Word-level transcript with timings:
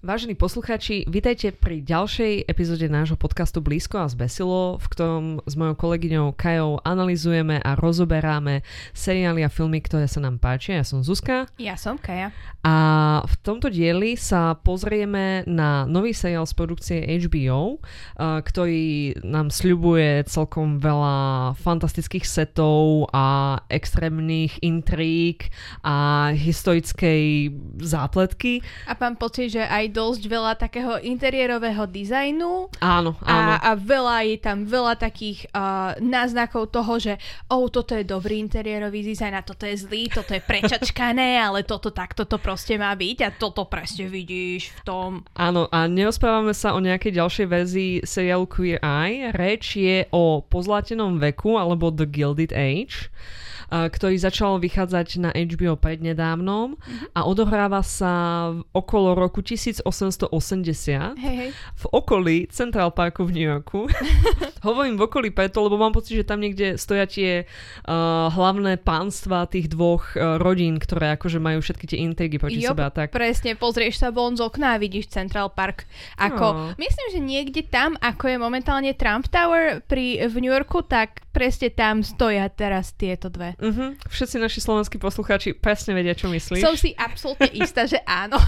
Vážení 0.00 0.32
poslucháči, 0.32 1.04
vítajte 1.04 1.52
pri 1.52 1.84
ďalšej 1.84 2.48
epizóde 2.48 2.88
nášho 2.88 3.20
podcastu 3.20 3.60
Blízko 3.60 4.00
a 4.00 4.08
zbesilo, 4.08 4.80
v 4.80 4.86
ktorom 4.96 5.24
s 5.44 5.52
mojou 5.60 5.76
kolegyňou 5.76 6.32
Kajou 6.40 6.80
analizujeme 6.88 7.60
a 7.60 7.76
rozoberáme 7.76 8.64
seriály 8.96 9.44
a 9.44 9.52
filmy, 9.52 9.84
ktoré 9.84 10.08
sa 10.08 10.24
nám 10.24 10.40
páčia. 10.40 10.80
Ja 10.80 10.88
som 10.88 11.04
Zuzka. 11.04 11.52
Ja 11.60 11.76
som 11.76 12.00
Kaja. 12.00 12.32
A 12.64 12.76
v 13.28 13.34
tomto 13.44 13.68
dieli 13.68 14.16
sa 14.16 14.56
pozrieme 14.56 15.44
na 15.44 15.84
nový 15.84 16.16
seriál 16.16 16.48
z 16.48 16.56
produkcie 16.56 17.04
HBO, 17.28 17.84
ktorý 18.16 19.20
nám 19.20 19.52
sľubuje 19.52 20.24
celkom 20.24 20.80
veľa 20.80 21.52
fantastických 21.60 22.24
setov 22.24 23.04
a 23.12 23.60
extrémnych 23.68 24.64
intrík 24.64 25.52
a 25.84 26.32
historickej 26.32 27.52
zápletky. 27.84 28.64
A 28.88 28.96
mám 28.96 29.20
pocit, 29.20 29.52
že 29.52 29.60
aj 29.60 29.89
dosť 29.90 30.22
veľa 30.30 30.52
takého 30.56 30.96
interiérového 31.02 31.84
dizajnu. 31.84 32.70
Áno, 32.78 33.18
áno. 33.20 33.52
A, 33.58 33.60
a 33.60 33.70
veľa 33.74 34.16
je 34.30 34.36
tam 34.38 34.64
veľa 34.64 34.94
takých 34.96 35.50
uh, 35.50 35.98
náznakov 35.98 36.70
toho, 36.70 36.96
že 36.96 37.18
oh, 37.50 37.66
toto 37.66 37.98
je 37.98 38.06
dobrý 38.06 38.38
interiérový 38.38 39.02
dizajn 39.02 39.34
a 39.36 39.42
toto 39.42 39.66
je 39.66 39.76
zlý, 39.76 40.06
toto 40.08 40.32
je 40.32 40.40
prečačkané, 40.40 41.36
ale 41.46 41.66
toto 41.66 41.90
takto 41.90 42.24
to 42.24 42.38
proste 42.38 42.78
má 42.78 42.94
byť 42.94 43.18
a 43.26 43.28
toto 43.34 43.66
presne 43.66 44.06
vidíš 44.06 44.70
v 44.70 44.80
tom. 44.86 45.10
Áno, 45.34 45.66
a 45.68 45.90
neospávame 45.90 46.54
sa 46.54 46.72
o 46.72 46.80
nejakej 46.80 47.18
ďalšej 47.18 47.46
verzii 47.50 47.92
seriálu 48.06 48.46
Queer 48.46 48.78
Eye. 48.80 49.34
Reč 49.34 49.76
je 49.76 50.06
o 50.14 50.40
pozlatenom 50.40 51.18
veku 51.18 51.58
alebo 51.58 51.90
The 51.90 52.06
Gilded 52.06 52.54
Age 52.54 53.10
ktorý 53.70 54.18
začal 54.18 54.58
vychádzať 54.58 55.08
na 55.22 55.30
HBO 55.30 55.78
prednedávnom 55.78 56.74
mm-hmm. 56.74 57.14
a 57.14 57.20
odohráva 57.22 57.86
sa 57.86 58.12
okolo 58.74 59.14
roku 59.14 59.46
1880 59.46 60.26
hey, 61.16 61.34
hey. 61.46 61.50
v 61.54 61.84
okolí 61.94 62.50
Central 62.50 62.90
Parku 62.90 63.22
v 63.22 63.30
New 63.38 63.46
Yorku. 63.46 63.86
Hovorím 64.66 64.98
v 64.98 65.06
okolí 65.06 65.28
preto, 65.30 65.62
lebo 65.62 65.78
mám 65.78 65.94
pocit, 65.94 66.18
že 66.18 66.26
tam 66.26 66.42
niekde 66.42 66.74
stoja 66.74 67.06
tie 67.06 67.46
uh, 67.46 68.28
hlavné 68.34 68.76
pánstva 68.82 69.46
tých 69.46 69.70
dvoch 69.70 70.18
uh, 70.18 70.36
rodín, 70.42 70.82
ktoré 70.82 71.14
akože 71.14 71.38
majú 71.38 71.62
všetky 71.62 71.86
tie 71.86 72.02
intrigy 72.02 72.36
proti 72.42 72.60
jo, 72.60 72.74
sebe 72.74 72.82
a 72.84 72.90
tak. 72.90 73.14
presne, 73.14 73.54
pozrieš 73.54 74.02
sa 74.02 74.10
von 74.10 74.34
z 74.34 74.42
okna 74.42 74.76
a 74.76 74.80
vidíš 74.82 75.14
Central 75.14 75.54
Park. 75.54 75.86
Ako, 76.18 76.46
no. 76.50 76.60
myslím, 76.74 77.06
že 77.14 77.20
niekde 77.22 77.62
tam, 77.62 77.94
ako 78.02 78.26
je 78.26 78.36
momentálne 78.36 78.90
Trump 78.98 79.30
Tower 79.30 79.78
pri, 79.86 80.26
v 80.26 80.34
New 80.42 80.52
Yorku, 80.52 80.82
tak 80.82 81.22
presne 81.30 81.70
tam 81.70 82.02
stoja 82.02 82.50
teraz 82.50 82.92
tieto 82.98 83.30
dve. 83.30 83.54
Uh-huh. 83.60 83.92
Všetci 84.08 84.40
naši 84.40 84.64
slovenskí 84.64 84.96
poslucháči 84.96 85.52
presne 85.52 85.92
vedia, 85.92 86.16
čo 86.16 86.32
myslíš. 86.32 86.64
Som 86.64 86.80
si 86.80 86.96
absolútne 86.96 87.52
istá, 87.62 87.84
že 87.84 88.00
áno. 88.08 88.40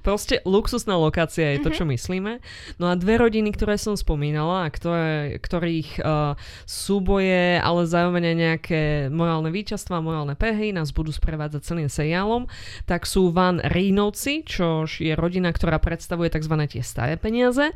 Proste 0.00 0.40
luxusná 0.48 0.96
lokácia 0.96 1.52
je 1.52 1.60
uh-huh. 1.60 1.68
to, 1.68 1.70
mhm. 1.70 1.76
čo 1.76 1.84
myslíme. 1.84 2.32
No 2.80 2.88
a 2.88 2.96
dve 2.96 3.20
rodiny, 3.20 3.52
ktoré 3.52 3.76
som 3.76 3.92
spomínala 3.94 4.64
a 4.64 4.72
ktoré, 4.72 5.36
ktorých 5.36 6.00
uh, 6.00 6.32
súboje, 6.64 7.60
ale 7.60 7.84
zároveň 7.84 8.32
nejaké 8.32 9.12
morálne 9.12 9.52
víťazstva, 9.52 10.00
morálne 10.00 10.32
pehy 10.32 10.72
nás 10.72 10.90
budú 10.96 11.12
sprevádzať 11.12 11.60
celým 11.60 11.92
seriálom, 11.92 12.48
tak 12.88 13.04
sú 13.04 13.28
Van 13.30 13.60
Rínovci, 13.60 14.48
čo 14.48 14.88
je 14.88 15.12
rodina, 15.12 15.52
ktorá 15.52 15.76
predstavuje 15.76 16.32
tzv. 16.32 16.56
tie 16.64 16.80
staré 16.80 17.20
peniaze, 17.20 17.70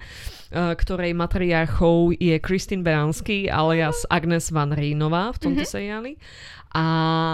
ktorej 0.52 1.12
matriarchou 1.12 2.12
je 2.16 2.36
Kristin 2.40 2.80
Beranský 2.80 3.52
alias 3.52 4.08
Agnes 4.08 4.48
Van 4.48 4.72
Rínová 4.72 5.32
v 5.34 5.38
tomto 5.38 5.62
uh-huh. 5.64 5.74
seriáli. 5.76 6.16
A 6.68 6.84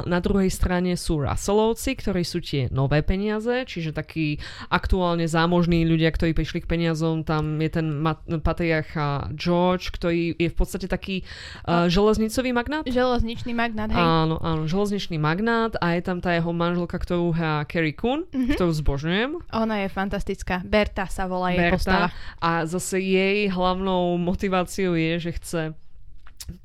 na 0.06 0.22
druhej 0.22 0.46
strane 0.46 0.94
sú 0.94 1.18
Russellovci, 1.18 1.98
ktorí 1.98 2.22
sú 2.22 2.38
tie 2.38 2.70
nové 2.70 3.02
peniaze, 3.02 3.66
čiže 3.66 3.90
takí 3.90 4.38
aktuálne 4.70 5.26
zámožní 5.26 5.82
ľudia, 5.82 6.14
ktorí 6.14 6.38
prišli 6.38 6.62
k 6.62 6.70
peniazom. 6.70 7.26
Tam 7.26 7.58
je 7.58 7.66
ten 7.66 7.98
mat- 7.98 8.22
patriarcha 8.46 9.26
George, 9.34 9.90
ktorý 9.90 10.38
je 10.38 10.46
v 10.46 10.56
podstate 10.56 10.86
taký 10.86 11.26
uh, 11.66 11.90
železnicový 11.90 12.54
magnát. 12.54 12.86
Železničný 12.86 13.58
magnát, 13.58 13.90
hej. 13.90 13.98
Áno, 13.98 14.38
áno, 14.38 14.70
železničný 14.70 15.18
magnát 15.18 15.74
a 15.82 15.98
je 15.98 16.02
tam 16.06 16.22
tá 16.22 16.30
jeho 16.30 16.54
manželka, 16.54 16.94
ktorú 16.94 17.34
hrá 17.34 17.66
Carrie 17.66 17.98
Coon, 17.98 18.30
mm-hmm. 18.30 18.54
ktorú 18.54 18.70
zbožňujem. 18.70 19.30
Ona 19.50 19.82
je 19.82 19.88
fantastická. 19.90 20.62
Berta 20.62 21.10
sa 21.10 21.26
volá 21.26 21.50
Berta. 21.50 21.58
jej 21.58 21.70
postava. 21.74 22.06
A 22.38 22.70
zase 22.70 23.02
jej 23.12 23.48
hlavnou 23.48 24.18
motiváciou 24.18 24.94
je, 24.94 25.20
že 25.20 25.32
chce 25.32 25.74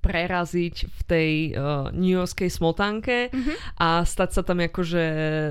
preraziť 0.03 0.75
v 0.91 1.01
tej 1.07 1.31
uh, 1.55 1.87
New 1.95 2.11
Yorkskej 2.11 2.51
smotánke 2.51 3.31
mm-hmm. 3.31 3.79
a 3.79 4.03
stať 4.03 4.29
sa 4.35 4.41
tam 4.43 4.59
akože 4.59 5.03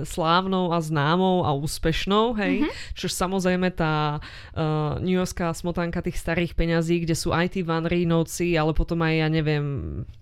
slávnou 0.05 0.69
a 0.69 0.85
známou 0.85 1.49
a 1.49 1.57
úspešnou, 1.57 2.37
hej. 2.37 2.61
Mm-hmm. 2.61 2.93
Čož 2.93 3.13
samozrejme 3.17 3.73
tá 3.73 4.21
uh, 4.21 5.01
New 5.01 5.17
Yorkská 5.17 5.49
smotánka 5.57 6.05
tých 6.05 6.21
starých 6.21 6.53
peňazí, 6.53 7.09
kde 7.09 7.17
sú 7.17 7.33
aj 7.33 7.57
tí 7.57 7.65
Van 7.65 7.89
Rínovci, 7.89 8.53
ale 8.53 8.77
potom 8.77 9.01
aj, 9.01 9.15
ja 9.17 9.29
neviem... 9.33 9.65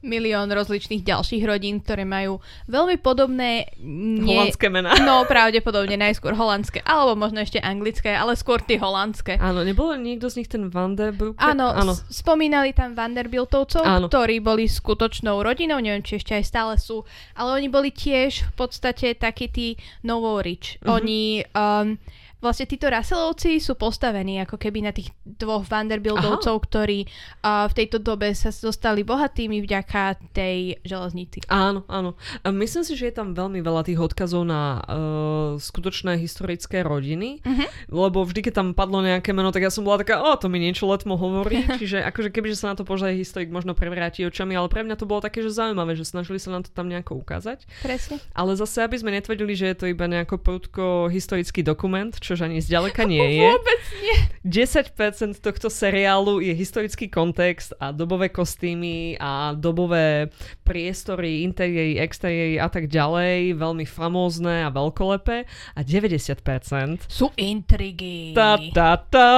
Milión 0.06 0.54
rozličných 0.54 1.02
ďalších 1.02 1.42
rodín, 1.42 1.82
ktoré 1.82 2.06
majú 2.06 2.38
veľmi 2.70 3.02
podobné... 3.02 3.74
Nie... 3.82 4.38
Holandské 4.38 4.70
mená. 4.70 4.94
No, 5.02 5.26
pravdepodobne 5.26 5.98
najskôr 5.98 6.38
holandské, 6.38 6.78
alebo 6.86 7.18
možno 7.18 7.42
ešte 7.42 7.58
anglické, 7.58 8.14
ale 8.14 8.38
skôr 8.38 8.62
tie 8.62 8.78
holandské. 8.78 9.34
Áno, 9.42 9.66
nebolo 9.66 9.98
niekto 9.98 10.30
z 10.30 10.42
nich 10.42 10.48
ten 10.50 10.70
Vanderbilt? 10.70 11.34
Áno, 11.42 11.74
Áno. 11.74 11.98
Spomínali 12.06 12.70
tam 12.70 12.94
Vanderbiltovcov, 12.94 13.82
Áno. 13.86 14.10
ktorí 14.10 14.42
boli 14.42 14.66
skutočnou 14.66 15.46
rodinou, 15.46 15.78
neviem, 15.78 16.02
či 16.02 16.18
ešte 16.18 16.34
aj 16.34 16.44
stále 16.44 16.74
sú, 16.74 17.06
ale 17.38 17.62
oni 17.62 17.68
boli 17.70 17.94
tiež 17.94 18.50
v 18.50 18.52
podstate 18.58 19.14
takí 19.14 19.46
tí 19.46 19.78
novorič. 20.02 20.82
Mm-hmm. 20.82 20.90
Oni 20.90 21.22
um, 21.54 21.94
vlastne 22.40 22.68
títo 22.68 22.86
Russellovci 22.92 23.58
sú 23.58 23.74
postavení 23.74 24.40
ako 24.44 24.60
keby 24.60 24.84
na 24.84 24.92
tých 24.92 25.10
dvoch 25.24 25.64
Vanderbiltovcov, 25.64 26.56
Aha. 26.60 26.64
ktorí 26.68 26.98
uh, 27.06 27.66
v 27.66 27.74
tejto 27.74 27.98
dobe 27.98 28.32
sa 28.36 28.52
dostali 28.52 29.02
bohatými 29.02 29.64
vďaka 29.64 30.20
tej 30.36 30.78
železnici. 30.84 31.44
Áno, 31.48 31.88
áno. 31.88 32.14
Myslím 32.44 32.84
si, 32.84 32.92
že 32.94 33.08
je 33.08 33.14
tam 33.16 33.32
veľmi 33.32 33.64
veľa 33.64 33.88
tých 33.88 34.00
odkazov 34.00 34.44
na 34.44 34.80
uh, 34.84 35.56
skutočné 35.56 36.20
historické 36.20 36.84
rodiny, 36.84 37.40
uh-huh. 37.40 37.68
lebo 37.88 38.22
vždy, 38.22 38.50
keď 38.50 38.52
tam 38.52 38.68
padlo 38.76 39.00
nejaké 39.00 39.32
meno, 39.32 39.48
tak 39.50 39.64
ja 39.64 39.72
som 39.72 39.82
bola 39.82 40.04
taká, 40.04 40.20
o, 40.20 40.36
to 40.36 40.52
mi 40.52 40.60
niečo 40.60 40.84
letmo 40.86 41.16
hovorí, 41.16 41.64
čiže 41.80 42.04
akože 42.04 42.28
keby 42.30 42.52
sa 42.52 42.72
na 42.72 42.76
to 42.76 42.84
požiadaj 42.84 43.16
historik 43.16 43.48
možno 43.48 43.72
prevráti 43.72 44.24
očami, 44.28 44.52
ale 44.52 44.68
pre 44.68 44.84
mňa 44.84 44.96
to 45.00 45.08
bolo 45.08 45.24
také, 45.24 45.40
že 45.40 45.52
zaujímavé, 45.56 45.96
že 45.96 46.04
snažili 46.04 46.36
sa 46.36 46.52
nám 46.52 46.68
to 46.68 46.70
tam 46.72 46.86
nejako 46.92 47.16
ukázať. 47.20 47.64
Presne. 47.80 48.20
Ale 48.36 48.52
zase, 48.54 48.84
aby 48.84 48.96
sme 49.00 49.14
netvrdili, 49.16 49.52
že 49.56 49.72
je 49.72 49.76
to 49.76 49.86
iba 49.88 50.04
nejako 50.04 50.36
prudko 50.36 51.08
historický 51.08 51.64
dokument, 51.64 52.12
čož 52.26 52.50
ani 52.50 52.58
zďaleka 52.58 53.06
nie 53.06 53.22
je. 53.38 53.50
Vôbec 53.54 53.82
nie. 54.02 54.16
10% 54.46 55.38
tohto 55.38 55.70
seriálu 55.70 56.42
je 56.42 56.54
historický 56.54 57.06
kontext 57.06 57.74
a 57.78 57.90
dobové 57.94 58.30
kostýmy 58.30 59.18
a 59.18 59.54
dobové 59.54 60.30
priestory, 60.62 61.46
interiéry, 61.46 62.02
exteriéry 62.02 62.58
a 62.58 62.66
tak 62.66 62.90
ďalej, 62.90 63.54
veľmi 63.58 63.86
famózne 63.86 64.66
a 64.66 64.70
veľkolepé 64.70 65.46
a 65.74 65.80
90% 65.82 67.06
sú 67.06 67.30
intrigy. 67.38 68.34
Ta, 68.34 68.58
ta, 68.74 68.98
ta. 69.06 69.30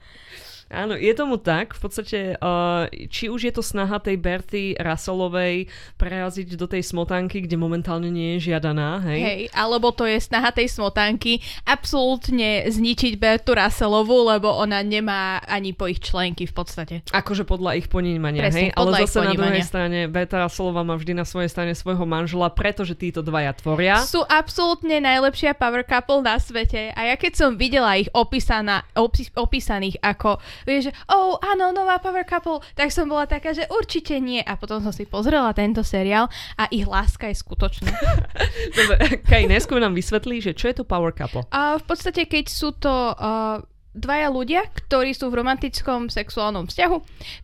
Áno, 0.66 0.98
je 0.98 1.14
tomu 1.14 1.38
tak. 1.38 1.78
V 1.78 1.80
podstate, 1.86 2.18
uh, 2.42 2.90
či 3.06 3.30
už 3.30 3.46
je 3.46 3.52
to 3.54 3.62
snaha 3.62 4.02
tej 4.02 4.18
Berty 4.18 4.74
Russellovej 4.74 5.70
preraziť 5.94 6.58
do 6.58 6.66
tej 6.66 6.82
smotanky, 6.82 7.46
kde 7.46 7.54
momentálne 7.54 8.10
nie 8.10 8.34
je 8.36 8.50
žiadaná, 8.50 8.98
hej? 9.06 9.20
Hej, 9.22 9.40
alebo 9.54 9.94
to 9.94 10.02
je 10.10 10.18
snaha 10.18 10.50
tej 10.50 10.66
smotanky 10.66 11.38
absolútne 11.62 12.66
zničiť 12.66 13.14
Bertu 13.14 13.54
Russellovú, 13.54 14.26
lebo 14.26 14.50
ona 14.50 14.82
nemá 14.82 15.38
ani 15.46 15.70
po 15.70 15.86
ich 15.86 16.02
členky 16.02 16.50
v 16.50 16.54
podstate. 16.54 16.94
Akože 17.14 17.46
podľa 17.46 17.78
ich 17.78 17.86
ponímania, 17.86 18.50
Presne, 18.50 18.70
hej? 18.70 18.74
Ale 18.74 19.06
zase 19.06 19.22
na 19.22 19.38
druhej 19.38 19.62
strane 19.62 20.10
Berta 20.10 20.42
Russellová 20.42 20.82
má 20.82 20.98
vždy 20.98 21.14
na 21.14 21.22
svojej 21.22 21.46
strane 21.46 21.78
svojho 21.78 22.02
manžela, 22.02 22.50
pretože 22.50 22.98
títo 22.98 23.22
dvaja 23.22 23.54
tvoria. 23.54 24.02
Sú 24.02 24.26
absolútne 24.26 24.98
najlepšia 24.98 25.54
power 25.54 25.86
couple 25.86 26.26
na 26.26 26.42
svete 26.42 26.90
a 26.90 27.00
ja 27.06 27.14
keď 27.14 27.32
som 27.38 27.50
videla 27.54 27.94
ich 27.94 28.10
opísaná, 28.10 28.82
opis, 28.98 29.30
opísaných 29.30 30.02
ako 30.02 30.42
vieš, 30.64 30.88
že 30.88 30.92
oh, 31.10 31.36
áno, 31.42 31.74
nová 31.74 32.00
Power 32.00 32.24
Couple, 32.24 32.62
tak 32.72 32.88
som 32.94 33.10
bola 33.10 33.28
taká, 33.28 33.52
že 33.52 33.68
určite 33.68 34.16
nie. 34.22 34.40
A 34.40 34.56
potom 34.56 34.80
som 34.80 34.94
si 34.94 35.04
pozrela 35.04 35.52
tento 35.52 35.84
seriál 35.84 36.30
a 36.56 36.70
ich 36.72 36.88
láska 36.88 37.28
je 37.28 37.36
skutočná. 37.36 37.90
Dobre, 38.78 39.20
Kaj, 39.26 39.50
neskôr 39.50 39.82
nám 39.82 39.92
vysvetlí, 39.92 40.40
že 40.40 40.52
čo 40.56 40.72
je 40.72 40.80
to 40.80 40.84
Power 40.86 41.12
Couple? 41.12 41.44
A 41.52 41.76
v 41.76 41.84
podstate, 41.84 42.24
keď 42.24 42.44
sú 42.48 42.72
to 42.76 42.92
uh, 43.12 43.60
dvaja 43.96 44.28
ľudia, 44.28 44.68
ktorí 44.86 45.16
sú 45.16 45.32
v 45.32 45.40
romantickom 45.40 46.12
sexuálnom 46.12 46.68
vzťahu, 46.68 46.96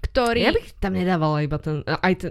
ktorí... 0.04 0.44
Ja 0.44 0.52
bych 0.52 0.76
tam 0.76 0.92
nedávala 0.94 1.40
iba 1.40 1.56
ten... 1.56 1.80
Aj 1.88 2.12
ten, 2.12 2.30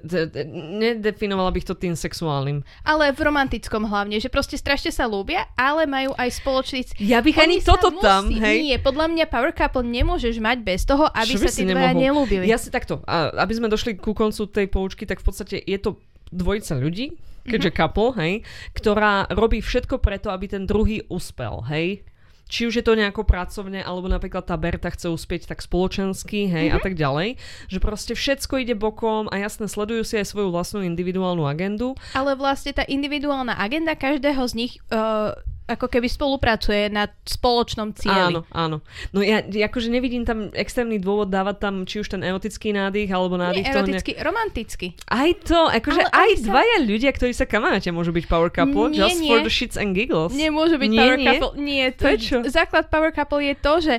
nedefinovala 0.80 1.50
bych 1.50 1.66
to 1.66 1.74
tým 1.74 1.98
sexuálnym. 1.98 2.62
Ale 2.86 3.10
v 3.12 3.22
romantickom 3.26 3.90
hlavne, 3.90 4.22
že 4.22 4.30
proste 4.30 4.56
strašne 4.62 4.94
sa 4.94 5.10
ľúbia, 5.10 5.50
ale 5.58 5.90
majú 5.90 6.14
aj 6.16 6.30
spoločný... 6.38 6.86
Ja 7.02 7.26
bych 7.26 7.36
ani 7.42 7.58
toto 7.66 7.90
musí, 7.90 8.06
tam, 8.06 8.30
hej? 8.30 8.62
Nie, 8.62 8.78
podľa 8.78 9.10
mňa 9.10 9.26
power 9.26 9.52
couple 9.52 9.82
nemôžeš 9.82 10.38
mať 10.38 10.62
bez 10.62 10.86
toho, 10.86 11.10
aby 11.10 11.34
Čo 11.34 11.42
sa 11.42 11.50
tí 11.50 11.66
dvaja 11.66 11.98
nelúbili. 11.98 12.46
Ja 12.46 12.62
si 12.62 12.70
takto, 12.70 13.02
aby 13.10 13.54
sme 13.58 13.68
došli 13.68 13.98
ku 13.98 14.14
koncu 14.14 14.46
tej 14.46 14.70
poučky, 14.70 15.10
tak 15.10 15.20
v 15.20 15.26
podstate 15.26 15.58
je 15.58 15.78
to 15.82 15.98
dvojica 16.30 16.78
ľudí, 16.78 17.18
keďže 17.42 17.74
mm-hmm. 17.74 17.90
couple, 17.90 18.14
hej, 18.22 18.34
ktorá 18.78 19.26
robí 19.34 19.66
všetko 19.66 19.98
preto, 19.98 20.30
aby 20.30 20.46
ten 20.46 20.70
druhý 20.70 21.02
uspel, 21.10 21.66
hej. 21.66 22.06
Či 22.52 22.68
už 22.68 22.84
je 22.84 22.86
to 22.86 23.00
nejako 23.00 23.24
pracovne, 23.24 23.80
alebo 23.80 24.12
napríklad 24.12 24.44
tá 24.44 24.60
Berta 24.60 24.92
chce 24.92 25.08
uspieť 25.08 25.48
tak 25.48 25.64
spoločensky, 25.64 26.52
hej, 26.52 26.68
mm-hmm. 26.68 26.76
a 26.76 26.78
mhm. 26.78 26.84
tak 26.84 26.94
ďalej, 27.00 27.40
že 27.72 27.80
proste 27.80 28.14
všetko 28.14 28.54
ide 28.60 28.76
bokom 28.76 29.32
a 29.32 29.40
jasne 29.40 29.72
sledujú 29.72 30.04
si 30.04 30.20
aj 30.20 30.28
svoju 30.28 30.52
vlastnú 30.52 30.84
individuálnu 30.84 31.48
agendu. 31.48 31.96
Ale 32.12 32.36
vlastne 32.36 32.76
tá 32.76 32.84
individuálna 32.84 33.56
agenda 33.56 33.96
každého 33.96 34.44
z 34.52 34.54
nich 34.60 34.74
uh, 34.92 35.32
ako 35.70 35.88
keby 35.88 36.08
spolupracuje 36.10 36.92
na 36.92 37.08
spoločnom 37.24 37.96
cieli. 37.96 38.34
Áno, 38.34 38.42
áno. 38.52 38.84
No 39.16 39.24
ja 39.24 39.46
akože 39.46 39.88
nevidím 39.88 40.28
tam 40.28 40.52
extrémny 40.52 41.00
dôvod 41.00 41.32
dávať 41.32 41.58
tam 41.64 41.76
či 41.88 42.02
už 42.04 42.12
ten 42.12 42.22
erotický 42.26 42.76
nádych, 42.76 43.08
alebo 43.08 43.40
nádych 43.40 43.66
Nie, 43.66 43.74
erotický, 43.74 44.12
ne... 44.18 44.22
romantický. 44.26 44.88
Aj 45.08 45.30
to, 45.42 45.70
akože 45.72 46.02
Ale 46.02 46.12
aj, 46.12 46.20
aj 46.20 46.32
dvaja 46.44 46.78
sa... 46.82 46.86
ľudia, 46.86 47.12
ktorí 47.16 47.34
sa 47.38 47.46
kamaráte, 47.48 47.90
môžu 47.94 48.12
byť 48.12 48.26
power 48.28 48.50
couple, 48.52 48.92
nie, 48.92 49.00
just 49.00 49.22
nie. 49.22 49.30
for 49.32 49.40
the 49.46 49.54
shits 49.54 49.78
and 49.80 49.96
giggles. 49.96 50.36
Nemôžu 50.36 50.76
byť 50.82 50.90
nie, 50.92 51.00
power 51.00 51.18
nie? 51.18 51.28
couple. 51.28 51.52
Nie, 51.62 51.86
to, 51.96 52.04
Prečo? 52.10 52.36
základ 52.50 52.92
power 52.92 53.16
couple 53.16 53.40
je 53.40 53.56
to, 53.56 53.74
že 53.80 53.96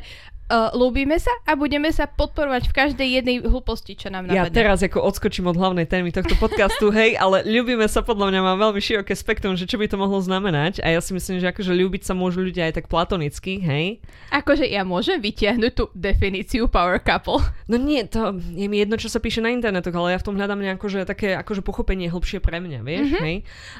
uh, 0.53 0.69
ľúbime 0.77 1.17
sa 1.17 1.33
a 1.49 1.57
budeme 1.57 1.89
sa 1.89 2.05
podporovať 2.05 2.69
v 2.69 2.73
každej 2.77 3.09
jednej 3.09 3.37
hlúposti, 3.41 3.97
čo 3.97 4.13
nám 4.13 4.29
napadne. 4.29 4.53
Ja 4.53 4.53
teraz 4.53 4.85
ako 4.85 5.01
odskočím 5.01 5.49
od 5.49 5.57
hlavnej 5.57 5.89
témy 5.89 6.13
tohto 6.13 6.37
podcastu, 6.37 6.93
hej, 6.93 7.17
ale 7.17 7.41
ľúbime 7.49 7.89
sa 7.89 8.05
podľa 8.05 8.29
mňa 8.29 8.41
má 8.45 8.55
veľmi 8.61 8.81
široké 8.85 9.17
spektrum, 9.17 9.57
že 9.57 9.65
čo 9.65 9.81
by 9.81 9.89
to 9.89 9.97
mohlo 9.97 10.21
znamenať 10.21 10.85
a 10.85 10.93
ja 10.93 11.01
si 11.01 11.17
myslím, 11.17 11.41
že 11.41 11.49
akože 11.49 11.73
ľúbiť 11.73 12.05
sa 12.05 12.13
môžu 12.13 12.45
ľudia 12.45 12.69
aj 12.69 12.85
tak 12.85 12.87
platonicky, 12.93 13.57
hej. 13.65 14.05
Akože 14.29 14.69
ja 14.69 14.85
môžem 14.85 15.17
vytiahnuť 15.17 15.73
tú 15.73 15.89
definíciu 15.97 16.69
power 16.69 17.01
couple. 17.01 17.41
No 17.71 17.81
nie, 17.81 18.05
to 18.05 18.37
je 18.53 18.69
mi 18.69 18.85
jedno, 18.85 19.01
čo 19.01 19.09
sa 19.09 19.17
píše 19.17 19.41
na 19.41 19.49
internetoch, 19.49 19.95
ale 19.97 20.13
ja 20.13 20.19
v 20.21 20.27
tom 20.29 20.37
hľadám 20.37 20.61
nejako, 20.61 20.87
že 20.93 21.09
také 21.09 21.33
akože 21.41 21.65
pochopenie 21.65 22.13
hlbšie 22.13 22.45
pre 22.45 22.61
mňa, 22.61 22.81
vieš, 22.85 23.09
mm-hmm. 23.17 23.25
hej. 23.25 23.37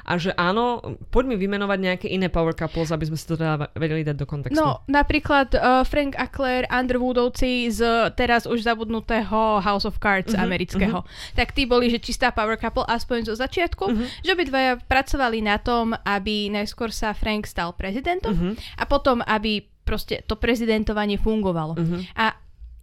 A 0.07 0.11
že 0.17 0.31
áno, 0.33 0.81
poď 1.13 1.33
mi 1.33 1.35
vymenovať 1.37 1.79
nejaké 1.79 2.07
iné 2.09 2.31
power 2.31 2.57
couples, 2.57 2.89
aby 2.89 3.05
sme 3.05 3.17
si 3.19 3.25
to 3.29 3.37
teda 3.37 3.69
vedeli 3.77 4.01
dať 4.01 4.15
do 4.17 4.25
kontextu. 4.25 4.57
No, 4.57 4.81
napríklad 4.89 5.53
uh, 5.53 5.85
Frank 5.85 6.15
a 6.17 6.25
Claire 6.31 6.62
Claire 6.63 6.79
Underwoodovci 6.79 7.71
z 7.71 7.81
teraz 8.15 8.47
už 8.47 8.63
zabudnutého 8.63 9.59
House 9.59 9.83
of 9.83 9.99
Cards 9.99 10.31
uh-huh, 10.31 10.43
amerického. 10.43 11.03
Uh-huh. 11.03 11.35
Tak 11.35 11.51
tí 11.51 11.67
boli, 11.67 11.91
že 11.91 11.99
čistá 11.99 12.31
power 12.31 12.55
couple 12.55 12.87
aspoň 12.87 13.27
zo 13.27 13.35
začiatku, 13.35 13.83
uh-huh. 13.83 14.07
že 14.23 14.31
obidvaja 14.31 14.79
pracovali 14.79 15.43
na 15.43 15.59
tom, 15.59 15.91
aby 16.07 16.47
najskôr 16.47 16.95
sa 16.95 17.11
Frank 17.11 17.43
stal 17.43 17.75
prezidentom 17.75 18.31
uh-huh. 18.31 18.53
a 18.79 18.83
potom, 18.87 19.19
aby 19.27 19.67
proste 19.83 20.23
to 20.23 20.39
prezidentovanie 20.39 21.19
fungovalo. 21.19 21.75
Uh-huh. 21.75 21.99
A 22.15 22.31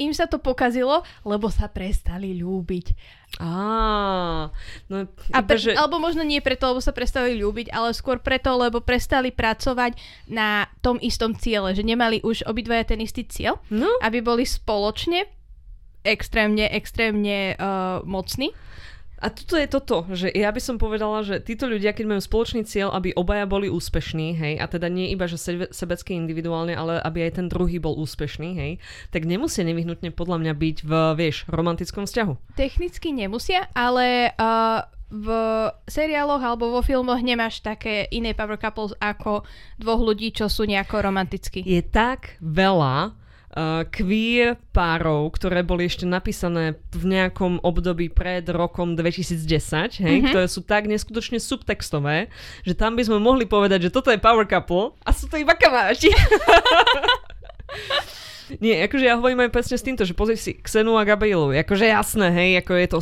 im 0.01 0.17
sa 0.17 0.25
to 0.25 0.41
pokazilo, 0.41 1.05
lebo 1.29 1.53
sa 1.53 1.69
prestali 1.69 2.33
ľúbiť. 2.41 2.87
Á, 3.39 4.51
no, 4.91 4.97
a 5.07 5.39
pre, 5.45 5.59
že... 5.61 5.77
Alebo 5.77 6.03
možno 6.03 6.27
nie 6.27 6.43
preto, 6.43 6.73
lebo 6.73 6.83
sa 6.83 6.91
prestali 6.91 7.39
ľúbiť, 7.39 7.71
ale 7.71 7.95
skôr 7.95 8.19
preto, 8.19 8.51
lebo 8.59 8.83
prestali 8.83 9.31
pracovať 9.31 9.95
na 10.27 10.67
tom 10.83 10.99
istom 10.99 11.37
ciele, 11.37 11.77
že 11.77 11.87
nemali 11.87 12.25
už 12.25 12.49
obidvaja 12.49 12.97
ten 12.97 13.05
istý 13.05 13.29
cieľ, 13.29 13.63
no. 13.71 13.87
aby 14.03 14.19
boli 14.25 14.43
spoločne 14.43 15.29
extrémne, 16.03 16.65
extrémne 16.73 17.55
uh, 17.55 18.01
mocní. 18.03 18.57
A 19.21 19.29
toto 19.29 19.61
je 19.61 19.69
toto, 19.69 20.09
že 20.17 20.33
ja 20.33 20.49
by 20.49 20.61
som 20.65 20.81
povedala, 20.81 21.21
že 21.21 21.45
títo 21.45 21.69
ľudia, 21.69 21.93
keď 21.93 22.17
majú 22.17 22.21
spoločný 22.25 22.65
cieľ, 22.65 22.97
aby 22.97 23.13
obaja 23.13 23.45
boli 23.45 23.69
úspešní, 23.69 24.33
hej, 24.33 24.55
a 24.57 24.65
teda 24.65 24.89
nie 24.89 25.13
iba, 25.13 25.29
že 25.29 25.37
sebe, 25.37 25.69
sebecky 25.69 26.17
individuálne, 26.17 26.73
ale 26.73 26.97
aby 27.05 27.29
aj 27.29 27.37
ten 27.37 27.47
druhý 27.53 27.77
bol 27.77 28.01
úspešný, 28.01 28.57
hej, 28.57 28.73
tak 29.13 29.29
nemusia 29.29 29.61
nevyhnutne 29.69 30.09
podľa 30.17 30.41
mňa 30.41 30.55
byť 30.57 30.77
v, 30.89 30.93
vieš, 31.21 31.45
romantickom 31.53 32.09
vzťahu. 32.09 32.57
Technicky 32.57 33.13
nemusia, 33.13 33.69
ale 33.77 34.33
uh, 34.41 34.89
v 35.11 35.29
seriáloch 35.91 36.41
alebo 36.41 36.71
vo 36.71 36.81
filmoch 36.81 37.19
nemáš 37.19 37.61
také 37.61 38.07
iné 38.15 38.33
power 38.33 38.57
couples 38.57 38.95
ako 39.03 39.43
dvoch 39.77 40.01
ľudí, 40.01 40.31
čo 40.31 40.47
sú 40.47 40.65
nejako 40.65 41.03
romantickí. 41.03 41.67
Je 41.67 41.83
tak 41.83 42.39
veľa 42.39 43.20
queer 43.91 44.55
párov, 44.71 45.35
ktoré 45.35 45.67
boli 45.67 45.91
ešte 45.91 46.07
napísané 46.07 46.79
v 46.95 47.05
nejakom 47.11 47.59
období 47.67 48.07
pred 48.07 48.47
rokom 48.47 48.95
2010, 48.95 49.43
hej, 49.43 49.99
mm-hmm. 49.99 50.31
ktoré 50.31 50.47
sú 50.47 50.63
tak 50.63 50.87
neskutočne 50.87 51.43
subtextové, 51.43 52.31
že 52.63 52.79
tam 52.79 52.95
by 52.95 53.03
sme 53.03 53.19
mohli 53.19 53.51
povedať, 53.51 53.91
že 53.91 53.95
toto 53.95 54.15
je 54.15 54.23
power 54.23 54.47
couple 54.47 54.95
a 55.03 55.11
sú 55.11 55.27
to 55.27 55.35
iba 55.35 55.59
kamaráti. 55.59 56.15
Nie, 58.61 58.85
akože 58.85 59.05
ja 59.09 59.17
hovorím 59.17 59.49
aj 59.49 59.57
presne 59.57 59.77
s 59.81 59.87
týmto, 59.87 60.05
že 60.05 60.13
pozri 60.13 60.37
si 60.37 60.53
Xenu 60.61 61.01
a 61.01 61.09
Gabrielu, 61.09 61.57
akože 61.65 61.89
jasné, 61.89 62.29
hej, 62.29 62.51
ako 62.61 62.73
je 62.77 62.89
to 62.93 63.01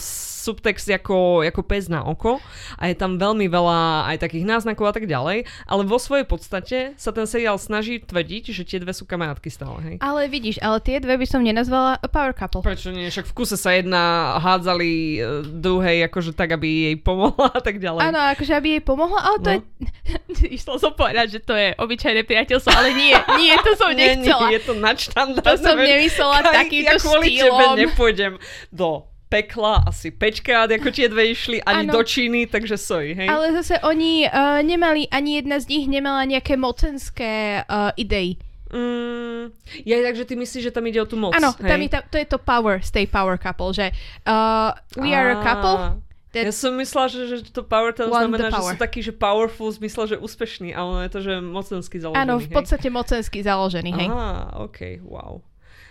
subtext 0.49 0.89
ako, 0.89 1.43
ako 1.45 1.61
pes 1.67 1.91
na 1.91 2.07
oko 2.07 2.41
a 2.81 2.89
je 2.89 2.97
tam 2.97 3.21
veľmi 3.21 3.51
veľa 3.51 4.09
aj 4.15 4.17
takých 4.23 4.49
náznakov 4.49 4.89
a 4.89 4.95
tak 4.95 5.05
ďalej, 5.05 5.45
ale 5.67 5.83
vo 5.85 5.99
svojej 6.01 6.25
podstate 6.25 6.79
sa 6.95 7.11
ten 7.13 7.27
seriál 7.27 7.61
snaží 7.61 8.01
tvrdiť, 8.01 8.55
že 8.55 8.63
tie 8.65 8.79
dve 8.81 8.95
sú 8.95 9.05
kamarátky 9.05 9.51
stále, 9.51 9.79
hej. 9.85 9.97
Ale 10.01 10.31
vidíš, 10.31 10.63
ale 10.63 10.81
tie 10.81 11.03
dve 11.03 11.19
by 11.19 11.27
som 11.27 11.45
nenazvala 11.45 12.01
power 12.09 12.33
couple. 12.33 12.63
Prečo 12.63 12.95
nie? 12.95 13.11
Však 13.11 13.29
v 13.29 13.35
kuse 13.35 13.59
sa 13.59 13.75
jedna 13.75 14.39
hádzali 14.41 14.91
e, 14.91 15.21
druhej, 15.45 16.07
akože 16.09 16.33
tak, 16.33 16.55
aby 16.55 16.95
jej 16.95 16.97
pomohla 16.97 17.51
a 17.53 17.61
tak 17.61 17.83
ďalej. 17.83 18.09
Áno, 18.09 18.21
akože 18.33 18.53
aby 18.55 18.79
jej 18.79 18.83
pomohla, 18.87 19.21
ale 19.21 19.37
to 19.43 19.51
no. 19.51 19.61
je... 20.39 20.55
Išlo 20.55 20.79
som 20.81 20.95
povedať, 20.95 21.39
že 21.39 21.41
to 21.43 21.53
je 21.53 21.75
obyčajné 21.77 22.23
priateľstvo, 22.25 22.71
ale 22.73 22.95
nie, 22.95 23.13
nie, 23.37 23.53
to 23.61 23.75
som 23.75 23.91
nechcela. 23.93 24.49
Nie, 24.49 24.55
nie, 24.55 24.57
je 24.57 24.61
to 24.65 24.73
nadštandardné. 24.79 25.48
To 25.49 25.55
som 25.57 25.77
nemyslela 25.79 26.39
takýmto 26.61 26.97
ja 26.97 27.01
kvôli 27.01 27.27
štýlom. 27.33 27.45
tebe 27.45 27.65
nepôjdem 27.87 28.33
do 28.69 29.09
pekla 29.29 29.85
asi 29.85 30.09
5 30.09 30.41
krát, 30.41 30.69
ako 30.73 30.89
tie 30.89 31.07
dve 31.07 31.37
išli, 31.37 31.61
ani 31.61 31.85
ano. 31.89 32.01
do 32.01 32.03
Číny, 32.03 32.49
takže 32.49 32.81
soj, 32.81 33.13
hej. 33.13 33.29
Ale 33.29 33.53
zase 33.61 33.77
oni 33.85 34.25
uh, 34.25 34.65
nemali, 34.65 35.05
ani 35.13 35.45
jedna 35.45 35.61
z 35.61 35.69
nich 35.69 35.85
nemala 35.85 36.25
nejaké 36.25 36.57
mocenské 36.57 37.63
uh, 37.69 37.93
idei. 38.01 38.41
Mm, 38.69 39.49
ja 39.89 39.97
takže 40.05 40.29
ty 40.29 40.37
myslíš, 40.37 40.69
že 40.69 40.75
tam 40.77 40.85
ide 40.85 41.01
o 41.01 41.09
tú 41.09 41.17
moc, 41.17 41.33
Áno, 41.33 41.57
tam 41.57 41.81
je, 41.81 41.89
to 41.89 42.17
je 42.21 42.27
to 42.29 42.37
power 42.37 42.81
tej 42.85 43.09
power 43.09 43.41
couple, 43.41 43.73
že 43.73 43.93
uh, 44.29 44.77
we 45.01 45.17
are 45.17 45.33
a 45.33 45.41
couple, 45.41 46.05
ja 46.37 46.53
som 46.53 46.77
myslela, 46.77 47.09
že, 47.09 47.23
že 47.25 47.37
to 47.49 47.65
power 47.65 47.89
to 47.97 48.05
znamená, 48.05 48.53
že 48.53 48.61
sú 48.61 48.77
takí, 48.77 49.01
že 49.01 49.17
powerful, 49.17 49.73
zmysle, 49.73 50.13
že 50.13 50.17
úspešný, 50.21 50.77
ale 50.77 50.87
ono 50.87 51.01
je 51.09 51.13
to, 51.13 51.21
že 51.25 51.33
mocensky 51.41 51.97
založený. 51.97 52.21
Áno, 52.21 52.35
v 52.37 52.51
podstate 52.53 52.89
hej. 52.89 52.95
mocensky 52.95 53.39
založený, 53.41 53.91
hej. 53.97 54.09
Aha, 54.13 54.61
ok, 54.61 55.01
wow. 55.09 55.41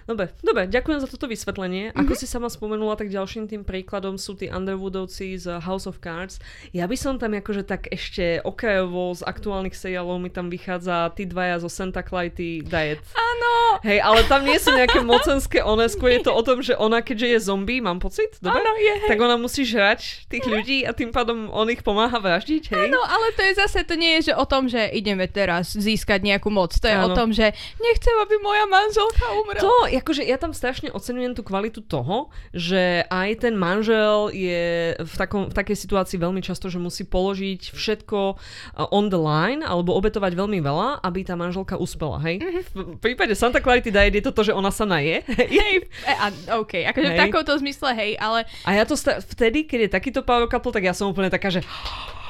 Dobre, 0.07 0.31
dobre, 0.39 0.71
ďakujem 0.71 1.03
za 1.03 1.07
toto 1.11 1.27
vysvetlenie. 1.27 1.91
Ako 1.91 2.15
mm-hmm. 2.15 2.21
si 2.23 2.31
sama 2.31 2.47
spomenula, 2.47 2.95
tak 2.95 3.11
ďalším 3.11 3.51
tým 3.51 3.67
príkladom 3.67 4.15
sú 4.15 4.39
tí 4.39 4.47
Underwoodovci 4.47 5.35
z 5.35 5.59
House 5.59 5.83
of 5.83 5.99
Cards. 5.99 6.39
Ja 6.71 6.87
by 6.87 6.95
som 6.95 7.19
tam 7.19 7.35
akože 7.35 7.67
tak 7.67 7.91
ešte 7.91 8.39
okrajovo 8.39 9.11
z 9.11 9.27
aktuálnych 9.27 9.75
seriálov 9.75 10.23
mi 10.23 10.31
tam 10.31 10.47
vychádza 10.47 11.11
tí 11.11 11.27
dvaja 11.27 11.59
zo 11.59 11.67
Santa 11.67 12.07
Clarity 12.07 12.63
Diet. 12.63 13.03
Áno! 13.19 13.83
Hej, 13.83 13.99
ale 13.99 14.23
tam 14.31 14.47
nie 14.47 14.55
sú 14.57 14.71
nejaké 14.71 15.03
mocenské 15.03 15.59
one, 15.59 15.91
skôr 15.91 16.15
je 16.15 16.23
to 16.23 16.31
o 16.31 16.39
tom, 16.39 16.63
že 16.63 16.73
ona, 16.79 17.03
keďže 17.03 17.27
je 17.27 17.39
zombie, 17.51 17.83
mám 17.83 17.99
pocit, 17.99 18.39
dobre? 18.39 18.63
Áno, 18.63 18.73
je, 18.79 18.93
hej. 19.03 19.09
Tak 19.11 19.19
ona 19.19 19.35
musí 19.35 19.67
žrať 19.67 20.25
tých 20.31 20.47
ľudí 20.47 20.87
a 20.87 20.95
tým 20.95 21.11
pádom 21.11 21.51
on 21.51 21.67
ich 21.67 21.83
pomáha 21.83 22.15
vraždiť, 22.15 22.63
hej? 22.73 22.87
Áno, 22.89 23.03
ale 23.03 23.35
to 23.35 23.43
je 23.43 23.53
zase, 23.59 23.83
to 23.83 23.99
nie 23.99 24.17
je 24.17 24.31
že 24.31 24.33
o 24.39 24.45
tom, 24.47 24.71
že 24.71 24.87
ideme 24.87 25.27
teraz 25.27 25.75
získať 25.75 26.23
nejakú 26.23 26.47
moc. 26.47 26.73
To 26.79 26.87
je 26.87 26.95
áno. 26.95 27.11
o 27.11 27.17
tom, 27.17 27.35
že 27.35 27.51
nechcem, 27.77 28.15
aby 28.23 28.35
moja 28.39 28.65
manželka 28.65 29.25
umrela. 29.35 29.63
To, 29.67 29.75
akože 29.99 30.23
ja 30.23 30.39
tam 30.39 30.55
strašne 30.55 30.89
oceňujem 30.95 31.35
tú 31.35 31.43
kvalitu 31.43 31.83
toho, 31.83 32.31
že 32.55 33.03
aj 33.11 33.43
ten 33.43 33.53
manžel 33.59 34.31
je 34.31 34.95
v, 34.95 35.13
takom, 35.19 35.51
v 35.51 35.53
takej 35.53 35.77
situácii 35.77 36.17
veľmi 36.17 36.39
často, 36.39 36.71
že 36.71 36.79
musí 36.79 37.03
položiť 37.03 37.75
všetko 37.75 38.19
uh, 38.33 38.95
on 38.95 39.11
the 39.11 39.19
line 39.19 39.61
alebo 39.61 39.93
obetovať 39.99 40.33
veľmi 40.33 40.59
veľa, 40.63 41.03
aby 41.03 41.27
tá 41.27 41.35
manželka 41.35 41.75
uspela, 41.75 42.17
hej? 42.23 42.39
Mm-hmm. 42.39 42.95
V 42.97 43.01
prípade 43.03 43.35
Santa 43.35 43.59
Clarity 43.59 43.91
Diet 43.91 44.15
je 44.15 44.23
to 44.23 44.31
to, 44.31 44.47
že 44.47 44.53
ona 44.55 44.69
sa 44.69 44.85
naje. 44.85 45.25
Hej, 45.57 45.89
e, 46.05 46.13
OK, 46.53 46.85
akože 46.85 47.07
hej. 47.09 47.17
v 47.17 47.21
takomto 47.27 47.53
zmysle, 47.57 47.89
hej, 47.97 48.11
ale... 48.21 48.45
A 48.67 48.77
ja 48.77 48.83
to 48.85 48.93
sta- 48.93 49.17
vtedy, 49.23 49.65
keď 49.65 49.87
je 49.87 49.89
takýto 49.89 50.21
power 50.21 50.45
couple, 50.45 50.69
tak 50.69 50.85
ja 50.85 50.93
som 50.93 51.09
úplne 51.09 51.33
taká, 51.33 51.49
že 51.49 51.65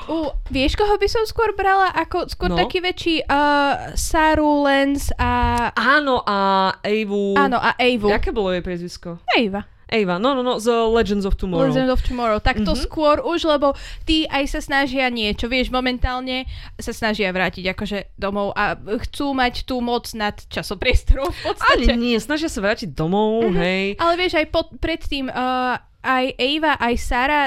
Uh, 0.07 0.31
vieš, 0.47 0.79
koho 0.79 0.95
by 0.95 1.07
som 1.11 1.23
skôr 1.27 1.51
brala? 1.51 1.91
Ako 1.91 2.31
skôr 2.31 2.51
no. 2.51 2.57
taký 2.57 2.79
väčší 2.79 3.27
uh, 3.27 3.91
Saru, 3.93 4.63
Lens 4.63 5.11
a... 5.19 5.67
Áno, 5.75 6.23
a 6.23 6.71
Evu. 6.81 7.35
Áno, 7.35 7.59
a 7.59 7.75
Evu. 7.75 8.07
Jaké 8.07 8.31
bolo 8.31 8.55
jej 8.55 8.63
priezvisko? 8.63 9.19
Eva. 9.35 9.67
Eva, 9.87 10.19
no, 10.19 10.35
no, 10.35 10.43
no, 10.43 10.59
z 10.59 10.67
Legends 10.67 11.23
of 11.23 11.39
Tomorrow. 11.39 11.71
Legends 11.71 11.87
of 11.87 12.03
Tomorrow. 12.03 12.43
Tak 12.43 12.59
to 12.59 12.75
mm-hmm. 12.75 12.83
skôr 12.91 13.23
už, 13.23 13.47
lebo 13.47 13.71
tí 14.03 14.27
aj 14.27 14.51
sa 14.51 14.59
snažia 14.59 15.07
niečo, 15.07 15.47
vieš, 15.47 15.71
momentálne 15.71 16.43
sa 16.75 16.91
snažia 16.91 17.31
vrátiť 17.31 17.71
akože 17.71 18.19
domov 18.19 18.51
a 18.59 18.75
chcú 18.75 19.31
mať 19.31 19.63
tú 19.63 19.79
moc 19.79 20.11
nad 20.11 20.35
časopriestorom 20.51 21.31
v 21.31 21.39
podstate. 21.39 21.87
Ani 21.87 21.95
nie, 21.95 22.15
snažia 22.19 22.51
sa 22.51 22.59
vrátiť 22.59 22.91
domov, 22.91 23.47
mm-hmm. 23.47 23.63
hej. 23.63 23.85
Ale 24.03 24.13
vieš, 24.19 24.35
aj 24.35 24.47
pod, 24.51 24.75
predtým 24.75 25.31
uh, 25.31 25.79
aj 26.03 26.25
Eva, 26.37 26.77
aj 26.77 26.95
Sara 26.97 27.41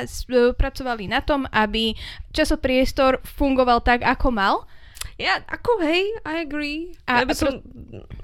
pracovali 0.57 1.07
na 1.11 1.21
tom, 1.23 1.47
aby 1.51 1.95
časopriestor 2.35 3.23
fungoval 3.25 3.81
tak, 3.83 4.03
ako 4.03 4.29
mal. 4.31 4.57
Ja, 5.21 5.37
ako 5.45 5.85
hej, 5.85 6.17
I 6.25 6.49
agree. 6.49 6.97
A, 7.05 7.29
by 7.29 7.37
som, 7.37 7.61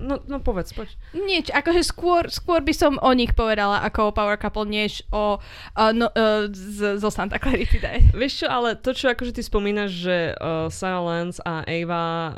no, 0.01 0.17
no 0.25 0.41
povedz, 0.41 0.73
poď. 0.73 0.97
Nieč, 1.13 1.53
akože 1.53 1.85
skôr, 1.85 2.33
skôr 2.33 2.65
by 2.65 2.73
som 2.73 2.97
o 3.05 3.13
nich 3.13 3.37
povedala 3.37 3.85
ako 3.85 4.09
o 4.09 4.15
Power 4.17 4.41
Couple, 4.41 4.65
než 4.65 5.05
o, 5.13 5.37
uh, 5.37 5.93
no, 5.93 6.09
uh, 6.17 6.49
z, 6.49 6.97
zo 6.97 7.13
Santa 7.13 7.37
Clarity 7.37 7.79
Day. 7.85 8.01
Vieš 8.17 8.45
čo, 8.45 8.47
ale 8.49 8.81
to, 8.81 8.97
čo 8.97 9.13
akože 9.13 9.37
ty 9.37 9.45
spomínaš, 9.45 9.93
že 9.93 10.17
uh, 10.41 10.73
Sarah 10.73 11.05
Lance 11.05 11.37
a 11.45 11.69
Ava, 11.69 12.33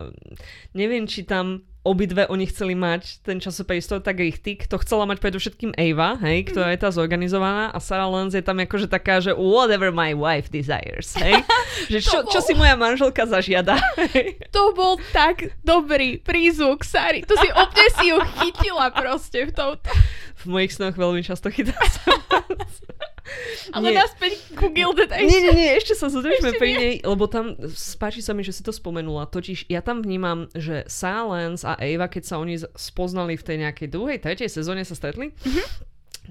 neviem, 0.75 1.07
či 1.07 1.23
tam 1.23 1.63
obidve 1.89 2.29
oni 2.29 2.45
chceli 2.53 2.77
mať 2.77 3.25
ten 3.25 3.41
časopis, 3.41 3.89
to 3.89 4.05
tak 4.05 4.21
ich 4.21 4.45
tyk, 4.45 4.69
to 4.69 4.77
chcela 4.85 5.09
mať 5.09 5.25
predovšetkým 5.25 5.73
Ava, 5.73 6.21
hej, 6.21 6.53
ktorá 6.53 6.77
je 6.77 6.81
tá 6.85 6.93
zorganizovaná 6.93 7.73
a 7.73 7.81
Sarah 7.81 8.13
Lance 8.13 8.37
je 8.37 8.45
tam 8.45 8.61
akože 8.61 8.93
taká, 8.93 9.25
že 9.25 9.33
whatever 9.33 9.89
my 9.89 10.13
wife 10.13 10.53
desires, 10.53 11.17
hej. 11.17 11.41
že 11.93 12.05
čo, 12.05 12.21
bol... 12.21 12.29
čo 12.29 12.45
si 12.45 12.53
moja 12.53 12.77
manželka 12.77 13.25
zažiada. 13.25 13.81
to 14.55 14.77
bol 14.77 15.01
tak 15.17 15.57
dobrý 15.65 16.21
prízvuk 16.21 16.85
Sary, 16.85 17.25
to 17.25 17.33
si 17.41 17.49
úplne 17.49 17.89
si 17.97 18.05
ju 18.13 18.21
chytila 18.45 18.93
proste 18.93 19.49
v 19.49 19.53
tomto. 19.57 19.89
V 20.39 20.45
mojich 20.47 20.77
snoch 20.77 20.95
veľmi 20.95 21.25
často 21.25 21.49
chytá 21.49 21.75
Ale 23.77 23.93
nie. 23.93 23.99
naspäť 23.99 24.33
ku 24.57 24.73
Gilded 24.73 25.11
Age. 25.13 25.29
Nie, 25.29 25.41
nie, 25.45 25.55
nie, 25.55 25.71
ešte 25.77 25.95
sa 25.95 26.09
zodržme 26.09 26.55
pri 26.57 26.71
nej, 26.75 26.95
lebo 27.03 27.29
tam 27.29 27.57
spáči 27.73 28.25
sa 28.25 28.33
mi, 28.33 28.43
že 28.43 28.55
si 28.55 28.63
to 28.65 28.73
spomenula. 28.73 29.29
Totiž 29.29 29.69
ja 29.69 29.85
tam 29.85 30.01
vnímam, 30.05 30.49
že 30.57 30.89
Silence 30.89 31.63
a 31.65 31.77
Ava, 31.77 32.09
keď 32.09 32.23
sa 32.25 32.37
oni 32.41 32.59
spoznali 32.77 33.37
v 33.37 33.47
tej 33.47 33.57
nejakej 33.65 33.89
druhej, 33.89 34.19
tretej 34.21 34.51
sezóne 34.51 34.83
sa 34.83 34.97
stretli, 34.97 35.33
mm-hmm. 35.33 35.67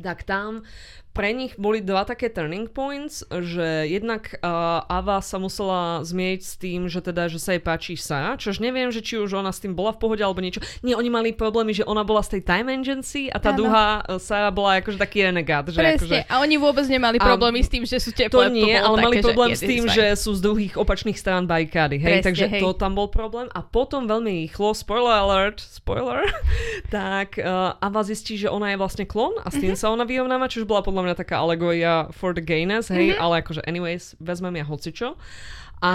tak 0.02 0.26
tam 0.26 0.66
pre 1.18 1.34
nich 1.34 1.58
boli 1.58 1.82
dva 1.82 2.06
také 2.06 2.30
turning 2.30 2.70
points, 2.70 3.26
že 3.26 3.90
jednak 3.90 4.38
uh, 4.46 4.86
Ava 4.86 5.18
sa 5.26 5.42
musela 5.42 6.06
zmieť 6.06 6.40
s 6.46 6.54
tým, 6.62 6.86
že 6.86 7.02
teda, 7.02 7.26
že 7.26 7.42
sa 7.42 7.58
jej 7.58 7.64
páči 7.64 7.98
sa, 7.98 8.38
čož 8.38 8.62
neviem, 8.62 8.94
že 8.94 9.02
či 9.02 9.18
už 9.18 9.34
ona 9.34 9.50
s 9.50 9.58
tým 9.58 9.74
bola 9.74 9.98
v 9.98 10.00
pohode 10.06 10.22
alebo 10.22 10.46
niečo. 10.46 10.62
Nie, 10.86 10.94
oni 10.94 11.10
mali 11.10 11.34
problémy, 11.34 11.74
že 11.74 11.82
ona 11.90 12.06
bola 12.06 12.22
z 12.22 12.38
tej 12.38 12.42
time 12.46 12.70
agency 12.70 13.34
a 13.34 13.42
tá 13.42 13.50
ano. 13.50 13.66
druhá 13.66 14.06
uh, 14.06 14.22
Sarah 14.22 14.54
bola 14.54 14.78
akože 14.78 15.02
taký 15.02 15.26
renegát. 15.26 15.66
Že 15.66 15.80
Presne, 15.82 15.98
akože, 15.98 16.18
a 16.30 16.34
oni 16.38 16.56
vôbec 16.62 16.86
nemali 16.86 17.18
problémy 17.18 17.66
s 17.66 17.70
tým, 17.74 17.84
že 17.90 17.98
sú 17.98 18.14
teplé. 18.14 18.30
To 18.30 18.54
nie, 18.54 18.78
to 18.78 18.86
ale 18.86 18.98
také, 19.02 19.06
mali 19.10 19.16
problém 19.26 19.50
s 19.58 19.62
tým, 19.66 19.84
že 19.90 20.06
sú 20.14 20.38
z 20.38 20.42
druhých 20.46 20.78
opačných 20.78 21.18
strán 21.18 21.50
bajkády. 21.50 21.98
Hej? 21.98 22.22
Presne, 22.22 22.26
Takže 22.30 22.46
hej. 22.54 22.62
to 22.62 22.70
tam 22.78 22.94
bol 22.94 23.10
problém. 23.10 23.50
A 23.58 23.66
potom 23.66 24.06
veľmi 24.06 24.46
rýchlo, 24.46 24.78
spoiler 24.78 25.18
alert, 25.18 25.58
spoiler, 25.66 26.22
tak 26.94 27.42
uh, 27.42 27.74
Ava 27.82 28.06
zistí, 28.06 28.38
že 28.38 28.54
ona 28.54 28.76
je 28.76 28.78
vlastne 28.78 29.10
klon 29.10 29.34
a 29.42 29.50
s 29.50 29.58
tým 29.58 29.74
mm-hmm. 29.74 29.82
sa 29.82 29.90
ona 29.90 30.06
vyrovnáva, 30.06 30.46
čo 30.46 30.68
bola 30.68 30.86
podľa 30.86 31.07
mňa 31.07 31.07
taká 31.16 31.38
alegoria 31.38 32.08
for 32.12 32.34
the 32.34 32.42
gayness, 32.42 32.90
hej, 32.90 33.14
mm-hmm. 33.14 33.24
ale 33.24 33.44
akože 33.46 33.62
anyways, 33.68 34.16
vezmem 34.20 34.56
ja 34.56 34.66
hocičo. 34.66 35.16
A 35.78 35.94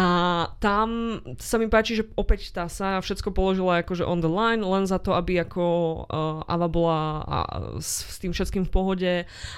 tam 0.63 1.19
sa 1.43 1.59
mi 1.59 1.67
páči, 1.67 1.99
že 1.99 2.07
opäť 2.15 2.55
tá 2.55 2.71
sa 2.71 3.03
všetko 3.03 3.35
položila 3.35 3.83
akože 3.83 4.07
on 4.07 4.23
the 4.23 4.31
line, 4.31 4.63
len 4.63 4.87
za 4.87 5.03
to, 5.03 5.11
aby 5.11 5.43
ako 5.43 5.65
uh, 6.07 6.47
Ava 6.47 6.71
bola 6.71 7.01
uh, 7.27 7.83
s, 7.83 8.07
s 8.07 8.17
tým 8.23 8.31
všetkým 8.31 8.63
v 8.63 8.71
pohode, 8.71 9.13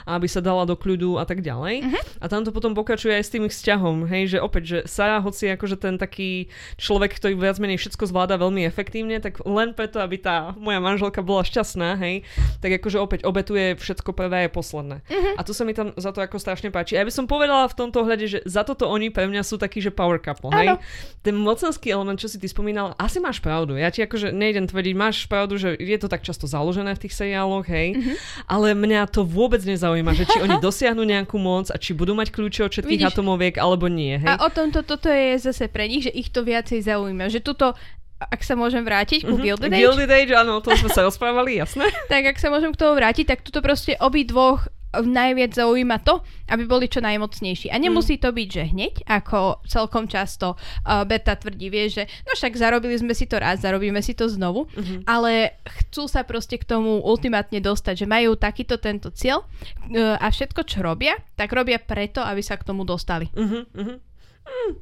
aby 0.09 0.27
sa 0.29 0.41
dala 0.41 0.65
do 0.65 0.81
kľudu 0.81 1.21
a 1.21 1.29
tak 1.29 1.45
ďalej. 1.45 1.85
Uh-huh. 1.85 2.03
A 2.25 2.33
tam 2.33 2.41
to 2.41 2.57
potom 2.57 2.73
pokračuje 2.73 3.21
aj 3.21 3.25
s 3.29 3.33
tým 3.37 3.45
ich 3.45 3.53
vzťahom, 3.53 4.09
hej, 4.09 4.33
že 4.33 4.39
opäť, 4.41 4.63
že 4.65 4.79
Sarah, 4.89 5.21
hoci 5.21 5.53
akože 5.53 5.77
ten 5.77 6.01
taký 6.01 6.49
človek, 6.81 7.21
ktorý 7.21 7.37
viac 7.37 7.61
menej 7.61 7.85
všetko 7.85 8.09
zvláda 8.09 8.41
veľmi 8.41 8.65
efektívne, 8.65 9.21
tak 9.21 9.45
len 9.45 9.77
preto, 9.77 10.01
aby 10.01 10.17
tá 10.17 10.57
moja 10.57 10.81
manželka 10.81 11.21
bola 11.21 11.45
šťastná, 11.45 12.01
hej, 12.01 12.25
tak 12.65 12.73
akože 12.81 12.97
opäť 12.97 13.21
obetuje 13.29 13.77
všetko 13.77 14.17
prvé 14.17 14.49
a 14.49 14.51
posledné. 14.51 15.05
Uh-huh. 15.05 15.37
A 15.37 15.45
to 15.45 15.53
sa 15.53 15.69
mi 15.69 15.77
tam 15.77 15.93
za 16.01 16.17
to 16.17 16.25
ako 16.25 16.41
strašne 16.41 16.73
páči. 16.73 16.97
A 16.97 17.05
ja 17.05 17.09
by 17.09 17.13
som 17.13 17.29
povedala 17.29 17.69
v 17.69 17.77
tomto 17.77 18.01
ohľade, 18.01 18.25
že 18.25 18.39
za 18.49 18.65
toto 18.65 18.89
oni 18.89 19.13
pre 19.13 19.29
mňa 19.29 19.45
sú 19.45 19.61
takí, 19.61 19.85
že 19.85 19.93
power 19.93 20.14
power 20.15 20.23
couple, 20.23 20.51
hej? 20.55 20.79
Ten 21.25 21.35
mocenský 21.35 21.91
element, 21.91 22.21
čo 22.21 22.29
si 22.31 22.39
ty 22.39 22.47
spomínala, 22.47 22.95
asi 23.01 23.19
máš 23.19 23.41
pravdu. 23.41 23.75
Ja 23.75 23.91
ti 23.91 24.05
akože 24.05 24.31
nejdem 24.31 24.69
tvrdiť, 24.69 24.95
máš 24.95 25.25
pravdu, 25.27 25.59
že 25.59 25.75
je 25.75 25.99
to 25.99 26.07
tak 26.07 26.23
často 26.23 26.47
založené 26.47 26.95
v 26.95 27.03
tých 27.09 27.15
seriáloch, 27.17 27.65
hej? 27.67 27.97
Mm-hmm. 27.97 28.17
Ale 28.47 28.77
mňa 28.77 29.09
to 29.11 29.25
vôbec 29.25 29.65
nezaujíma, 29.65 30.13
že 30.15 30.29
či 30.29 30.39
oni 30.45 30.61
dosiahnu 30.67 31.03
nejakú 31.03 31.41
moc 31.41 31.73
a 31.73 31.77
či 31.81 31.97
budú 31.97 32.15
mať 32.15 32.31
kľúče 32.31 32.61
od 32.69 32.71
všetkých 32.71 33.03
Vidíš, 33.03 33.17
atomoviek, 33.17 33.57
alebo 33.59 33.89
nie, 33.91 34.21
hej? 34.21 34.29
A 34.29 34.45
o 34.45 34.49
tomto 34.53 34.85
toto 34.85 35.09
je 35.09 35.41
zase 35.41 35.67
pre 35.73 35.89
nich, 35.89 36.07
že 36.07 36.13
ich 36.13 36.29
to 36.31 36.45
viacej 36.45 36.85
zaujíma. 36.85 37.33
Že 37.33 37.41
tuto 37.43 37.67
ak 38.15 38.41
sa 38.47 38.57
môžem 38.57 38.81
vrátiť 38.81 39.27
ku 39.27 39.37
mm-hmm. 39.37 39.45
Gilded 39.45 39.71
Age. 39.75 39.81
Gilded 39.85 40.11
Age, 40.13 40.33
áno, 40.39 40.63
to 40.65 40.73
sme 40.73 40.89
sa 40.89 41.05
rozprávali, 41.05 41.61
jasné. 41.61 41.91
tak 42.13 42.25
ak 42.25 42.39
sa 42.41 42.49
môžem 42.49 42.73
k 42.73 42.79
tomu 42.79 42.97
vrátiť, 42.97 43.27
tak 43.27 43.45
tuto 43.45 43.61
proste 43.61 43.99
obi 44.01 44.25
dvoch 44.25 44.65
najviac 45.03 45.57
zaujíma 45.57 45.99
to, 46.07 46.23
aby 46.47 46.69
boli 46.69 46.87
čo 46.87 47.03
najmocnejší. 47.03 47.73
A 47.73 47.81
nemusí 47.81 48.21
to 48.21 48.31
byť, 48.31 48.49
že 48.49 48.63
hneď, 48.71 48.95
ako 49.09 49.65
celkom 49.67 50.07
často 50.07 50.55
uh, 50.55 51.03
Berta 51.09 51.35
tvrdí, 51.35 51.73
vie, 51.73 51.91
že 51.91 52.07
no 52.29 52.37
však 52.37 52.55
zarobili 52.55 52.95
sme 53.01 53.17
si 53.17 53.25
to 53.27 53.41
raz, 53.41 53.65
zarobíme 53.65 53.99
si 54.05 54.13
to 54.13 54.29
znovu, 54.29 54.69
uh-huh. 54.71 55.01
ale 55.09 55.59
chcú 55.65 56.07
sa 56.07 56.23
proste 56.23 56.61
k 56.61 56.69
tomu 56.69 57.01
ultimátne 57.03 57.59
dostať, 57.59 58.05
že 58.05 58.07
majú 58.07 58.37
takýto 58.39 58.79
tento 58.79 59.11
cieľ 59.11 59.43
uh, 59.43 60.21
a 60.21 60.27
všetko, 60.29 60.61
čo 60.69 60.85
robia, 60.85 61.19
tak 61.35 61.51
robia 61.51 61.81
preto, 61.81 62.21
aby 62.21 62.45
sa 62.45 62.61
k 62.61 62.67
tomu 62.69 62.85
dostali. 62.85 63.27
Uh-huh, 63.33 63.65
uh-huh. 63.75 63.99
Mm. 64.45 64.73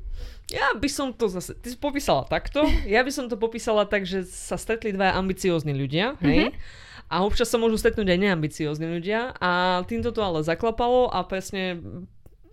Ja 0.51 0.75
by 0.77 0.89
som 0.91 1.15
to 1.17 1.31
zase, 1.33 1.57
ty 1.57 1.73
si 1.73 1.79
popísala 1.79 2.27
takto, 2.29 2.67
ja 2.85 3.01
by 3.01 3.09
som 3.15 3.31
to 3.31 3.39
popísala 3.41 3.89
tak, 3.89 4.05
že 4.05 4.27
sa 4.27 4.59
stretli 4.59 4.93
dva 4.93 5.15
ambiciózni 5.17 5.73
ľudia, 5.73 6.19
hej, 6.21 6.51
uh-huh 6.51 6.91
a 7.13 7.21
občas 7.21 7.53
sa 7.53 7.61
môžu 7.61 7.77
stretnúť 7.77 8.09
aj 8.09 8.19
neambiciózni 8.25 8.89
ľudia 8.89 9.37
a 9.37 9.85
týmto 9.85 10.17
to 10.17 10.25
ale 10.25 10.41
zaklapalo 10.41 11.13
a 11.13 11.21
presne 11.29 11.77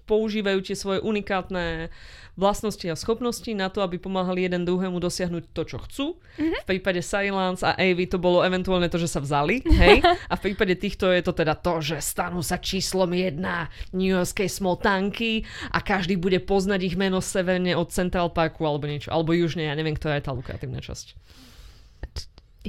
používajú 0.03 0.59
tie 0.65 0.73
svoje 0.75 0.99
unikátne 1.05 1.93
vlastnosti 2.33 2.87
a 2.89 2.97
schopnosti 2.97 3.51
na 3.53 3.69
to, 3.69 3.85
aby 3.85 4.01
pomáhali 4.01 4.47
jeden 4.47 4.65
druhému 4.65 4.97
dosiahnuť 4.97 5.43
to, 5.53 5.61
čo 5.67 5.77
chcú. 5.85 6.05
Mm-hmm. 6.39 6.63
V 6.63 6.69
prípade 6.71 7.03
Silence 7.05 7.61
a 7.61 7.75
Avy 7.75 8.09
to 8.09 8.17
bolo 8.17 8.41
eventuálne 8.41 8.87
to, 8.89 8.97
že 8.97 9.11
sa 9.11 9.19
vzali, 9.21 9.61
hej? 9.61 10.01
A 10.31 10.33
v 10.39 10.43
prípade 10.49 10.79
týchto 10.79 11.11
je 11.11 11.19
to 11.19 11.35
teda 11.35 11.53
to, 11.59 11.83
že 11.83 11.99
stanú 11.99 12.39
sa 12.39 12.57
číslom 12.57 13.11
jedna 13.11 13.67
New 13.91 14.07
Yorkskej 14.07 14.47
smotanky 14.47 15.43
a 15.69 15.83
každý 15.83 16.15
bude 16.15 16.39
poznať 16.39 16.79
ich 16.87 16.95
meno 16.95 17.19
severne 17.19 17.75
od 17.75 17.91
Central 17.91 18.31
Parku 18.31 18.63
alebo 18.63 18.87
niečo, 18.87 19.11
alebo 19.11 19.35
južne, 19.35 19.67
ja 19.67 19.75
neviem, 19.75 19.93
ktorá 19.99 20.17
je 20.17 20.25
tá 20.25 20.31
lukratívna 20.31 20.79
časť. 20.79 21.19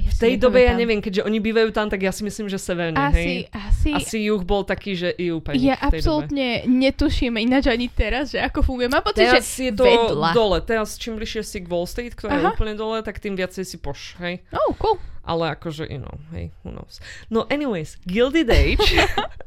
Ja 0.01 0.11
v 0.11 0.17
tej 0.17 0.33
dobe, 0.37 0.59
ja 0.61 0.73
neviem, 0.73 0.97
keďže 0.97 1.21
oni 1.21 1.37
bývajú 1.37 1.69
tam, 1.69 1.87
tak 1.87 2.01
ja 2.01 2.09
si 2.09 2.25
myslím, 2.25 2.49
že 2.49 2.57
severne, 2.57 2.97
asi, 2.97 3.17
hej? 3.17 3.35
Asi, 3.53 3.89
asi 3.93 4.17
juh 4.25 4.41
bol 4.41 4.65
taký, 4.65 4.97
že 4.97 5.13
ju 5.13 5.37
pani 5.39 5.61
Ja 5.61 5.77
absolútne 5.77 6.65
dobe. 6.65 6.69
netuším 6.69 7.37
ináč 7.37 7.69
ani 7.69 7.87
teraz, 7.87 8.33
že 8.33 8.41
ako 8.41 8.65
funguje. 8.65 8.89
Mám 8.89 9.05
pocit, 9.05 9.29
teraz 9.29 9.45
že 9.45 9.69
je 9.69 9.73
to 9.73 9.85
vedla. 9.85 10.29
dole. 10.33 10.57
Teraz 10.61 10.97
čím 10.97 11.15
bližšie 11.15 11.41
si 11.41 11.57
k 11.61 11.67
Wall 11.69 11.85
Street, 11.85 12.13
ktorá 12.13 12.33
Aha. 12.33 12.41
je 12.41 12.45
úplne 12.53 12.73
dole, 12.73 12.99
tak 13.01 13.21
tým 13.21 13.37
viacej 13.37 13.63
si 13.63 13.77
poš, 13.77 14.17
hej? 14.19 14.41
Oh, 14.51 14.73
cool. 14.77 14.97
Ale 15.21 15.53
akože, 15.53 15.85
you 15.85 16.01
know, 16.01 16.17
hej, 16.33 16.49
who 16.65 16.73
knows. 16.73 16.97
No 17.29 17.45
anyways, 17.47 18.01
Gilded 18.09 18.49
Age 18.49 19.05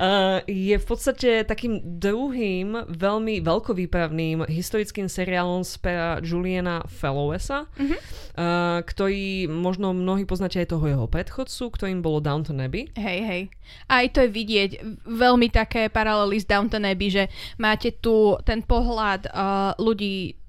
Uh, 0.00 0.40
je 0.48 0.76
v 0.76 0.86
podstate 0.86 1.44
takým 1.44 1.78
druhým 2.00 2.88
veľmi 2.88 3.44
veľkovýpravným 3.44 4.48
historickým 4.48 5.06
seriálom 5.06 5.62
z 5.62 5.72
pera 5.78 6.10
Juliana 6.24 6.82
Fellowesa, 6.88 7.68
mm-hmm. 7.76 7.98
uh, 8.38 8.78
ktorý 8.82 9.46
možno 9.52 9.92
mnohí 9.92 10.24
poznáte 10.24 10.58
aj 10.62 10.72
toho 10.72 10.84
jeho 10.88 11.06
predchodcu, 11.06 11.64
ktorým 11.76 12.00
bolo 12.00 12.24
Downton 12.24 12.64
Abbey. 12.64 12.90
Hej, 12.96 13.20
hej. 13.22 13.42
Aj 13.86 14.04
to 14.10 14.24
je 14.24 14.30
vidieť 14.32 14.70
veľmi 15.06 15.52
také 15.52 15.92
paralely 15.92 16.40
s 16.40 16.48
Downton 16.48 16.88
Abbey, 16.88 17.12
že 17.12 17.24
máte 17.60 17.94
tu 17.94 18.34
ten 18.42 18.64
pohľad 18.64 19.30
uh, 19.30 19.76
ľudí 19.76 20.39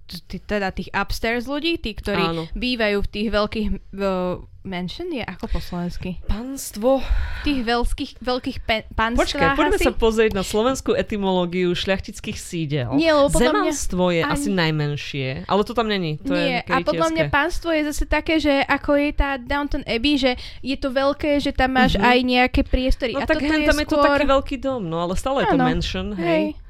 teda 0.46 0.72
tých 0.76 0.90
upstairs 0.92 1.48
ľudí, 1.48 1.80
tí, 1.80 1.96
ktorí 1.96 2.24
Áno. 2.24 2.44
bývajú 2.54 2.98
v 3.04 3.10
tých 3.10 3.28
veľkých 3.32 3.68
uh, 3.98 4.44
mansion 4.62 5.10
je 5.10 5.26
ako 5.26 5.58
po 5.58 5.60
slovensky? 5.60 6.22
Panstvo. 6.30 7.02
V 7.02 7.42
tých 7.42 7.60
veľkých, 7.66 8.12
veľkých 8.22 8.58
pe- 8.62 8.86
panstvách 8.94 9.26
Počkaj, 9.26 9.58
poďme 9.58 9.78
asi? 9.78 9.88
sa 9.90 9.94
pozrieť 9.94 10.32
na 10.38 10.44
slovenskú 10.46 10.94
etymológiu 10.94 11.74
šľachtických 11.74 12.38
sídel. 12.38 12.90
Nie, 12.94 13.18
lebo 13.18 13.34
podľa 13.34 13.66
Zemanstvo 13.66 14.04
mňa... 14.10 14.14
je 14.14 14.22
ani... 14.22 14.34
asi 14.34 14.50
najmenšie, 14.54 15.30
ale 15.50 15.62
to 15.66 15.74
tam 15.74 15.88
není. 15.90 16.22
To 16.22 16.34
Nie, 16.34 16.62
je 16.62 16.74
a 16.74 16.76
podľa 16.86 17.10
mňa 17.10 17.24
pánstvo 17.34 17.74
je 17.74 17.82
zase 17.90 18.06
také, 18.06 18.38
že 18.38 18.62
ako 18.66 18.92
je 19.02 19.10
tá 19.18 19.30
Downton 19.42 19.82
Abbey, 19.90 20.22
že 20.22 20.38
je 20.62 20.78
to 20.78 20.94
veľké, 20.94 21.42
že 21.42 21.52
tam 21.58 21.74
máš 21.74 21.98
uh-huh. 21.98 22.06
aj 22.06 22.18
nejaké 22.22 22.62
priestory. 22.62 23.18
No 23.18 23.26
a 23.26 23.26
tak 23.26 23.42
hen, 23.42 23.66
tam 23.66 23.78
skôr... 23.78 23.82
je 23.82 23.88
to 23.90 23.98
taký 23.98 24.26
veľký 24.30 24.56
dom, 24.62 24.86
no 24.86 25.02
ale 25.02 25.18
stále 25.18 25.44
je 25.46 25.48
to 25.50 25.58
mansion, 25.58 26.14
hej. 26.14 26.54
hej 26.54 26.61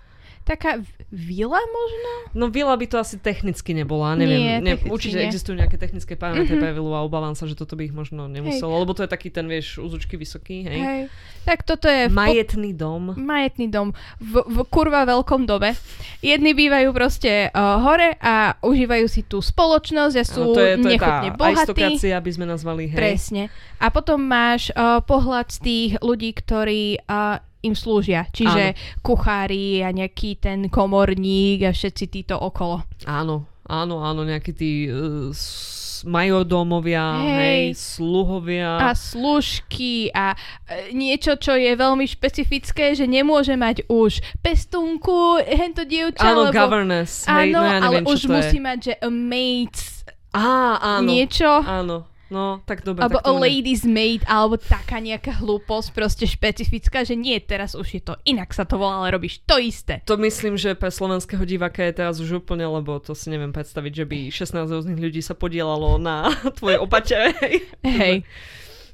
taká 0.51 0.83
vila 1.11 1.59
možno? 1.59 2.11
No 2.35 2.45
vila 2.51 2.75
by 2.75 2.85
to 2.87 2.99
asi 2.99 3.19
technicky 3.19 3.71
nebola, 3.71 4.15
neviem. 4.19 4.39
Nie, 4.39 4.55
ne, 4.59 4.73
určite 4.87 5.19
nie. 5.19 5.27
existujú 5.27 5.55
nejaké 5.59 5.79
technické 5.79 6.19
parametre 6.19 6.55
mm-hmm. 6.55 6.63
pre 6.63 6.75
vilu 6.75 6.91
a 6.91 7.03
obávam 7.03 7.35
sa, 7.35 7.47
že 7.47 7.55
toto 7.55 7.79
by 7.79 7.87
ich 7.87 7.95
možno 7.95 8.27
nemuselo, 8.27 8.75
hej. 8.75 8.81
lebo 8.83 8.91
to 8.91 9.03
je 9.03 9.09
taký 9.11 9.31
ten, 9.31 9.47
vieš, 9.47 9.79
úzučky 9.79 10.15
vysoký, 10.19 10.67
hej. 10.67 10.79
hej. 10.79 11.01
Tak 11.47 11.63
toto 11.67 11.87
je... 11.87 12.11
Majetný 12.11 12.75
dom. 12.75 13.15
Majetný 13.15 13.71
dom. 13.71 13.91
V, 14.19 14.43
v 14.43 14.57
kurva 14.67 15.03
veľkom 15.07 15.47
dome. 15.47 15.75
Jedni 16.23 16.55
bývajú 16.55 16.93
proste 16.95 17.49
uh, 17.49 17.81
hore 17.81 18.15
a 18.21 18.55
užívajú 18.63 19.05
si 19.07 19.27
tú 19.27 19.43
spoločnosť 19.43 20.15
a 20.15 20.23
sú 20.23 20.53
to 20.53 20.61
je, 20.61 20.79
to 20.79 20.87
nechutne 20.95 21.27
je 21.27 21.33
tá 21.33 21.39
bohatí. 21.39 22.07
by 22.07 22.31
sme 22.31 22.45
nazvali, 22.45 22.83
hej. 22.87 22.99
Presne. 22.99 23.43
A 23.81 23.89
potom 23.89 24.21
máš 24.21 24.69
uh, 24.71 25.01
pohľad 25.03 25.49
z 25.51 25.59
tých 25.59 25.91
ľudí, 25.99 26.31
ktorí 26.37 27.03
uh, 27.03 27.41
im 27.61 27.73
slúžia. 27.77 28.25
Čiže 28.29 28.73
áno. 28.73 28.79
kuchári 29.05 29.85
a 29.85 29.93
nejaký 29.93 30.41
ten 30.41 30.67
komorník 30.67 31.65
a 31.65 31.71
všetci 31.71 32.05
títo 32.09 32.35
okolo. 32.37 32.85
Áno, 33.05 33.45
áno, 33.69 34.01
áno, 34.01 34.21
nejakí 34.25 34.51
tí 34.53 34.89
uh, 34.89 35.29
majordómovia, 36.05 37.21
hej, 37.21 37.29
hej, 37.29 37.63
sluhovia. 37.77 38.81
A 38.81 38.97
služky 38.97 40.09
a 40.11 40.33
uh, 40.33 40.89
niečo, 40.91 41.37
čo 41.37 41.53
je 41.53 41.71
veľmi 41.77 42.05
špecifické, 42.09 42.97
že 42.97 43.05
nemôže 43.05 43.53
mať 43.53 43.85
už 43.85 44.21
pestúnku, 44.41 45.41
hento 45.45 45.85
dievča. 45.85 46.25
Áno, 46.25 46.49
lebo, 46.49 46.57
governess. 46.57 47.29
Hej, 47.29 47.53
áno, 47.53 47.57
no 47.57 47.61
ja 47.61 47.77
neviem, 47.77 47.85
ale 47.85 47.97
už 48.09 48.19
musí 48.25 48.57
je. 48.57 48.65
mať, 48.65 48.77
že 48.81 48.93
a 48.97 49.07
maids. 49.09 49.83
Á, 50.31 50.47
áno. 50.79 51.07
Niečo. 51.11 51.51
Áno 51.61 52.10
No, 52.31 52.63
tak 52.63 52.87
dobre. 52.87 53.03
Alebo 53.03 53.19
tak 53.19 53.27
a 53.27 53.31
lady's 53.35 53.83
maid, 53.83 54.23
alebo 54.23 54.55
taká 54.55 55.03
nejaká 55.03 55.43
hlúposť 55.43 55.91
proste 55.91 56.23
špecifická, 56.23 57.03
že 57.03 57.19
nie, 57.19 57.35
teraz 57.43 57.75
už 57.75 57.87
je 57.91 58.01
to 58.01 58.15
inak 58.23 58.55
sa 58.55 58.63
to 58.63 58.79
volá, 58.79 59.03
ale 59.03 59.19
robíš 59.19 59.43
to 59.43 59.59
isté. 59.59 59.99
To 60.07 60.15
myslím, 60.15 60.55
že 60.55 60.71
pre 60.79 60.87
slovenského 60.87 61.43
diváka 61.43 61.83
je 61.83 61.99
teraz 61.99 62.23
už 62.23 62.39
úplne, 62.39 62.63
lebo 62.63 63.03
to 63.03 63.11
si 63.11 63.27
neviem 63.27 63.51
predstaviť, 63.51 63.91
že 63.91 64.05
by 64.07 64.19
16 64.31 64.63
rôznych 64.63 64.99
ľudí 65.03 65.19
sa 65.19 65.35
podielalo 65.35 65.99
na 65.99 66.31
tvoje 66.57 66.79
opače. 66.79 67.35
Hej. 67.83 68.23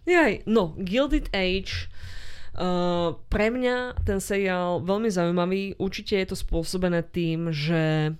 Jaj, 0.10 0.34
no, 0.50 0.74
Gilded 0.82 1.30
Age, 1.30 1.94
Uh, 2.58 3.14
pre 3.30 3.54
mňa 3.54 4.02
ten 4.02 4.18
seriál 4.18 4.82
veľmi 4.82 5.14
zaujímavý. 5.14 5.78
Určite 5.78 6.18
je 6.18 6.34
to 6.34 6.38
spôsobené 6.42 7.06
tým, 7.06 7.54
že 7.54 8.18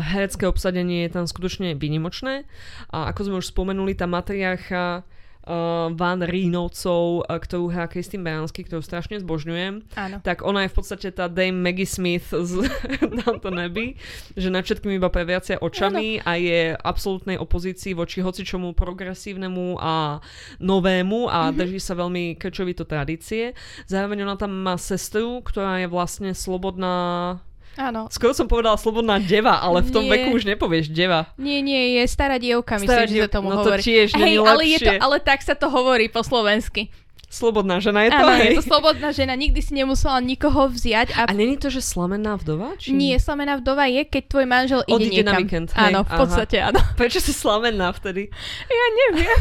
herecké 0.00 0.44
obsadenie 0.44 1.08
je 1.08 1.14
tam 1.16 1.24
skutočne 1.28 1.76
vynimočné. 1.76 2.44
A 2.92 3.10
ako 3.10 3.20
sme 3.28 3.36
už 3.40 3.50
spomenuli, 3.50 3.96
tá 3.96 4.04
matriarcha 4.04 5.04
uh, 5.46 5.92
Van 5.92 6.20
Rínovcov, 6.20 7.24
uh, 7.24 7.38
ktorú 7.38 7.70
hrá 7.70 7.86
Kristín 7.88 8.24
Bejansky, 8.24 8.64
ktorú 8.64 8.80
strašne 8.80 9.20
zbožňujem, 9.20 9.84
Áno. 9.96 10.16
tak 10.24 10.42
ona 10.42 10.64
je 10.66 10.72
v 10.72 10.76
podstate 10.76 11.08
tá 11.12 11.28
Dame 11.28 11.60
Maggie 11.60 11.88
Smith 11.88 12.32
z 12.32 12.64
Downton 13.24 13.60
Abbey, 13.60 13.96
že 14.34 14.48
nad 14.48 14.64
všetkým 14.64 14.96
iba 14.96 15.12
previacia 15.12 15.60
očami 15.60 16.20
a 16.24 16.36
je 16.40 16.74
absolútnej 16.74 17.36
opozícii 17.36 17.92
voči 17.92 18.24
hocičomu 18.24 18.72
progresívnemu 18.72 19.78
a 19.78 20.18
novému 20.58 21.28
a 21.28 21.48
mm-hmm. 21.48 21.58
drží 21.60 21.78
sa 21.80 21.94
veľmi 21.96 22.40
krčovito 22.40 22.88
tradície. 22.88 23.52
Zároveň 23.86 24.24
ona 24.24 24.36
tam 24.40 24.52
má 24.52 24.74
sestru, 24.80 25.44
ktorá 25.44 25.84
je 25.84 25.88
vlastne 25.88 26.32
slobodná 26.32 27.38
Áno. 27.74 28.06
Skoro 28.06 28.30
som 28.30 28.46
povedala 28.46 28.74
slobodná 28.74 29.18
deva, 29.18 29.58
ale 29.58 29.82
v 29.82 29.90
tom 29.90 30.02
Nie. 30.02 30.12
veku 30.16 30.28
už 30.32 30.46
nepovieš 30.46 30.88
deva. 30.88 31.26
Nie, 31.34 31.58
nie, 31.58 31.96
je 31.96 32.06
stará 32.06 32.36
dievka, 32.36 32.76
myslím, 32.76 32.86
Stará 32.86 33.02
že 33.02 33.08
sa 33.08 33.16
dievka, 33.16 33.34
tomu 33.34 33.48
no 33.48 33.60
to 33.60 33.68
hovorí. 33.68 33.82
tiež 33.82 34.08
Hej, 34.12 34.34
ale, 34.38 34.62
je 34.64 34.78
to, 34.78 34.92
ale 34.96 35.16
tak 35.18 35.40
sa 35.40 35.52
to 35.52 35.66
hovorí 35.66 36.06
po 36.06 36.20
slovensky. 36.20 36.88
Slobodná 37.26 37.82
žena 37.82 38.06
je 38.06 38.14
to, 38.14 38.22
Áno, 38.22 38.30
hej? 38.38 38.46
je 38.46 38.58
to 38.58 38.66
slobodná 38.70 39.10
žena, 39.10 39.34
nikdy 39.34 39.58
si 39.58 39.74
nemusela 39.74 40.22
nikoho 40.22 40.70
vziať 40.70 41.18
a 41.18 41.26
A 41.26 41.34
není 41.34 41.58
to, 41.58 41.66
že 41.66 41.82
slamená 41.82 42.38
vdova? 42.38 42.78
Či... 42.78 42.94
nie, 42.94 43.18
slamená 43.18 43.58
vdova 43.58 43.90
je, 43.90 44.06
keď 44.06 44.22
tvoj 44.30 44.46
manžel 44.46 44.80
ide 44.86 44.94
Odíde 44.94 45.10
niekam. 45.18 45.26
na 45.26 45.34
víkend, 45.42 45.68
hej, 45.68 45.82
Áno, 45.90 46.00
v 46.00 46.10
aha. 46.10 46.18
podstate 46.22 46.56
áno. 46.62 46.78
Prečo 46.94 47.18
si 47.18 47.34
slamená 47.34 47.90
vtedy? 47.90 48.30
Ja 48.64 48.86
neviem. 49.02 49.38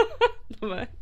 Dobre. 0.60 0.92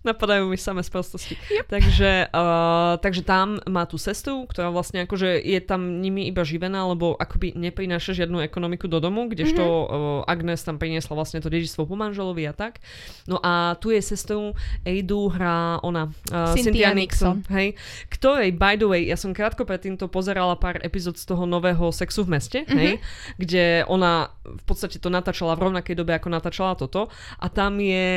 Napadajú 0.00 0.48
mi 0.48 0.56
samé 0.56 0.80
sprostosti. 0.80 1.36
Yep. 1.52 1.66
Takže, 1.68 2.10
uh, 2.32 2.96
takže 3.04 3.20
tam 3.20 3.60
má 3.68 3.84
tú 3.84 4.00
sestru, 4.00 4.48
ktorá 4.48 4.72
vlastne 4.72 5.04
akože 5.04 5.36
je 5.36 5.60
tam 5.60 6.00
nimi 6.00 6.24
iba 6.24 6.40
živená, 6.40 6.88
lebo 6.88 7.12
akoby 7.20 7.52
neprináša 7.52 8.16
žiadnu 8.16 8.40
ekonomiku 8.40 8.88
do 8.88 8.96
domu, 8.96 9.28
kdežto 9.28 9.60
mm-hmm. 9.60 10.24
uh, 10.24 10.30
Agnes 10.30 10.64
tam 10.64 10.80
priniesla 10.80 11.12
vlastne 11.12 11.44
to 11.44 11.52
dedičstvo 11.52 11.84
po 11.84 12.00
manželovi 12.00 12.48
a 12.48 12.56
tak. 12.56 12.80
No 13.28 13.44
a 13.44 13.76
tu 13.76 13.92
je 13.92 14.00
sestrou 14.00 14.56
Eidu 14.88 15.28
hrá 15.28 15.76
ona, 15.84 16.08
uh, 16.32 16.56
Cynthia 16.56 16.72
Cynthia 16.72 16.96
Nixon, 16.96 17.44
hej, 17.52 17.76
ktorej, 18.08 18.56
by 18.56 18.80
the 18.80 18.88
way, 18.88 19.04
ja 19.04 19.20
som 19.20 19.36
krátko 19.36 19.68
predtým 19.68 20.00
to 20.00 20.08
pozerala 20.08 20.56
pár 20.56 20.80
epizód 20.80 21.20
z 21.20 21.28
toho 21.28 21.44
nového 21.44 21.92
Sexu 21.92 22.24
v 22.24 22.40
meste, 22.40 22.64
mm-hmm. 22.64 22.78
hej, 22.80 22.92
kde 23.36 23.64
ona 23.84 24.32
v 24.48 24.64
podstate 24.64 24.96
to 24.96 25.12
natáčala 25.12 25.52
v 25.60 25.68
rovnakej 25.68 25.92
dobe, 25.92 26.16
ako 26.16 26.32
natáčala 26.32 26.72
toto 26.72 27.12
a 27.36 27.46
tam 27.52 27.76
je, 27.84 28.08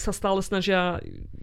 sa 0.00 0.16
stále 0.16 0.40
snažia 0.40 0.96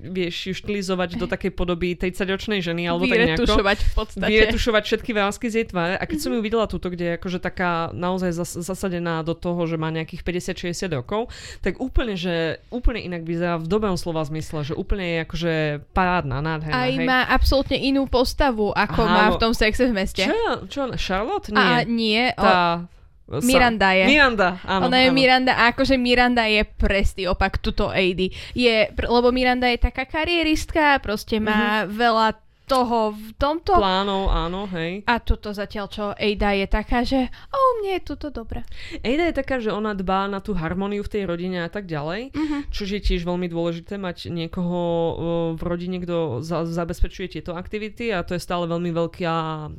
vieš, 0.04 0.52
ju 0.52 0.54
štilizovať 0.54 1.16
do 1.16 1.26
takej 1.32 1.52
podoby 1.56 1.96
30-ročnej 1.96 2.60
ženy, 2.60 2.92
alebo 2.92 3.08
tak 3.08 3.24
nejako. 3.24 3.48
Vyretušovať 3.48 3.78
v 3.80 3.92
podstate. 3.96 4.30
Vyretušovať 4.30 4.84
všetky 4.84 5.12
vrázky 5.16 5.46
z 5.48 5.56
jej 5.64 5.68
tváre. 5.72 5.96
A 5.96 6.04
keď 6.04 6.20
som 6.20 6.32
ju 6.36 6.40
videla 6.44 6.68
túto, 6.68 6.92
kde 6.92 7.04
je 7.08 7.14
akože 7.16 7.40
taká 7.40 7.90
naozaj 7.96 8.36
zas- 8.36 8.60
zasadená 8.60 9.24
do 9.24 9.32
toho, 9.32 9.64
že 9.64 9.80
má 9.80 9.88
nejakých 9.90 10.22
50-60 10.28 10.92
rokov, 11.00 11.32
tak 11.64 11.80
úplne, 11.80 12.20
že 12.20 12.60
úplne 12.68 13.00
inak 13.00 13.24
vyzerá 13.24 13.56
v 13.56 13.68
dobrom 13.72 13.96
slova 13.96 14.28
zmysle, 14.28 14.68
že 14.68 14.74
úplne 14.76 15.04
je 15.04 15.18
akože 15.24 15.54
parádna, 15.96 16.44
nádherná. 16.44 16.84
Aj 16.84 16.92
hej. 16.92 17.08
má 17.08 17.20
absolútne 17.32 17.80
inú 17.80 18.06
postavu, 18.12 18.76
ako 18.76 19.02
Aha, 19.08 19.14
má 19.16 19.24
no- 19.32 19.36
v 19.36 19.42
tom 19.42 19.54
sexe 19.56 19.88
v 19.88 19.94
meste. 19.96 20.28
Čo? 20.28 20.68
Čo? 20.68 20.82
Charlotte? 21.00 21.50
Nie. 21.56 21.64
A 21.64 21.68
nie, 21.88 22.24
o, 22.36 22.44
Tá... 22.44 22.86
sa- 23.26 23.40
Miranda 23.42 23.90
je. 23.92 24.06
Miranda, 24.06 24.60
áno. 24.62 24.86
Ona 24.86 24.98
je 25.00 25.10
áno. 25.10 25.16
Miranda 25.16 25.54
a 25.54 25.70
akože 25.70 25.96
Miranda 25.96 26.44
je 26.46 26.62
presný 26.66 27.24
opak 27.26 27.58
tuto 27.58 27.88
AD. 27.88 28.22
Je, 28.52 28.76
lebo 28.90 29.28
Miranda 29.30 29.66
je 29.66 29.80
taká 29.80 30.04
karieristka, 30.04 31.00
proste 31.00 31.38
má 31.38 31.84
Mhm. 31.84 31.90
veľa 31.90 32.28
toho 32.64 33.12
v 33.12 33.36
tomto. 33.36 33.76
Plánov, 33.76 34.32
áno, 34.32 34.66
hej. 34.72 35.04
A 35.04 35.20
tuto 35.20 35.52
zatiaľ, 35.52 35.86
čo 35.92 36.04
Ada 36.16 36.56
je 36.56 36.68
taká, 36.68 37.04
že 37.04 37.28
o, 37.52 37.60
mne 37.84 38.00
je 38.00 38.04
tuto 38.04 38.32
dobre. 38.32 38.64
Ejda 39.04 39.30
je 39.30 39.36
taká, 39.36 39.60
že 39.60 39.70
ona 39.70 39.92
dbá 39.92 40.32
na 40.32 40.40
tú 40.40 40.56
harmóniu 40.56 41.04
v 41.04 41.12
tej 41.12 41.24
rodine 41.28 41.62
a 41.62 41.70
tak 41.70 41.86
ďalej, 41.86 42.32
Mhm. 42.32 42.58
čo 42.72 42.88
je 42.88 43.00
tiež 43.00 43.24
veľmi 43.24 43.52
dôležité 43.52 44.00
mať 44.00 44.32
niekoho 44.32 44.80
o, 44.80 44.86
v 45.60 45.62
rodine, 45.62 46.00
kto 46.00 46.40
za, 46.40 46.64
zabezpečuje 46.64 47.36
tieto 47.36 47.52
aktivity 47.54 48.16
a 48.16 48.24
to 48.24 48.34
je 48.34 48.42
stále 48.42 48.64
veľmi 48.66 48.96
veľká 48.96 49.28
a, 49.28 49.70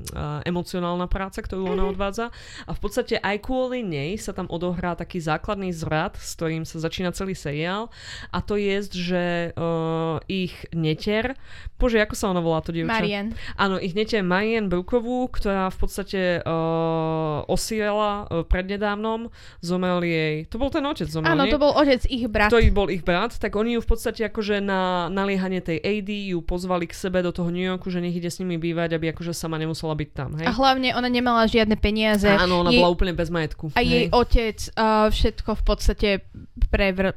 emocionálna 0.44 1.08
práca, 1.08 1.40
ktorú 1.40 1.72
ona 1.72 1.88
odvádza. 1.88 2.28
A 2.66 2.76
v 2.76 2.80
podstate 2.80 3.16
aj 3.16 3.40
kvôli 3.40 3.80
nej 3.80 4.20
sa 4.20 4.36
tam 4.36 4.44
odohrá 4.52 4.92
taký 4.92 5.24
základný 5.24 5.72
zrad, 5.72 6.20
s 6.20 6.36
ktorým 6.36 6.68
sa 6.68 6.78
začína 6.78 7.16
celý 7.16 7.32
seriál 7.32 7.88
a 8.28 8.38
to 8.44 8.60
je, 8.60 8.76
že 8.92 9.24
uh, 9.54 10.20
ich 10.28 10.52
neter, 10.74 11.38
bože, 11.78 11.96
ako 11.98 12.14
sa 12.14 12.28
ona 12.28 12.42
volá 12.42 12.60
to 12.60 12.73
dievča? 12.74 12.90
Marian. 12.90 13.26
Áno, 13.54 13.78
ich 13.78 13.94
nete 13.94 14.18
Marian 14.20 14.66
Brukovú, 14.66 15.30
ktorá 15.30 15.70
v 15.70 15.78
podstate 15.78 16.20
uh, 16.42 17.46
osírala 17.46 18.26
uh, 18.26 18.42
prednedávnom, 18.42 19.30
zomrel 19.62 20.02
jej, 20.02 20.34
to 20.50 20.58
bol 20.58 20.74
ten 20.74 20.82
otec 20.82 21.06
zomrel, 21.06 21.30
Áno, 21.30 21.46
nie? 21.46 21.52
to 21.54 21.62
bol 21.62 21.70
otec 21.72 22.02
ich 22.10 22.26
brat. 22.26 22.50
ktorý 22.50 22.68
bol 22.74 22.90
ich 22.90 23.06
brat, 23.06 23.38
tak 23.38 23.54
oni 23.54 23.78
ju 23.78 23.80
v 23.80 23.88
podstate 23.88 24.26
akože 24.26 24.58
na 24.58 25.06
naliehanie 25.08 25.62
tej 25.62 25.78
AD 25.78 26.10
ju 26.34 26.38
pozvali 26.42 26.90
k 26.90 26.94
sebe 26.96 27.22
do 27.22 27.30
toho 27.30 27.48
New 27.54 27.62
Yorku, 27.62 27.88
že 27.88 28.02
nech 28.02 28.18
ide 28.18 28.28
s 28.28 28.42
nimi 28.42 28.58
bývať, 28.58 28.98
aby 28.98 29.14
akože 29.14 29.30
sama 29.30 29.56
nemusela 29.56 29.94
byť 29.94 30.10
tam, 30.10 30.34
hej? 30.36 30.46
A 30.48 30.52
hlavne 30.52 30.90
ona 30.98 31.06
nemala 31.06 31.46
žiadne 31.46 31.78
peniaze. 31.78 32.26
Áno, 32.26 32.66
ona 32.66 32.74
jej, 32.74 32.82
bola 32.82 32.90
úplne 32.90 33.14
bez 33.14 33.30
majetku. 33.30 33.70
A 33.78 33.80
jej 33.80 34.10
hej. 34.10 34.14
otec 34.14 34.58
uh, 34.74 35.06
všetko 35.12 35.50
v 35.54 35.62
podstate 35.62 36.08
prevr... 36.72 37.14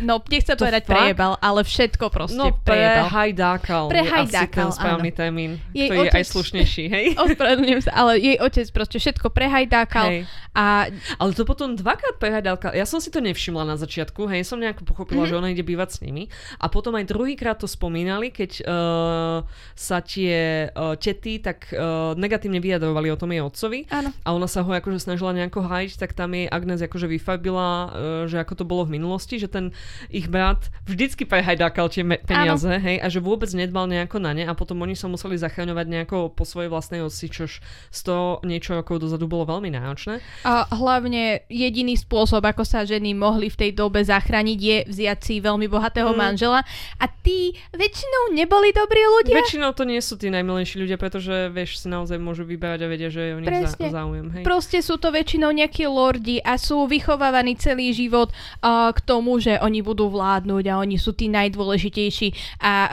No, 0.00 0.18
nechcem 0.24 0.54
To 0.54 0.62
povedať 0.62 0.82
fakt? 0.82 0.90
prejebal, 0.90 1.32
ale 1.38 1.60
všetko 1.60 2.04
proste 2.08 2.34
No 2.34 2.54
prejebal. 2.56 3.06
prehajdákal 3.06 3.84
je 3.84 3.92
asi 3.92 3.92
Prehajdákal, 3.94 4.50
ten 4.50 4.70
správny 4.72 5.10
áno. 5.10 5.16
termín, 5.16 5.50
Jej 5.70 5.88
ktorý 5.88 5.98
je 6.00 6.10
aj 6.10 6.14
otec- 6.16 6.32
slušnejší, 6.32 6.84
hej? 6.88 7.06
Ospravedlňujem 7.24 7.82
sa, 7.82 7.92
ale 7.94 8.12
jej 8.16 8.36
otec 8.38 8.66
proste 8.70 8.98
všetko 8.98 9.26
prehajdákal 9.28 10.06
Hej. 10.08 10.20
a 10.52 10.88
Ale 11.14 11.30
to 11.32 11.44
potom 11.44 11.74
dvakrát 11.74 12.16
prehľadálka. 12.16 12.72
Ja 12.72 12.84
som 12.84 12.98
si 12.98 13.08
to 13.08 13.18
nevšimla 13.18 13.64
na 13.64 13.74
začiatku, 13.74 14.26
hej, 14.26 14.42
som 14.42 14.56
nejako 14.56 14.84
pochopila, 14.84 15.24
mm-hmm. 15.24 15.30
že 15.30 15.40
ona 15.40 15.48
ide 15.50 15.62
bývať 15.62 15.88
s 15.90 15.98
nimi. 16.00 16.30
A 16.56 16.66
potom 16.66 16.94
aj 16.94 17.04
druhýkrát 17.04 17.56
to 17.56 17.66
spomínali, 17.66 18.30
keď 18.30 18.62
uh, 18.62 19.38
sa 19.74 19.98
tie 19.98 20.68
uh, 20.68 20.94
tety 20.94 21.38
tak 21.38 21.70
uh, 21.70 22.14
negatívne 22.14 22.58
vyjadrovali 22.58 23.08
o 23.08 23.16
tom 23.16 23.30
jej 23.30 23.40
otcovi. 23.40 23.86
áno. 23.90 24.10
A 24.20 24.28
ona 24.30 24.46
sa 24.46 24.60
ho 24.60 24.70
akože 24.70 25.00
snažila 25.00 25.32
nejako 25.32 25.62
hájiť, 25.62 25.92
tak 25.96 26.12
tam 26.12 26.32
jej 26.32 26.46
Agnes 26.46 26.80
akože 26.80 27.06
vyfarbila, 27.08 27.66
uh, 27.66 27.88
že 28.24 28.38
ako 28.38 28.54
to 28.54 28.64
bolo 28.64 28.82
v 28.84 28.96
minulosti, 28.96 29.23
že 29.26 29.48
ten 29.48 29.72
ich 30.08 30.28
brat 30.28 30.68
vždycky 30.84 31.24
prehajdákal 31.24 31.88
tie 31.88 32.04
peniaze, 32.04 32.68
hej, 32.68 33.00
a 33.00 33.06
že 33.08 33.20
vôbec 33.20 33.48
nedbal 33.52 33.88
nejako 33.88 34.20
na 34.20 34.32
ne 34.36 34.44
a 34.44 34.52
potom 34.52 34.80
oni 34.84 34.92
sa 34.92 35.08
museli 35.08 35.40
zachraňovať 35.40 35.86
nejako 35.88 36.32
po 36.32 36.44
svojej 36.44 36.68
vlastnej 36.68 37.00
osi, 37.00 37.28
čož 37.28 37.64
100 37.90 38.44
niečo 38.44 38.76
rokov 38.76 39.00
dozadu 39.00 39.24
bolo 39.24 39.48
veľmi 39.48 39.72
náročné. 39.72 40.20
A 40.44 40.68
hlavne 40.70 41.44
jediný 41.48 41.96
spôsob, 41.96 42.44
ako 42.44 42.64
sa 42.66 42.84
ženy 42.84 43.14
mohli 43.14 43.48
v 43.48 43.56
tej 43.56 43.70
dobe 43.72 44.04
zachrániť, 44.04 44.58
je 44.60 44.78
vziať 44.88 45.18
si 45.24 45.34
veľmi 45.40 45.66
bohatého 45.70 46.12
Mm. 46.12 46.18
manžela. 46.18 46.60
A 47.00 47.04
tí 47.08 47.54
väčšinou 47.72 48.36
neboli 48.36 48.70
dobrí 48.74 49.00
ľudia. 49.00 49.40
Väčšinou 49.40 49.72
to 49.72 49.88
nie 49.88 49.98
sú 50.02 50.20
tí 50.20 50.28
najmilejší 50.28 50.82
ľudia, 50.82 50.96
pretože 51.00 51.48
vieš, 51.50 51.80
si 51.80 51.88
naozaj 51.88 52.18
môžu 52.20 52.44
vyberať 52.44 52.84
a 52.84 52.88
vedia, 52.90 53.08
že 53.08 53.20
je 53.20 53.32
o 53.36 53.40
nich 53.40 53.48
Presne. 53.48 53.88
záujem. 53.90 54.26
Hej. 54.34 54.42
Proste 54.44 54.78
sú 54.82 54.98
to 55.00 55.10
väčšinou 55.14 55.50
nejakí 55.54 55.86
lordi 55.86 56.42
a 56.42 56.58
sú 56.58 56.84
vychovávaní 56.90 57.56
celý 57.56 57.94
život 57.94 58.34
uh, 58.60 58.90
k 58.92 58.98
tomu, 59.14 59.38
že 59.38 59.62
oni 59.62 59.78
budú 59.78 60.10
vládnuť 60.10 60.64
a 60.66 60.82
oni 60.82 60.98
sú 60.98 61.14
tí 61.14 61.30
najdôležitejší. 61.30 62.58
A 62.58 62.72
uh, 62.84 62.92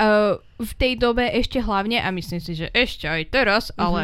v 0.61 0.71
tej 0.77 0.93
dobe 1.01 1.25
ešte 1.33 1.57
hlavne, 1.57 1.97
a 1.97 2.13
myslím 2.13 2.37
si, 2.37 2.53
že 2.53 2.69
ešte 2.77 3.09
aj 3.09 3.21
teraz, 3.33 3.63
Mhm. 3.73 3.81
ale 3.81 4.01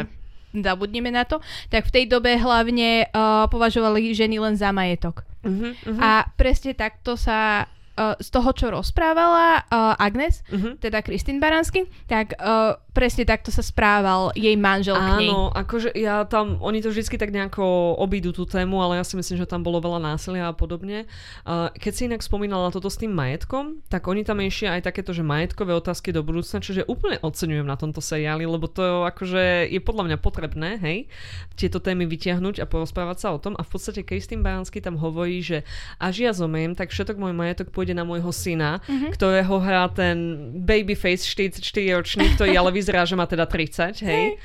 zabudneme 0.48 1.12
na 1.12 1.22
to, 1.28 1.38
tak 1.68 1.86
v 1.86 1.94
tej 1.94 2.04
dobe 2.08 2.34
hlavne 2.34 3.06
uh, 3.12 3.46
považovali 3.46 4.10
ženy 4.16 4.40
len 4.42 4.56
za 4.56 4.72
majetok. 4.72 5.22
Uh-huh, 5.44 5.70
uh-huh, 5.70 6.00
A 6.02 6.26
presne 6.34 6.74
takto 6.74 7.14
sa 7.14 7.68
uh, 7.98 8.14
z 8.22 8.28
toho, 8.30 8.54
čo 8.54 8.70
rozprávala 8.70 9.66
uh, 9.66 9.98
Agnes, 9.98 10.46
uh-huh. 10.46 10.78
teda 10.78 11.02
Kristín 11.02 11.42
Baransky, 11.42 11.90
tak 12.06 12.38
uh, 12.38 12.78
presne 12.94 13.26
takto 13.26 13.50
sa 13.50 13.62
správal 13.62 14.30
jej 14.38 14.54
manžel 14.54 14.94
k 14.94 15.26
nej. 15.26 15.30
Áno, 15.30 15.50
akože 15.50 15.94
ja 15.98 16.22
tam, 16.26 16.62
oni 16.62 16.78
to 16.78 16.94
vždycky 16.94 17.18
tak 17.18 17.34
nejako 17.34 17.94
obídu 17.98 18.30
tú 18.30 18.46
tému, 18.46 18.78
ale 18.78 18.98
ja 18.98 19.04
si 19.06 19.18
myslím, 19.18 19.38
že 19.42 19.50
tam 19.50 19.66
bolo 19.66 19.82
veľa 19.82 19.98
násilia 19.98 20.50
a 20.50 20.54
podobne. 20.54 21.10
Uh, 21.42 21.70
keď 21.74 21.92
si 21.94 22.02
inak 22.06 22.22
spomínala 22.22 22.70
toto 22.70 22.86
s 22.86 22.98
tým 22.98 23.10
majetkom, 23.10 23.82
tak 23.90 24.06
oni 24.06 24.22
tam 24.22 24.38
ešte 24.38 24.70
aj 24.70 24.86
takéto, 24.86 25.10
že 25.10 25.26
majetkové 25.26 25.74
otázky 25.74 26.14
do 26.14 26.22
budúcna, 26.22 26.62
čiže 26.62 26.86
úplne 26.86 27.18
oceňujem 27.22 27.66
na 27.66 27.74
tomto 27.74 27.98
seriáli, 27.98 28.46
lebo 28.46 28.70
to 28.70 29.02
akože 29.06 29.70
je 29.70 29.80
podľa 29.82 30.04
mňa 30.12 30.18
potrebné, 30.22 30.70
hej, 30.78 30.98
tieto 31.58 31.82
témy 31.82 32.06
vytiahnuť 32.06 32.62
a 32.62 32.66
porozprávať 32.68 33.16
sa 33.18 33.28
o 33.34 33.38
tom 33.38 33.54
a 33.56 33.62
v 33.62 33.70
podstate 33.70 34.04
Kristín 34.04 34.44
Baranský 34.44 34.78
tam 34.82 34.98
hovorí, 35.00 35.40
že 35.42 35.64
až 35.96 36.14
ja 36.28 36.32
zomiem, 36.34 36.74
tak 36.74 36.90
všetok 36.90 37.16
môj 37.16 37.32
majetok 37.34 37.70
pôjde 37.72 37.87
na 37.92 38.04
môjho 38.04 38.32
syna, 38.32 38.80
mm-hmm. 38.84 39.10
ktorého 39.14 39.54
hrá 39.60 39.88
ten 39.92 40.50
babyface 40.64 41.24
44-ročný, 41.28 42.34
ktorý 42.36 42.52
ale 42.56 42.70
vyzerá, 42.72 43.04
že 43.04 43.14
má 43.14 43.28
teda 43.28 43.44
30, 43.44 44.02
hej. 44.04 44.38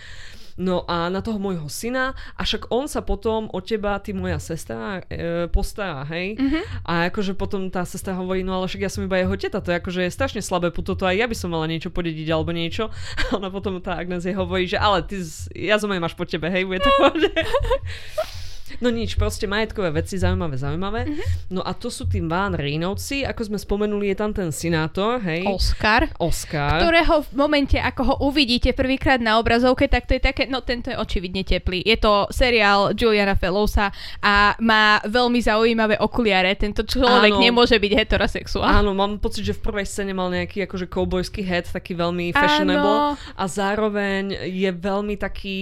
No 0.54 0.86
a 0.86 1.10
na 1.10 1.26
toho 1.26 1.42
môjho 1.42 1.66
syna 1.66 2.14
a 2.38 2.46
však 2.46 2.70
on 2.70 2.86
sa 2.86 3.02
potom 3.02 3.50
o 3.50 3.60
teba, 3.62 3.98
ty 3.98 4.14
moja 4.14 4.38
sestra, 4.38 5.02
e, 5.10 5.50
postará, 5.50 6.06
hej? 6.14 6.38
Mm-hmm. 6.38 6.64
A 6.86 7.10
akože 7.10 7.34
potom 7.34 7.74
tá 7.74 7.82
sestra 7.82 8.14
hovorí, 8.14 8.46
no 8.46 8.54
ale 8.62 8.70
však 8.70 8.86
ja 8.86 8.92
som 8.94 9.02
iba 9.02 9.18
jeho 9.18 9.34
teta, 9.34 9.66
to 9.66 9.74
je 9.74 9.82
akože 9.82 10.06
je 10.06 10.14
strašne 10.14 10.42
slabé 10.46 10.70
puto, 10.70 10.94
to 10.94 11.10
aj 11.10 11.18
ja 11.18 11.26
by 11.26 11.34
som 11.34 11.50
mala 11.50 11.66
niečo 11.66 11.90
podediť 11.90 12.28
alebo 12.30 12.54
niečo. 12.54 12.94
A 13.34 13.42
ona 13.42 13.50
potom 13.50 13.82
tá 13.82 13.98
Agnes 13.98 14.30
jej 14.30 14.38
hovorí, 14.38 14.70
že 14.70 14.78
ale 14.78 15.02
ty, 15.02 15.18
ja 15.58 15.82
som 15.82 15.90
máš 15.90 16.14
po 16.14 16.30
tebe, 16.30 16.54
hej, 16.54 16.70
bude 16.70 16.86
to 16.86 16.92
No 18.84 18.92
nič, 18.92 19.16
proste 19.16 19.48
majetkové 19.48 19.96
veci, 19.96 20.20
zaujímavé, 20.20 20.60
zaujímavé. 20.60 21.08
Mm-hmm. 21.08 21.56
No 21.56 21.64
a 21.64 21.72
to 21.72 21.88
sú 21.88 22.04
tí 22.04 22.20
Van 22.20 22.52
Reynovci, 22.52 23.24
ako 23.24 23.56
sme 23.56 23.58
spomenuli, 23.58 24.12
je 24.12 24.18
tam 24.20 24.36
ten 24.36 24.52
senátor, 24.52 25.24
hej. 25.24 25.48
Oscar. 25.48 26.12
Oscar. 26.20 26.84
Ktorého 26.84 27.24
v 27.24 27.32
momente, 27.40 27.80
ako 27.80 28.02
ho 28.04 28.16
uvidíte 28.28 28.76
prvýkrát 28.76 29.24
na 29.24 29.40
obrazovke, 29.40 29.88
tak 29.88 30.04
to 30.04 30.20
je 30.20 30.22
také, 30.22 30.52
no 30.52 30.60
tento 30.60 30.92
je 30.92 31.00
očividne 31.00 31.48
teplý. 31.48 31.80
Je 31.88 31.96
to 31.96 32.28
seriál 32.28 32.92
Juliana 32.92 33.40
Fellowsa 33.40 33.96
a 34.20 34.60
má 34.60 35.00
veľmi 35.08 35.40
zaujímavé 35.40 35.96
okuliare. 36.04 36.52
Tento 36.60 36.84
človek 36.84 37.40
Áno. 37.40 37.42
nemôže 37.42 37.80
byť 37.80 37.92
heterosexuál. 37.96 38.84
Áno, 38.84 38.92
mám 38.92 39.16
pocit, 39.24 39.48
že 39.48 39.56
v 39.56 39.64
prvej 39.64 39.88
scéne 39.88 40.12
mal 40.12 40.28
nejaký 40.28 40.68
akože 40.68 40.92
cowboyský 40.92 41.40
head, 41.48 41.72
taký 41.72 41.96
veľmi 41.96 42.36
fashionable 42.36 43.16
Áno. 43.16 43.40
a 43.40 43.44
zároveň 43.48 44.52
je 44.52 44.70
veľmi 44.76 45.16
taký 45.16 45.60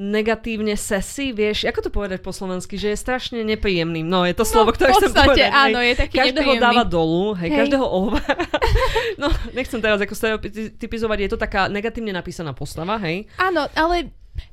negatívne 0.00 0.72
sesi, 0.80 1.36
vieš, 1.36 1.68
ako 1.68 1.80
to 1.84 1.90
povedať 1.92 2.24
po 2.24 2.32
slovensky, 2.32 2.80
že 2.80 2.96
je 2.96 2.96
strašne 2.96 3.44
nepríjemným. 3.44 4.08
No, 4.08 4.24
je 4.24 4.32
to 4.32 4.48
no, 4.48 4.50
slovo, 4.50 4.72
ktoré 4.72 4.96
chcem 4.96 5.12
povedať. 5.12 5.52
áno, 5.52 5.76
hej. 5.76 5.92
je 5.92 5.94
taký 6.00 6.16
Každého 6.16 6.40
nepríjemný. 6.40 6.64
dáva 6.64 6.82
dolu, 6.88 7.36
hej, 7.36 7.52
hej. 7.52 7.58
každého 7.60 7.84
ohovára. 7.84 8.34
no, 9.20 9.28
nechcem 9.52 9.76
teraz 9.84 10.00
ako 10.00 10.16
stereotypizovať, 10.16 11.18
je 11.20 11.30
to 11.30 11.38
taká 11.38 11.68
negatívne 11.68 12.16
napísaná 12.16 12.56
postava, 12.56 12.96
hej. 13.04 13.28
Áno, 13.36 13.68
ale 13.76 14.08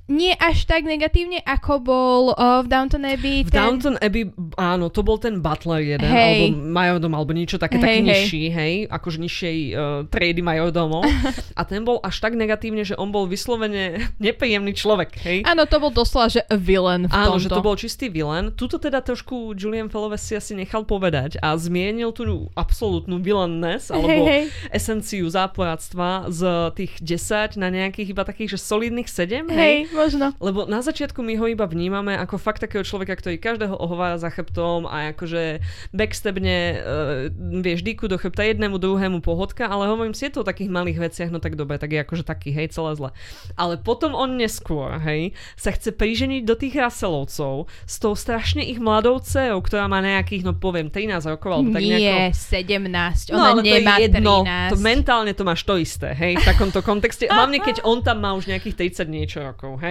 nie 0.07 0.31
až 0.39 0.63
tak 0.63 0.87
negatívne, 0.87 1.43
ako 1.43 1.83
bol 1.83 2.21
uh, 2.31 2.63
v 2.63 2.67
Downton 2.71 3.03
Abbey. 3.03 3.43
V 3.43 3.51
ten... 3.51 3.59
Downton 3.59 3.95
Abbey, 3.99 4.31
áno, 4.55 4.87
to 4.87 5.03
bol 5.03 5.19
ten 5.19 5.43
butler 5.43 5.83
jeden, 5.83 6.07
hey. 6.07 6.47
alebo 6.47 6.63
majordom, 6.71 7.11
alebo 7.11 7.31
niečo 7.35 7.59
také, 7.59 7.75
hey, 7.75 7.83
taký 7.83 7.99
hey. 7.99 8.07
nižší, 8.07 8.43
hej, 8.47 8.73
akože 8.87 9.17
nižšej 9.19 9.57
uh, 9.75 9.79
triedy 10.07 10.39
majordomov. 10.39 11.03
a 11.59 11.61
ten 11.67 11.83
bol 11.83 11.99
až 11.99 12.23
tak 12.23 12.39
negatívne, 12.39 12.87
že 12.87 12.95
on 12.95 13.11
bol 13.11 13.27
vyslovene 13.27 13.99
nepríjemný 14.23 14.71
človek, 14.71 15.19
hej. 15.27 15.37
Áno, 15.43 15.67
to 15.67 15.75
bol 15.83 15.91
doslova, 15.91 16.31
že 16.31 16.47
villain 16.55 17.11
v 17.11 17.11
Áno, 17.11 17.35
tomto. 17.35 17.43
že 17.43 17.47
to 17.51 17.61
bol 17.61 17.75
čistý 17.75 18.07
villain. 18.07 18.55
Tuto 18.55 18.79
teda 18.79 19.03
trošku 19.03 19.59
Julian 19.59 19.91
Fellowes 19.91 20.23
si 20.23 20.39
asi 20.39 20.55
nechal 20.55 20.87
povedať 20.87 21.35
a 21.43 21.51
zmienil 21.59 22.15
tú 22.15 22.47
absolútnu 22.55 23.19
villainess, 23.19 23.91
alebo 23.91 24.23
hey, 24.23 24.47
hey. 24.47 24.71
esenciu 24.71 25.27
záporáctva 25.27 26.31
z 26.31 26.71
tých 26.79 26.95
10 27.03 27.59
na 27.59 27.67
nejakých 27.67 28.15
iba 28.15 28.23
takých, 28.23 28.55
že 28.55 28.59
solidných 28.63 29.09
7, 29.11 29.51
hej. 29.51 29.59
hej 29.59 29.96
možno. 29.97 30.25
Lebo 30.37 30.69
na 30.69 30.85
začiatku 30.85 31.25
my 31.25 31.33
ho 31.41 31.45
iba 31.49 31.65
vnímame 31.65 32.13
ako 32.13 32.37
fakt 32.37 32.61
takého 32.61 32.85
človeka, 32.85 33.17
ktorý 33.17 33.41
každého 33.41 33.73
ohovára 33.73 34.21
za 34.21 34.29
chrbtom 34.29 34.85
a 34.85 35.11
akože 35.11 35.59
backstebne, 35.91 36.57
uh, 36.77 37.33
vieš, 37.65 37.81
díku 37.81 38.05
do 38.05 38.21
chrbta 38.21 38.45
jednému, 38.45 38.77
druhému 38.77 39.25
pohodka, 39.25 39.65
ale 39.65 39.89
hovorím 39.89 40.13
si, 40.13 40.29
je 40.29 40.37
to 40.37 40.45
o 40.45 40.47
takých 40.47 40.69
malých 40.69 41.09
veciach, 41.09 41.29
no 41.33 41.41
tak 41.41 41.57
dobre, 41.57 41.81
tak 41.81 41.97
je 41.97 41.99
akože 42.05 42.23
taký, 42.23 42.53
hej, 42.53 42.69
celé 42.69 42.93
zle. 42.93 43.09
Ale 43.57 43.81
potom 43.81 44.13
on 44.13 44.37
neskôr, 44.37 45.01
hej, 45.01 45.33
sa 45.57 45.73
chce 45.73 45.95
priženiť 45.95 46.43
do 46.45 46.53
tých 46.53 46.77
Russellovcov 46.77 47.65
s 47.87 47.95
tou 47.97 48.13
strašne 48.13 48.61
ich 48.61 48.77
mladou 48.77 49.17
dcerou, 49.17 49.63
ktorá 49.63 49.89
má 49.89 50.03
nejakých, 50.03 50.45
no 50.45 50.53
poviem, 50.53 50.93
13 50.93 51.33
rokov, 51.33 51.49
alebo 51.49 51.69
tak 51.73 51.81
nejako... 51.81 52.17
Nie, 52.21 52.35
17, 52.35 53.33
ona 53.33 53.55
no, 53.55 53.63
nemá 53.63 53.97
to 53.97 54.03
je 54.03 54.05
jedno, 54.05 54.35
13. 54.45 54.71
To 54.71 54.77
mentálne 54.83 55.31
to 55.33 55.43
máš 55.47 55.61
to 55.63 55.75
isté, 55.79 56.13
hej, 56.13 56.37
v 56.37 56.43
takomto 56.45 56.79
kontexte. 56.83 57.25
Hlavne, 57.33 57.63
keď 57.63 57.87
on 57.87 58.03
tam 58.03 58.21
má 58.21 58.35
už 58.35 58.51
nejakých 58.51 58.91
30 59.01 59.07
niečo 59.07 59.39
rokov, 59.41 59.79
hej. 59.79 59.86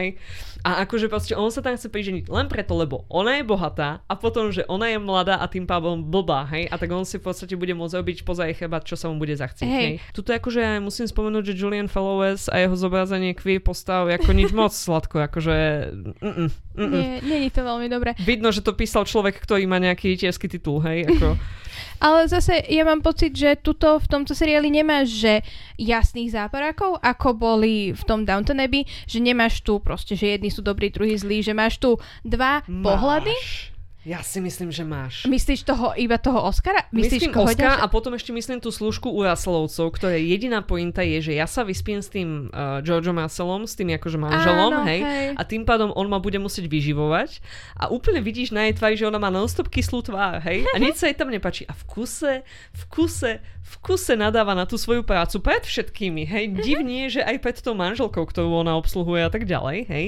A 0.67 0.83
akože 0.83 1.07
proste 1.07 1.39
on 1.39 1.47
sa 1.55 1.63
tam 1.63 1.79
chce 1.79 1.87
priženiť 1.87 2.27
len 2.27 2.51
preto, 2.51 2.75
lebo 2.75 3.07
ona 3.07 3.39
je 3.39 3.45
bohatá 3.47 4.03
a 4.11 4.15
potom, 4.19 4.51
že 4.51 4.67
ona 4.67 4.91
je 4.91 4.99
mladá 4.99 5.39
a 5.39 5.47
tým 5.47 5.63
pádom 5.63 6.03
blbá, 6.03 6.43
hej. 6.51 6.67
A 6.67 6.75
tak 6.75 6.91
on 6.91 7.07
si 7.07 7.23
v 7.23 7.31
podstate 7.31 7.55
bude 7.55 7.71
môcť 7.71 7.95
robiť 8.03 8.17
poza 8.27 8.51
jej 8.51 8.59
chrbát, 8.59 8.83
čo 8.83 8.99
sa 8.99 9.07
mu 9.07 9.23
bude 9.23 9.39
zachcieť, 9.39 9.69
hej. 9.69 9.87
hej. 9.87 9.95
Tuto 10.11 10.35
akože 10.35 10.83
musím 10.83 11.07
spomenúť, 11.07 11.55
že 11.55 11.59
Julian 11.59 11.87
Fellowes 11.87 12.51
a 12.51 12.59
jeho 12.59 12.75
zobrazenie 12.75 13.39
queer 13.39 13.63
postav 13.63 14.11
ako 14.11 14.31
nič 14.35 14.51
moc 14.51 14.75
sladko, 14.87 15.23
akože... 15.31 15.57
Mm-mm, 16.19 16.49
mm-mm. 16.75 16.91
Nie, 16.91 17.23
nie 17.23 17.39
je 17.47 17.53
to 17.55 17.63
veľmi 17.63 17.87
dobré. 17.87 18.19
Vidno, 18.27 18.51
že 18.51 18.67
to 18.67 18.75
písal 18.75 19.07
človek, 19.07 19.39
ktorý 19.39 19.71
má 19.71 19.79
nejaký 19.79 20.19
tiežský 20.19 20.51
titul, 20.51 20.83
hej, 20.83 21.07
ako... 21.07 21.39
Ale 22.01 22.29
zase 22.29 22.61
ja 22.69 22.85
mám 22.85 23.01
pocit, 23.01 23.33
že 23.33 23.57
tuto 23.61 23.97
v 23.97 24.07
tomto 24.09 24.37
seriáli 24.37 24.69
nemáš, 24.69 25.17
že 25.17 25.33
jasných 25.81 26.33
záporákov, 26.33 27.01
ako 27.01 27.29
boli 27.37 27.93
v 27.93 28.03
tom 28.05 28.25
Downton 28.25 28.61
Abbey, 28.61 28.85
že 29.09 29.21
nemáš 29.21 29.65
tu 29.65 29.81
proste, 29.81 30.17
že 30.17 30.37
jedni 30.37 30.53
sú 30.53 30.61
dobrí, 30.61 30.93
druhí 30.93 31.17
zlí, 31.17 31.41
že 31.41 31.57
máš 31.57 31.81
tu 31.81 31.97
dva 32.25 32.65
máš. 32.69 32.85
pohľady 32.85 33.37
ja 34.07 34.23
si 34.23 34.39
myslím, 34.39 34.71
že 34.71 34.87
máš. 34.87 35.27
Myslíš 35.27 35.67
toho, 35.67 35.91
iba 35.99 36.15
toho 36.15 36.47
Oscara? 36.47 36.87
Myslíš 36.95 37.27
myslím 37.27 37.43
Oscar 37.43 37.75
ďalšia? 37.75 37.83
a 37.83 37.91
potom 37.91 38.15
ešte 38.15 38.31
myslím 38.31 38.63
tú 38.63 38.71
služku 38.71 39.11
u 39.11 39.27
Russellovcov, 39.27 39.91
ktoré 39.99 40.23
jediná 40.23 40.63
pointa 40.63 41.03
je, 41.03 41.27
že 41.27 41.33
ja 41.35 41.51
sa 41.51 41.67
vyspím 41.67 41.99
s 41.99 42.15
tým 42.15 42.47
uh, 42.55 42.79
Georgeom 42.87 43.19
Russellom, 43.19 43.67
s 43.67 43.75
tým 43.75 43.91
akože 43.99 44.15
manželom, 44.15 44.73
Áno, 44.79 44.87
hej, 44.87 45.03
hej, 45.03 45.29
a 45.35 45.43
tým 45.43 45.67
pádom 45.67 45.91
on 45.91 46.07
ma 46.07 46.23
bude 46.23 46.39
musieť 46.39 46.71
vyživovať 46.71 47.43
a 47.75 47.91
úplne 47.91 48.23
vidíš 48.23 48.55
na 48.55 48.71
jej 48.71 48.79
tvári, 48.79 48.95
že 48.95 49.11
ona 49.11 49.19
má 49.19 49.27
non-stop 49.27 49.67
kyslú 49.67 50.07
tvár, 50.07 50.39
hej, 50.47 50.63
a 50.71 50.77
nič 50.79 51.03
sa 51.03 51.11
jej 51.11 51.19
tam 51.19 51.35
nepačí. 51.35 51.67
A 51.67 51.75
v 51.75 51.83
kuse, 51.91 52.47
v 52.79 52.83
kuse, 52.87 53.43
v 53.43 53.75
kuse 53.83 54.15
nadáva 54.15 54.55
na 54.55 54.71
tú 54.71 54.79
svoju 54.79 55.03
prácu 55.03 55.43
pred 55.43 55.67
všetkými, 55.67 56.23
hej, 56.31 56.55
divnie, 56.55 57.11
že 57.11 57.27
aj 57.27 57.43
pred 57.43 57.59
tou 57.59 57.75
manželkou, 57.75 58.23
ktorú 58.23 58.63
ona 58.63 58.79
obsluhuje 58.79 59.27
a 59.27 59.31
tak 59.35 59.51
ďalej, 59.51 59.91
hej. 59.91 60.07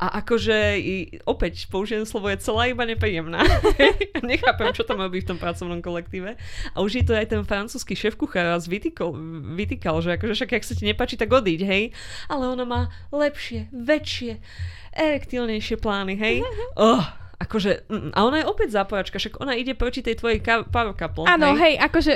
A 0.00 0.24
akože, 0.24 0.80
opäť 1.28 1.68
použijem 1.68 2.08
slovo, 2.08 2.32
je 2.32 2.40
celá 2.40 2.72
iba 2.72 2.88
nepríjemná 2.88 3.33
príjemná. 3.34 4.22
Nechápem, 4.30 4.70
čo 4.72 4.86
tam 4.86 5.02
robí 5.02 5.20
v 5.20 5.28
tom 5.34 5.38
pracovnom 5.38 5.80
kolektíve. 5.82 6.38
A 6.72 6.76
už 6.80 7.02
je 7.02 7.04
to 7.04 7.12
aj 7.16 7.26
ten 7.30 7.42
francúzsky 7.42 7.98
šéf 7.98 8.14
kuchár 8.14 8.54
raz 8.54 8.70
vytýkal, 8.70 9.10
vytýkal, 9.58 9.98
že 10.00 10.14
akože 10.16 10.34
však, 10.38 10.50
ak 10.54 10.64
sa 10.64 10.74
ti 10.78 10.84
nepáči, 10.86 11.18
tak 11.18 11.30
odiť, 11.32 11.60
hej. 11.66 11.90
Ale 12.30 12.44
ona 12.50 12.64
má 12.64 12.80
lepšie, 13.10 13.70
väčšie, 13.74 14.38
erektilnejšie 14.94 15.76
plány, 15.80 16.14
hej. 16.18 16.36
Oh, 16.74 17.02
akože, 17.38 17.86
mm, 17.86 18.10
a 18.14 18.18
ona 18.26 18.42
je 18.42 18.50
opäť 18.50 18.68
záporačka, 18.74 19.18
však 19.18 19.38
ona 19.38 19.54
ide 19.54 19.78
proti 19.78 20.02
tej 20.02 20.18
tvojej 20.18 20.42
power 20.44 20.94
couple. 20.94 21.26
Áno, 21.30 21.54
hej. 21.54 21.74
hej, 21.78 21.86
akože 21.86 22.12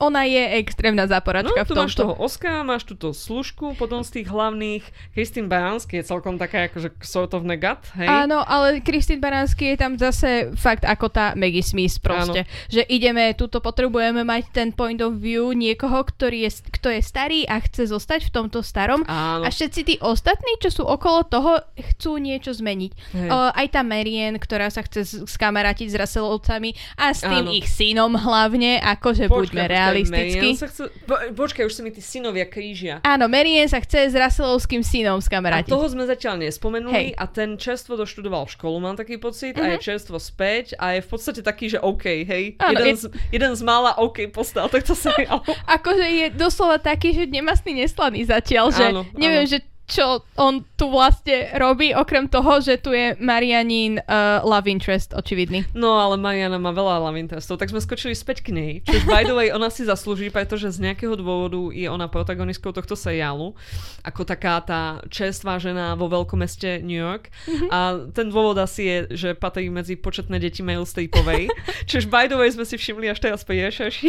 ona 0.00 0.24
je 0.24 0.64
extrémna 0.64 1.04
záporačka 1.04 1.60
no, 1.60 1.68
tu 1.68 1.76
v 1.76 1.76
tomto. 1.76 1.84
máš 1.84 1.94
toho 1.94 2.14
Oska, 2.16 2.52
máš 2.64 2.88
túto 2.88 3.12
služku, 3.12 3.76
potom 3.76 4.00
z 4.00 4.20
tých 4.20 4.32
hlavných 4.32 4.82
Kristín 5.12 5.52
Baránsky 5.52 6.00
je 6.00 6.08
celkom 6.08 6.40
taká 6.40 6.72
akože 6.72 6.96
sort 7.04 7.36
of 7.36 7.44
negat, 7.44 7.84
hej? 8.00 8.08
Áno, 8.08 8.40
ale 8.40 8.80
Kristín 8.80 9.20
Baránsky 9.20 9.76
je 9.76 9.76
tam 9.76 10.00
zase 10.00 10.56
fakt 10.56 10.88
ako 10.88 11.12
tá 11.12 11.36
Maggie 11.36 11.60
Smith 11.60 12.00
proste. 12.00 12.48
Áno. 12.48 12.72
Že 12.72 12.82
ideme, 12.88 13.36
tuto 13.36 13.60
potrebujeme 13.60 14.24
mať 14.24 14.48
ten 14.56 14.68
point 14.72 14.98
of 15.04 15.20
view 15.20 15.52
niekoho, 15.52 16.00
ktorý 16.00 16.48
je, 16.48 16.50
kto 16.80 16.88
je 16.96 17.00
starý 17.04 17.40
a 17.44 17.60
chce 17.60 17.92
zostať 17.92 18.32
v 18.32 18.32
tomto 18.32 18.64
starom. 18.64 19.04
Áno. 19.04 19.44
A 19.44 19.52
všetci 19.52 19.80
tí 19.84 19.94
ostatní, 20.00 20.56
čo 20.64 20.72
sú 20.72 20.82
okolo 20.88 21.28
toho, 21.28 21.60
chcú 21.76 22.16
niečo 22.16 22.56
zmeniť. 22.56 22.92
Uh, 23.12 23.52
aj 23.52 23.76
tá 23.76 23.84
Marian, 23.84 24.40
ktorá 24.40 24.72
sa 24.72 24.80
chce 24.80 25.28
skamarátiť 25.28 25.92
s 25.92 25.98
Russellovcami 26.00 26.72
a 26.96 27.12
s 27.12 27.20
tým 27.20 27.44
Áno. 27.44 27.52
ich 27.52 27.68
synom 27.68 28.16
hlavne, 28.16 28.80
akože 28.80 29.28
Počkaj, 29.28 29.36
buďme 29.36 29.64
reálni 29.68 29.89
realisticky. 29.90 30.48
Sa 30.56 30.68
chce... 30.70 30.82
Po, 31.04 31.14
počkaj, 31.34 31.66
už 31.66 31.74
sa 31.74 31.82
mi 31.82 31.90
tí 31.90 32.02
synovia 32.02 32.46
krížia. 32.46 33.02
Áno, 33.02 33.26
Marian 33.26 33.66
sa 33.66 33.82
chce 33.82 34.10
s 34.10 34.14
Russellovským 34.14 34.80
synom 34.86 35.18
skamarátiť. 35.18 35.70
A 35.70 35.76
toho 35.76 35.86
sme 35.90 36.06
zatiaľ 36.06 36.40
nespomenuli 36.46 36.94
Hej. 36.94 37.08
a 37.18 37.24
ten 37.28 37.58
čerstvo 37.60 37.98
doštudoval 37.98 38.48
školu, 38.50 38.76
mám 38.80 38.96
taký 38.96 39.20
pocit, 39.20 39.56
uh-huh. 39.56 39.66
a 39.66 39.74
je 39.74 39.78
mhm. 39.78 39.84
čerstvo 39.84 40.16
späť 40.18 40.74
a 40.78 40.98
je 40.98 41.00
v 41.04 41.08
podstate 41.08 41.40
taký, 41.40 41.72
že 41.72 41.78
OK, 41.80 42.04
hej. 42.26 42.58
Áno, 42.58 42.78
jeden, 42.78 42.96
je... 42.96 43.00
z, 43.00 43.04
jeden 43.30 43.52
z 43.54 43.62
mála 43.62 43.96
OK 43.98 44.26
postal 44.30 44.66
tohto 44.66 44.94
seriálu. 44.96 45.42
akože 45.76 46.06
je 46.06 46.26
doslova 46.34 46.78
taký, 46.78 47.14
že 47.14 47.24
nemastný 47.30 47.86
neslaný 47.86 48.26
zatiaľ, 48.28 48.74
že 48.74 48.84
áno, 48.90 49.02
neviem, 49.14 49.46
áno. 49.46 49.52
že 49.52 49.69
čo 49.90 50.22
on 50.38 50.62
tu 50.78 50.86
vlastne 50.88 51.50
robí, 51.58 51.90
okrem 51.90 52.30
toho, 52.30 52.62
že 52.62 52.78
tu 52.78 52.94
je 52.94 53.18
Marianín 53.18 53.98
uh, 54.06 54.40
love 54.46 54.70
interest, 54.70 55.12
očividný. 55.12 55.66
No, 55.74 55.98
ale 55.98 56.14
Mariana 56.14 56.56
má 56.62 56.70
veľa 56.70 57.02
love 57.02 57.18
interestov, 57.18 57.58
tak 57.58 57.74
sme 57.74 57.82
skočili 57.82 58.14
späť 58.14 58.46
k 58.46 58.54
nej. 58.54 58.72
Čiže 58.86 59.04
by 59.10 59.26
the 59.26 59.34
way, 59.34 59.50
ona 59.50 59.68
si 59.68 59.82
zaslúži, 59.82 60.30
pretože 60.30 60.70
z 60.70 60.78
nejakého 60.78 61.18
dôvodu 61.18 61.74
je 61.74 61.90
ona 61.90 62.06
protagonistkou 62.06 62.70
tohto 62.70 62.94
seriálu, 62.94 63.58
ako 64.06 64.22
taká 64.22 64.62
tá 64.62 65.02
čerstvá 65.10 65.58
žena 65.58 65.98
vo 65.98 66.06
veľkomeste 66.06 66.86
New 66.86 66.96
York. 66.96 67.34
Mm-hmm. 67.50 67.68
A 67.74 67.78
ten 68.14 68.30
dôvod 68.30 68.56
asi 68.62 68.86
je, 68.86 68.96
že 69.18 69.28
patrí 69.34 69.66
medzi 69.68 69.98
početné 69.98 70.38
deti 70.38 70.62
Meryl 70.62 70.86
Streepovej. 70.86 71.50
Čiže 71.90 72.06
by 72.06 72.30
the 72.30 72.38
way 72.38 72.48
sme 72.54 72.62
si 72.62 72.78
všimli 72.78 73.10
až 73.10 73.18
teraz 73.18 73.42
pri 73.42 73.66
rešerši 73.66 74.08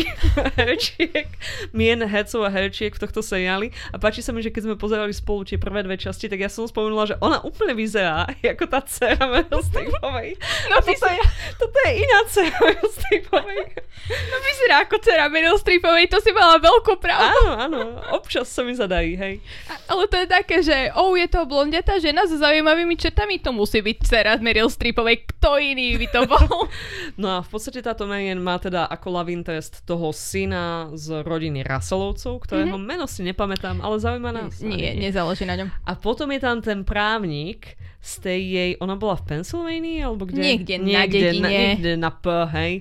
herčiek, 0.60 1.28
mien 1.74 2.00
hercov 2.04 2.46
a 2.46 2.54
herčiek 2.54 2.94
v 2.94 3.02
tohto 3.02 3.26
seriáli. 3.26 3.74
A 3.89 3.98
páči 3.98 4.22
sa 4.22 4.36
mi, 4.36 4.46
že 4.46 4.54
keď 4.54 4.70
sme 4.70 4.76
pozerali 4.78 5.15
spolu 5.15 5.48
tie 5.48 5.58
prvé 5.72 5.88
dve 5.88 5.98
časti, 5.98 6.28
tak 6.28 6.44
ja 6.44 6.52
som 6.52 6.68
spomenula, 6.68 7.08
že 7.08 7.16
ona 7.24 7.40
úplne 7.48 7.72
vyzerá 7.74 8.28
ako 8.28 8.66
tá 8.68 8.84
dcera 8.84 9.24
Meryl 9.26 9.64
Streepovej. 9.64 10.36
No, 10.72 10.80
a 10.80 10.84
toto, 10.84 11.08
je, 11.08 11.22
toto 11.58 11.78
je 11.88 11.92
iná 12.00 12.20
dcera 12.28 12.58
Meryl 12.60 12.90
Streepovej. 12.92 13.62
No 14.02 14.36
vyzerá 14.42 14.76
ako 14.84 14.98
dcera 15.00 15.26
Meryl 15.32 15.56
Streepovej, 15.62 16.10
to 16.12 16.18
si 16.20 16.34
mala 16.36 16.58
veľkú 16.60 17.00
pravdu. 17.00 17.48
Áno, 17.48 17.52
áno, 17.56 17.80
občas 18.12 18.50
sa 18.50 18.66
mi 18.66 18.74
zadají, 18.76 19.14
hej. 19.16 19.36
A, 19.70 19.96
ale 19.96 20.10
to 20.10 20.16
je 20.20 20.28
také, 20.28 20.58
že 20.66 20.92
oh, 20.98 21.14
je 21.16 21.28
to 21.30 21.46
blondiatá 21.46 22.02
žena 22.02 22.26
so 22.26 22.36
zaujímavými 22.36 22.98
četami, 22.98 23.40
to 23.40 23.54
musí 23.54 23.80
byť 23.80 23.98
dcera 24.04 24.34
Meryl 24.42 24.68
Streepovej, 24.68 25.30
kto 25.38 25.62
iný 25.62 25.96
by 26.02 26.08
to 26.10 26.22
bol? 26.28 26.68
no 27.22 27.28
a 27.30 27.40
v 27.46 27.50
podstate 27.50 27.80
táto 27.80 28.10
Marian 28.10 28.42
má 28.42 28.58
teda 28.58 28.90
ako 28.90 29.22
love 29.22 29.32
interest 29.32 29.86
toho 29.86 30.10
syna 30.12 30.90
z 30.98 31.22
rodiny 31.22 31.62
Russellovcov, 31.62 32.42
ktorého 32.44 32.76
mm-hmm. 32.76 32.90
meno 32.90 33.06
si 33.06 33.22
nepamätám, 33.22 33.80
ale 33.86 34.02
zaujíma 34.02 34.32
nás. 34.34 34.60
Nie, 34.60 34.98
nezáleží 34.98 35.46
na 35.46 35.56
ňom. 35.62 35.69
A 35.86 35.91
potom 35.95 36.28
je 36.34 36.39
tam 36.41 36.58
ten 36.60 36.82
právnik 36.82 37.78
z 38.02 38.13
tej 38.26 38.41
jej, 38.41 38.71
ona 38.82 38.97
bola 38.97 39.13
v 39.21 39.38
Pensylvánii, 39.38 40.02
alebo 40.02 40.26
kde? 40.26 40.41
Niekde, 40.41 40.76
niekde 40.82 40.97
na 40.97 41.04
dedine. 41.06 41.41
Na, 41.41 41.50
niekde 41.50 41.91
na 42.02 42.12
P, 42.12 42.26
hej. 42.58 42.74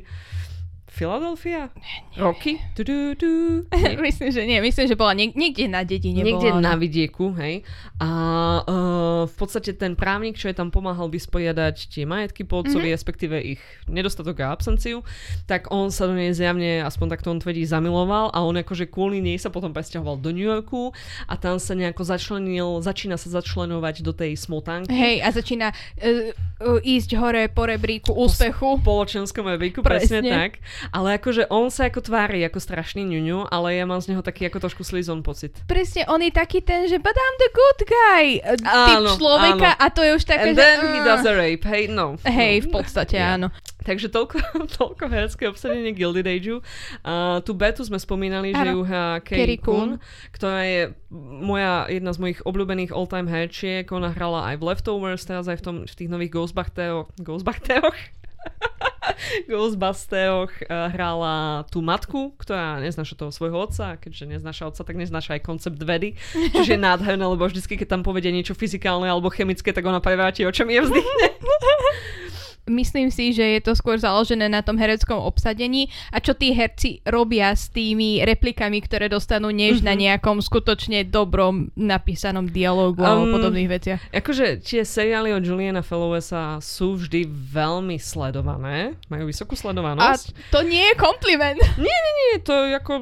Du, 2.78 2.86
du, 2.86 3.14
du. 3.18 3.32
myslím, 4.06 4.30
že 4.30 4.46
nie. 4.46 4.62
Myslím, 4.62 4.86
že 4.86 4.94
bola 4.94 5.12
niek- 5.12 5.34
niekde 5.34 5.66
na 5.66 5.82
dedine. 5.82 6.22
Niekde 6.22 6.54
bola, 6.54 6.62
na 6.62 6.74
vidieku, 6.78 7.34
hej. 7.36 7.66
A 7.98 8.10
uh, 8.64 9.22
v 9.26 9.34
podstate 9.34 9.74
ten 9.74 9.98
právnik, 9.98 10.38
čo 10.38 10.48
je 10.48 10.56
tam 10.56 10.70
pomáhal 10.72 11.10
vysporiadať 11.10 11.90
tie 11.90 12.04
majetky 12.06 12.46
po 12.46 12.62
otcovi, 12.62 12.88
mm-hmm. 12.88 12.96
respektíve 12.96 13.36
ich 13.42 13.60
nedostatok 13.90 14.40
a 14.46 14.54
absenciu, 14.54 15.02
tak 15.50 15.68
on 15.74 15.90
sa 15.90 16.06
do 16.06 16.14
nej 16.14 16.30
zjavne, 16.32 16.80
aspoň 16.86 17.06
takto 17.18 17.34
on 17.34 17.42
tvrdí, 17.42 17.66
zamiloval 17.66 18.30
a 18.30 18.38
on 18.46 18.56
akože 18.56 18.88
kvôli 18.88 19.20
nej 19.20 19.36
sa 19.36 19.52
potom 19.52 19.74
presťahoval 19.74 20.22
do 20.22 20.30
New 20.32 20.46
Yorku 20.46 20.94
a 21.26 21.34
tam 21.36 21.58
sa 21.60 21.74
nejako 21.76 22.06
začlenil, 22.06 22.80
začína 22.80 23.20
sa 23.20 23.28
začlenovať 23.28 24.00
do 24.00 24.14
tej 24.14 24.38
smotánky. 24.38 24.94
Hej, 24.94 25.16
a 25.22 25.28
začína 25.34 25.68
uh, 25.74 26.32
uh, 26.62 26.78
ísť 26.80 27.10
hore 27.18 27.50
po 27.52 27.68
rebríku 27.68 28.14
úspechu. 28.14 28.78
Po 28.80 29.00
spoločenskom 29.00 29.46
rebríku, 29.48 29.80
presne, 29.80 30.20
presne 30.20 30.30
tak. 30.30 30.52
Ale 30.88 31.20
akože 31.20 31.52
on 31.52 31.68
sa 31.68 31.92
ako 31.92 32.00
tvári 32.00 32.40
ako 32.48 32.58
strašný 32.58 33.04
ňuňu, 33.04 33.52
ale 33.52 33.76
ja 33.76 33.84
mám 33.84 34.00
z 34.00 34.14
neho 34.14 34.22
taký 34.24 34.48
ako 34.48 34.64
trošku 34.64 34.82
slizon 34.82 35.20
pocit. 35.20 35.56
Presne, 35.68 36.08
on 36.08 36.24
je 36.24 36.32
taký 36.32 36.64
ten, 36.64 36.88
že 36.88 36.96
but 36.96 37.14
I'm 37.14 37.36
the 37.36 37.50
good 37.52 37.80
guy 37.84 38.24
typ 38.60 38.98
áno, 39.00 39.10
človeka 39.16 39.70
áno. 39.76 39.82
a 39.82 39.86
to 39.92 40.00
je 40.04 40.10
už 40.16 40.24
také, 40.24 40.52
And 40.52 40.56
že... 40.56 40.60
then 40.60 40.78
uh, 40.80 40.92
he 40.92 40.98
does 41.04 41.24
a 41.26 41.32
rape, 41.34 41.64
hey, 41.66 41.84
no. 41.88 42.16
Hej, 42.24 42.66
v 42.66 42.68
podstate 42.72 43.16
yeah. 43.18 43.36
áno. 43.36 43.48
Takže 43.80 44.12
toľko, 44.12 44.36
toľko 44.78 45.04
herecké 45.08 45.48
obsadenie 45.48 45.96
Gilded 45.96 46.28
Ageu. 46.28 46.60
Uh, 47.00 47.40
tú 47.40 47.56
Betu 47.56 47.80
sme 47.84 47.96
spomínali, 47.96 48.52
ano. 48.52 48.60
že 48.60 48.66
ju 48.76 48.80
hrá 48.84 49.06
Kerry 49.24 49.56
Coon, 49.56 49.96
ktorá 50.36 50.60
je 50.68 50.80
moja, 51.40 51.88
jedna 51.88 52.12
z 52.12 52.18
mojich 52.20 52.40
obľúbených 52.44 52.92
all-time 52.92 53.28
herčiek. 53.28 53.88
Ona 53.88 54.12
hrala 54.12 54.52
aj 54.52 54.60
v 54.60 54.66
Leftovers, 54.68 55.24
teraz 55.24 55.48
aj 55.48 55.58
v, 55.60 55.64
tom, 55.64 55.76
v 55.88 55.94
tých 55.96 56.10
nových 56.12 56.32
Ghostbachteroch. 56.36 57.08
Ghostbachteroch? 57.18 57.96
Ghostbusteroch 59.50 60.52
uh, 60.66 60.88
hrála 60.92 61.64
tú 61.68 61.80
matku, 61.80 62.32
ktorá 62.36 62.80
neznáša 62.80 63.16
toho 63.16 63.32
svojho 63.32 63.56
otca, 63.56 63.96
keďže 63.96 64.38
neznáša 64.38 64.68
otca, 64.70 64.82
tak 64.84 64.96
neznáša 64.96 65.40
aj 65.40 65.42
koncept 65.44 65.80
vedy, 65.80 66.16
čiže 66.32 66.76
je 66.76 66.80
nádherné, 66.80 67.24
lebo 67.24 67.46
vždycky, 67.48 67.76
keď 67.80 67.98
tam 67.98 68.02
povedie 68.04 68.30
niečo 68.32 68.52
fyzikálne 68.56 69.08
alebo 69.08 69.32
chemické, 69.32 69.72
tak 69.72 69.86
ona 69.86 69.98
prevráti 69.98 70.44
očami 70.44 70.78
a 70.78 70.82
vzdychne. 70.84 71.26
myslím 72.68 73.08
si, 73.08 73.32
že 73.32 73.58
je 73.58 73.60
to 73.62 73.72
skôr 73.72 73.96
založené 73.96 74.50
na 74.50 74.60
tom 74.60 74.76
hereckom 74.76 75.16
obsadení 75.16 75.88
a 76.12 76.20
čo 76.20 76.36
tí 76.36 76.52
herci 76.52 77.00
robia 77.08 77.52
s 77.56 77.72
tými 77.72 78.20
replikami, 78.22 78.82
ktoré 78.84 79.08
dostanú, 79.08 79.48
než 79.48 79.80
mm-hmm. 79.80 79.88
na 79.88 79.94
mhm. 79.94 80.00
nejakom 80.00 80.38
skutočne 80.40 81.08
dobrom 81.08 81.72
napísanom 81.78 82.48
dialogu 82.50 83.00
um, 83.00 83.08
alebo 83.08 83.24
podobných 83.40 83.70
veciach. 83.70 84.00
Akože 84.12 84.60
tie 84.60 84.82
seriály 84.84 85.32
od 85.32 85.42
Juliana 85.44 85.80
Fellowesa 85.80 86.60
sú 86.60 87.00
vždy 87.00 87.24
veľmi 87.30 87.96
sledované, 87.96 88.98
majú 89.08 89.30
vysokú 89.30 89.54
sledovanosť. 89.56 90.26
A 90.34 90.52
to 90.52 90.60
nie 90.66 90.82
je 90.82 90.94
kompliment. 90.98 91.58
Nie, 91.80 91.98
nie, 92.04 92.14
nie, 92.18 92.32
to 92.44 92.52
je 92.68 92.76
ako 92.76 92.92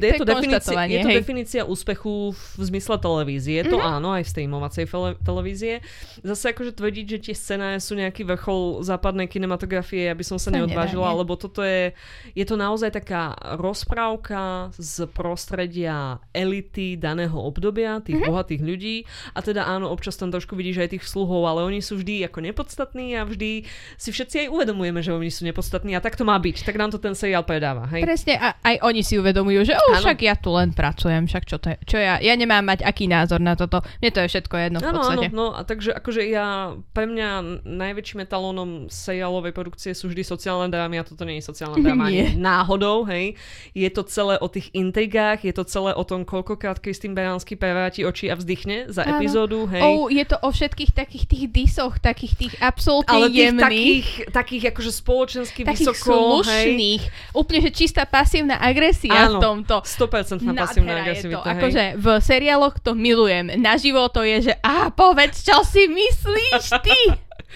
je 0.00 0.12
to, 0.16 0.24
definícia, 0.24 0.82
je 0.88 0.98
to 1.04 1.10
definícia 1.12 1.62
úspechu 1.68 2.32
v 2.32 2.60
zmysle 2.64 2.96
televízie. 2.96 3.60
Mm-hmm. 3.62 3.72
To 3.72 3.78
áno, 3.78 4.08
aj 4.16 4.24
v 4.24 4.30
streamovacej 4.32 4.84
televízie. 5.20 5.84
Zase 6.24 6.56
akože 6.56 6.72
tvrdiť, 6.74 7.06
že 7.06 7.18
tie 7.30 7.34
scenáre 7.36 7.78
sú 7.78 7.94
nejaký 7.94 8.24
vrchol 8.24 8.69
západnej 8.78 9.26
kinematografie, 9.26 10.06
aby 10.06 10.22
som 10.22 10.38
sa 10.38 10.54
neodvážila, 10.54 11.10
lebo 11.10 11.34
toto 11.34 11.66
je, 11.66 11.90
je 12.38 12.44
to 12.46 12.54
naozaj 12.54 12.94
taká 12.94 13.34
rozprávka 13.58 14.70
z 14.78 15.10
prostredia 15.10 16.22
elity 16.30 16.94
daného 16.94 17.34
obdobia, 17.34 17.98
tých 17.98 18.22
mm-hmm. 18.22 18.30
bohatých 18.30 18.62
ľudí. 18.62 18.96
A 19.34 19.42
teda 19.42 19.66
áno, 19.66 19.90
občas 19.90 20.14
tam 20.14 20.30
trošku 20.30 20.54
vidíš 20.54 20.86
aj 20.86 20.88
tých 20.94 21.04
sluhov, 21.04 21.42
ale 21.50 21.66
oni 21.66 21.82
sú 21.82 21.98
vždy 21.98 22.30
ako 22.30 22.38
nepodstatní 22.46 23.18
a 23.18 23.26
vždy 23.26 23.66
si 23.98 24.08
všetci 24.14 24.46
aj 24.46 24.48
uvedomujeme, 24.52 25.00
že 25.00 25.10
oni 25.10 25.30
sú 25.32 25.42
nepodstatní 25.48 25.96
a 25.96 26.04
tak 26.04 26.14
to 26.14 26.22
má 26.22 26.36
byť. 26.36 26.62
Tak 26.62 26.76
nám 26.76 26.92
to 26.92 27.00
ten 27.00 27.16
seriál 27.16 27.42
predáva. 27.42 27.88
Hej? 27.90 28.04
Presne, 28.04 28.36
a 28.36 28.54
aj 28.60 28.76
oni 28.84 29.02
si 29.02 29.16
uvedomujú, 29.16 29.66
že 29.66 29.74
oh, 29.74 29.96
však 29.96 30.18
ja 30.20 30.34
tu 30.36 30.52
len 30.52 30.70
pracujem, 30.76 31.24
však 31.24 31.44
čo, 31.48 31.56
to 31.56 31.72
je, 31.72 31.76
čo 31.88 31.96
ja, 31.96 32.20
ja 32.20 32.34
nemám 32.36 32.62
mať 32.62 32.84
aký 32.84 33.08
názor 33.08 33.40
na 33.40 33.56
toto. 33.56 33.80
Mne 34.04 34.10
to 34.12 34.20
je 34.22 34.28
všetko 34.28 34.54
jedno 34.60 34.78
v 34.78 34.88
podstate. 34.92 35.26
Áno, 35.32 35.36
no 35.36 35.46
a 35.56 35.64
takže 35.64 35.96
akože 35.96 36.22
ja, 36.28 36.76
pre 36.92 37.08
mňa 37.08 37.62
najväčším 37.64 38.24
etalónom 38.28 38.59
seriálovej 38.88 39.52
produkcie 39.54 39.92
sú 39.92 40.10
vždy 40.10 40.22
sociálne 40.24 40.68
drámy 40.72 41.00
a 41.00 41.04
toto 41.04 41.22
nie 41.28 41.38
je 41.38 41.44
sociálna 41.46 41.78
dráma 41.78 42.08
nie. 42.08 42.34
náhodou, 42.38 43.04
hej. 43.06 43.36
Je 43.76 43.90
to 43.92 44.02
celé 44.06 44.40
o 44.40 44.48
tých 44.48 44.72
intrigách, 44.72 45.44
je 45.44 45.54
to 45.54 45.64
celé 45.66 45.92
o 45.94 46.04
tom, 46.06 46.24
koľkokrát 46.24 46.80
Kristýn 46.80 47.12
Beránsky 47.14 47.54
prevráti 47.54 48.02
oči 48.02 48.32
a 48.32 48.34
vzdychne 48.34 48.90
za 48.90 49.04
áno. 49.04 49.18
epizódu, 49.18 49.66
hej. 49.70 49.82
Oh, 49.82 50.06
je 50.08 50.24
to 50.24 50.36
o 50.40 50.48
všetkých 50.50 50.90
takých 50.96 51.24
tých 51.28 51.44
disoch, 51.50 51.98
takých 52.00 52.34
tých 52.36 52.54
absolútne 52.60 53.12
Ale 53.12 53.26
tých 53.28 53.38
jemných. 53.50 53.64
takých, 53.64 54.08
takých 54.30 54.64
akože 54.74 54.90
spoločensky 54.92 55.60
takých 55.62 55.92
vysoko, 55.92 56.42
slušných. 56.42 57.02
Hej. 57.06 57.34
Úplne, 57.36 57.60
že 57.66 57.70
čistá 57.70 58.02
pasívna 58.08 58.56
agresia 58.58 59.28
áno, 59.30 59.38
v 59.38 59.42
tomto. 59.42 59.76
100% 59.84 60.44
pasívna 60.56 60.92
agresivita. 61.00 61.46
Akože 61.46 61.84
v 61.98 62.06
seriáloch 62.20 62.78
to 62.80 62.92
milujem. 62.96 63.52
Naživo 63.58 64.06
to 64.12 64.22
je, 64.22 64.52
že 64.52 64.54
a 64.60 64.90
povedz, 64.92 65.42
čo 65.44 65.62
si 65.64 65.86
myslíš 65.88 66.64
ty? 66.84 66.98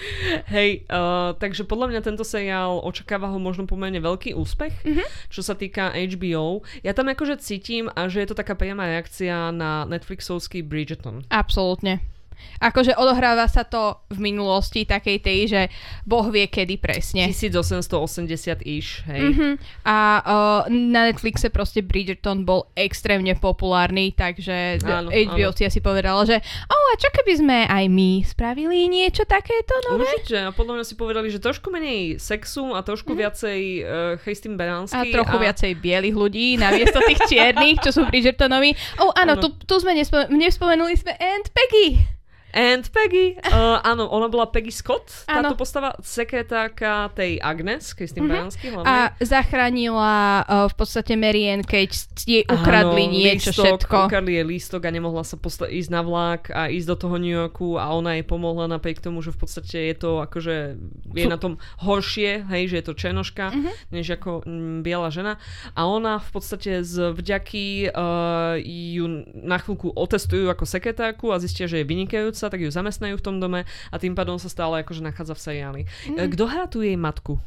Hej, 0.54 0.86
uh, 0.90 1.36
takže 1.38 1.66
podľa 1.66 1.94
mňa 1.94 2.00
tento 2.02 2.24
seriál 2.26 2.82
očakáva 2.82 3.30
ho 3.30 3.38
možno 3.38 3.66
pomerne 3.66 3.98
veľký 3.98 4.34
úspech, 4.34 4.74
mm-hmm. 4.84 5.06
čo 5.30 5.40
sa 5.42 5.54
týka 5.54 5.94
HBO. 5.94 6.62
Ja 6.82 6.94
tam 6.94 7.10
akože 7.10 7.40
cítim, 7.40 7.90
a 7.92 8.06
že 8.10 8.24
je 8.24 8.28
to 8.32 8.38
taká 8.38 8.54
priama 8.58 8.86
reakcia 8.86 9.50
na 9.54 9.86
Netflixovský 9.86 10.62
Bridgerton. 10.66 11.26
Absolútne. 11.30 12.13
Akože 12.62 12.96
odohráva 12.96 13.44
sa 13.50 13.66
to 13.66 13.98
v 14.10 14.32
minulosti 14.32 14.86
takej 14.86 15.18
tej, 15.20 15.40
že 15.48 15.62
Boh 16.06 16.26
vie 16.30 16.46
kedy 16.48 16.80
presne. 16.80 17.28
1880 17.28 18.62
iš, 18.64 19.04
hej. 19.08 19.22
Mm-hmm. 19.30 19.52
A 19.84 19.98
uh, 20.22 20.60
na 20.70 21.10
Netflixe 21.10 21.50
proste 21.50 21.84
Bridgerton 21.84 22.46
bol 22.46 22.70
extrémne 22.78 23.34
populárny, 23.36 24.14
takže 24.14 24.80
áno, 24.84 25.10
HBO 25.10 25.50
áno. 25.50 25.56
si 25.56 25.62
asi 25.66 25.80
povedala, 25.82 26.22
že 26.24 26.40
oh, 26.70 26.84
a 26.90 26.94
čo 26.96 27.08
keby 27.10 27.32
sme 27.40 27.58
aj 27.66 27.84
my 27.90 28.22
spravili 28.24 28.86
niečo 28.86 29.26
takéto 29.26 29.74
nové? 29.90 30.06
Určite, 30.08 30.48
a 30.48 30.50
podľa 30.54 30.80
mňa 30.80 30.84
si 30.86 30.94
povedali, 30.94 31.28
že 31.28 31.42
trošku 31.42 31.68
menej 31.68 32.16
sexu 32.22 32.72
a 32.72 32.80
trošku 32.80 33.12
mm-hmm. 33.12 33.22
viacej 33.22 33.60
uh, 33.60 33.88
Christine 34.22 34.56
Baranský. 34.56 34.96
A 34.96 35.12
trochu 35.12 35.36
a... 35.36 35.42
viacej 35.50 35.70
bielých 35.78 36.16
ľudí 36.16 36.46
namiesto 36.56 37.02
tých 37.04 37.20
čiernych, 37.30 37.82
čo 37.84 37.90
sú 37.90 38.06
Bridgertonovi. 38.08 38.72
Oh, 39.02 39.12
áno, 39.12 39.36
áno. 39.36 39.42
tu, 39.42 39.48
tu 39.64 39.74
sme 39.80 39.92
nespo- 39.96 40.30
nespomenuli 40.30 40.94
sme 40.96 41.12
Aunt 41.18 41.50
Peggy. 41.52 42.14
And 42.54 42.86
Peggy. 42.86 43.34
Uh, 43.42 43.82
áno, 43.90 44.06
ona 44.06 44.30
bola 44.30 44.46
Peggy 44.46 44.70
Scott, 44.70 45.26
táto 45.26 45.52
áno. 45.52 45.58
postava, 45.58 45.98
sekretárka 46.06 47.10
tej 47.18 47.42
Agnes, 47.42 47.90
Kristýn 47.90 48.30
mm-hmm. 48.30 48.78
hlavne. 48.78 48.86
A 48.86 49.10
zachránila 49.18 50.46
uh, 50.46 50.70
v 50.70 50.74
podstate 50.78 51.18
Marianne, 51.18 51.66
keď 51.66 51.90
jej 52.22 52.46
ukradli 52.46 53.10
áno, 53.10 53.14
niečo 53.18 53.50
lístok, 53.50 53.90
všetko. 53.90 53.96
ukradli 54.06 54.32
jej 54.38 54.46
lístok 54.46 54.86
a 54.86 54.90
nemohla 54.94 55.26
sa 55.26 55.34
posta- 55.34 55.66
ísť 55.66 55.90
na 55.90 56.02
vlak 56.06 56.54
a 56.54 56.70
ísť 56.70 56.86
do 56.94 56.96
toho 56.96 57.16
New 57.18 57.34
Yorku 57.34 57.74
a 57.74 57.90
ona 57.90 58.14
jej 58.22 58.24
pomohla 58.24 58.70
napriek 58.70 59.02
tomu, 59.02 59.18
že 59.18 59.34
v 59.34 59.38
podstate 59.42 59.90
je 59.90 59.94
to 59.98 60.22
akože 60.22 60.78
je 61.10 61.26
na 61.26 61.38
tom 61.42 61.58
horšie, 61.82 62.46
hej, 62.54 62.70
že 62.70 62.76
je 62.78 62.84
to 62.86 62.94
čenoška, 62.94 63.50
mm-hmm. 63.50 63.74
než 63.90 64.14
ako 64.14 64.46
m, 64.46 64.86
biela 64.86 65.10
žena. 65.10 65.42
A 65.74 65.90
ona 65.90 66.22
v 66.22 66.30
podstate 66.30 66.86
z 66.86 67.10
vďaky 67.10 67.90
uh, 67.90 68.54
ju 68.62 69.26
na 69.42 69.58
chvíľku 69.58 69.90
otestujú 69.90 70.46
ako 70.46 70.62
sekretárku 70.62 71.34
a 71.34 71.42
zistia, 71.42 71.66
že 71.66 71.82
je 71.82 71.88
vynikajúca 71.88 72.43
sa, 72.44 72.52
tak 72.52 72.60
ju 72.60 72.68
zamestnajú 72.68 73.16
v 73.16 73.24
tom 73.24 73.40
dome 73.40 73.64
a 73.64 73.96
tým 73.96 74.12
pádom 74.12 74.36
sa 74.36 74.52
stále 74.52 74.84
akože 74.84 75.00
nachádza 75.00 75.32
v 75.32 75.40
seriáli. 75.40 75.80
Mm. 76.12 76.28
Kto 76.36 76.44
hrá 76.44 76.68
tu 76.68 76.84
jej 76.84 77.00
matku? 77.00 77.40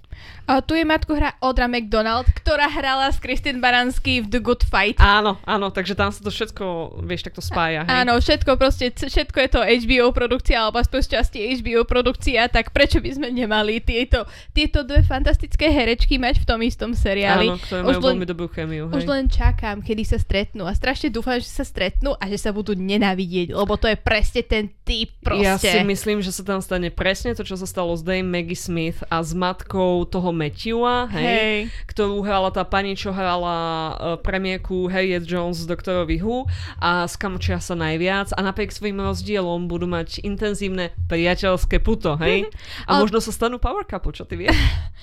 A 0.50 0.64
tu 0.66 0.74
je 0.74 0.82
matku 0.82 1.14
hra 1.14 1.38
Odra 1.44 1.70
McDonald, 1.70 2.26
ktorá 2.34 2.72
hrala 2.72 3.12
s 3.12 3.22
Kristin 3.22 3.62
Baranský 3.62 4.26
v 4.26 4.28
The 4.32 4.42
Good 4.42 4.64
Fight. 4.66 4.98
Áno, 4.98 5.38
áno, 5.44 5.70
takže 5.70 5.94
tam 5.94 6.10
sa 6.10 6.24
to 6.24 6.32
všetko, 6.34 6.98
vieš, 7.04 7.28
takto 7.28 7.44
spája. 7.44 7.84
Hej? 7.86 7.94
Áno, 8.02 8.18
všetko 8.18 8.58
proste, 8.58 8.90
všetko 8.90 9.38
je 9.38 9.50
to 9.52 9.60
HBO 9.62 10.10
produkcia, 10.16 10.64
alebo 10.64 10.80
aspoň 10.80 11.00
z 11.04 11.10
časti 11.20 11.38
HBO 11.62 11.84
produkcia, 11.84 12.48
tak 12.50 12.72
prečo 12.72 13.04
by 13.04 13.12
sme 13.14 13.28
nemali 13.30 13.84
tieto, 13.84 14.26
tieto 14.56 14.88
dve 14.88 15.04
fantastické 15.04 15.70
herečky 15.70 16.18
mať 16.18 16.42
v 16.42 16.46
tom 16.48 16.60
istom 16.64 16.96
seriáli? 16.96 17.52
Áno, 17.52 17.60
ktoré 17.60 17.80
majú 17.84 18.02
veľmi 18.02 18.26
dobrú 18.26 18.48
chemiu. 18.50 18.88
Už 18.90 19.06
len 19.06 19.28
čakám, 19.28 19.84
kedy 19.84 20.04
sa 20.08 20.18
stretnú 20.18 20.64
a 20.64 20.74
strašne 20.74 21.12
dúfam, 21.12 21.38
že 21.38 21.52
sa 21.52 21.68
stretnú 21.68 22.16
a 22.16 22.24
že 22.32 22.40
sa 22.40 22.56
budú 22.56 22.72
nenávidieť, 22.72 23.52
lebo 23.52 23.76
to 23.76 23.92
je 23.92 24.00
presne 24.00 24.42
ten 24.48 24.72
typ 24.88 25.12
proste. 25.20 25.44
Ja 25.44 25.60
si 25.60 25.84
myslím, 25.84 26.24
že 26.24 26.32
sa 26.32 26.48
tam 26.48 26.64
stane 26.64 26.88
presne 26.88 27.36
to, 27.36 27.44
čo 27.44 27.60
sa 27.60 27.68
stalo 27.68 27.92
s 27.92 28.02
Dame 28.02 28.24
Maggie 28.24 28.56
Smith 28.56 29.04
a 29.12 29.20
s 29.20 29.36
matkou 29.36 30.08
toho 30.08 30.32
Matthewa, 30.32 31.12
hej, 31.12 31.28
hej. 31.28 31.58
ktorú 31.92 32.24
hrala 32.24 32.48
tá 32.56 32.64
pani, 32.64 32.96
čo 32.96 33.12
hrala 33.12 33.56
uh, 33.56 34.16
premiérku 34.24 34.88
Harriet 34.88 35.28
Jones 35.28 35.60
z 35.60 35.68
Doktorovi 35.68 36.24
Who 36.24 36.48
a 36.80 37.04
skamčia 37.12 37.60
sa 37.60 37.76
najviac 37.76 38.32
a 38.32 38.40
napriek 38.40 38.72
svojim 38.72 39.04
rozdielom 39.04 39.68
budú 39.68 39.92
mať 39.92 40.24
intenzívne 40.24 40.96
priateľské 41.12 41.84
puto, 41.84 42.16
hej. 42.24 42.48
A 42.88 42.96
Ale... 42.96 43.04
možno 43.04 43.20
sa 43.20 43.36
stanú 43.36 43.60
power 43.60 43.84
couple, 43.84 44.16
čo 44.16 44.24
ty 44.24 44.40
vieš. 44.40 44.56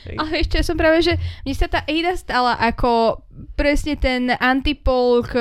Hej. 0.08 0.16
Ale 0.20 0.40
ešte 0.40 0.64
som 0.64 0.80
práve, 0.80 1.04
že 1.04 1.20
mne 1.44 1.54
sa 1.54 1.68
tá 1.68 1.84
Ada 1.84 2.12
stala 2.16 2.52
ako 2.56 3.20
presne 3.58 3.98
ten 3.98 4.30
antipol 4.38 5.22
k, 5.26 5.34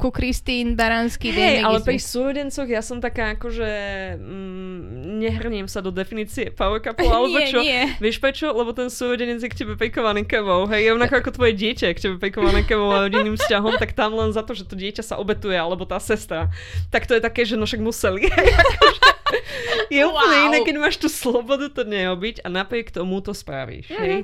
ku 0.00 0.08
Kristín 0.08 0.76
Baranský. 0.76 1.32
Hej, 1.32 1.60
ale 1.64 1.80
pri 1.84 2.00
súrodencoch 2.00 2.68
ja 2.68 2.80
som 2.80 3.00
taká 3.00 3.36
akože 3.36 3.70
mm, 4.16 4.78
nehrniem 5.20 5.68
sa 5.68 5.84
do 5.84 5.92
definície 5.92 6.48
power 6.52 6.80
couple, 6.80 7.08
alebo 7.16 7.36
nie, 7.36 7.48
čo? 7.48 7.60
Nie. 7.60 7.96
Vieš 8.00 8.16
prečo? 8.20 8.48
Lebo 8.52 8.72
ten 8.72 8.88
súrodenec 8.88 9.44
je 9.44 9.48
k 9.52 9.58
tebe 9.64 9.76
pekovaný 9.76 10.24
kevou. 10.24 10.64
Hej, 10.68 10.96
rovnako 10.96 11.14
ako 11.20 11.30
tvoje 11.36 11.52
dieťa 11.56 11.84
je 11.92 11.96
k 11.96 12.02
tebe 12.08 12.16
pekované 12.16 12.64
kevou 12.64 12.92
a 12.92 13.08
rodinným 13.08 13.36
vzťahom, 13.36 13.76
tak 13.76 13.92
tam 13.92 14.16
len 14.16 14.32
za 14.32 14.40
to, 14.44 14.56
že 14.56 14.64
to 14.64 14.76
dieťa 14.76 15.04
sa 15.04 15.20
obetuje, 15.20 15.56
alebo 15.56 15.84
tá 15.84 16.00
sestra. 16.00 16.48
Tak 16.88 17.04
to 17.04 17.16
je 17.16 17.22
také, 17.22 17.44
že 17.44 17.60
no 17.60 17.68
však 17.68 17.80
museli. 17.84 18.28
je 19.94 20.00
úplne 20.04 20.36
wow. 20.36 20.46
iné, 20.48 20.58
keď 20.64 20.76
máš 20.80 20.96
tú 20.96 21.08
slobodu 21.08 21.68
to 21.68 21.84
neobiť 21.84 22.44
a 22.44 22.48
napriek 22.48 22.92
tomu 22.92 23.20
to 23.20 23.36
spravíš. 23.36 23.92
Mm-hmm. 23.92 24.04
Hej? 24.04 24.18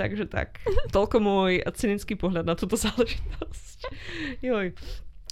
Takže 0.00 0.24
tak. 0.32 0.64
Toľko 0.96 1.16
môj 1.20 1.60
cynický 1.76 2.16
pohľad 2.16 2.48
na 2.48 2.56
túto 2.56 2.80
záležitosť. 2.88 3.78
Joj. 4.40 4.72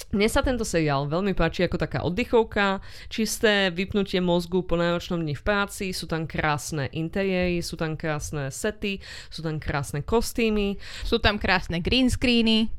Mne 0.08 0.28
sa 0.30 0.40
tento 0.40 0.62
seriál 0.62 1.10
veľmi 1.10 1.34
páči 1.36 1.66
ako 1.66 1.76
taká 1.76 2.00
oddychovka, 2.06 2.80
čisté 3.12 3.68
vypnutie 3.68 4.22
mozgu 4.22 4.64
po 4.64 4.78
náročnom 4.78 5.20
dni 5.20 5.34
v 5.36 5.42
práci, 5.42 5.90
sú 5.90 6.08
tam 6.08 6.24
krásne 6.24 6.88
interiéry, 6.94 7.60
sú 7.60 7.76
tam 7.76 7.98
krásne 7.98 8.48
sety, 8.48 9.02
sú 9.28 9.42
tam 9.42 9.58
krásne 9.58 10.00
kostýmy. 10.00 10.78
Sú 11.04 11.18
tam 11.18 11.36
krásne 11.36 11.82
green 11.82 12.08
screeny. 12.08 12.72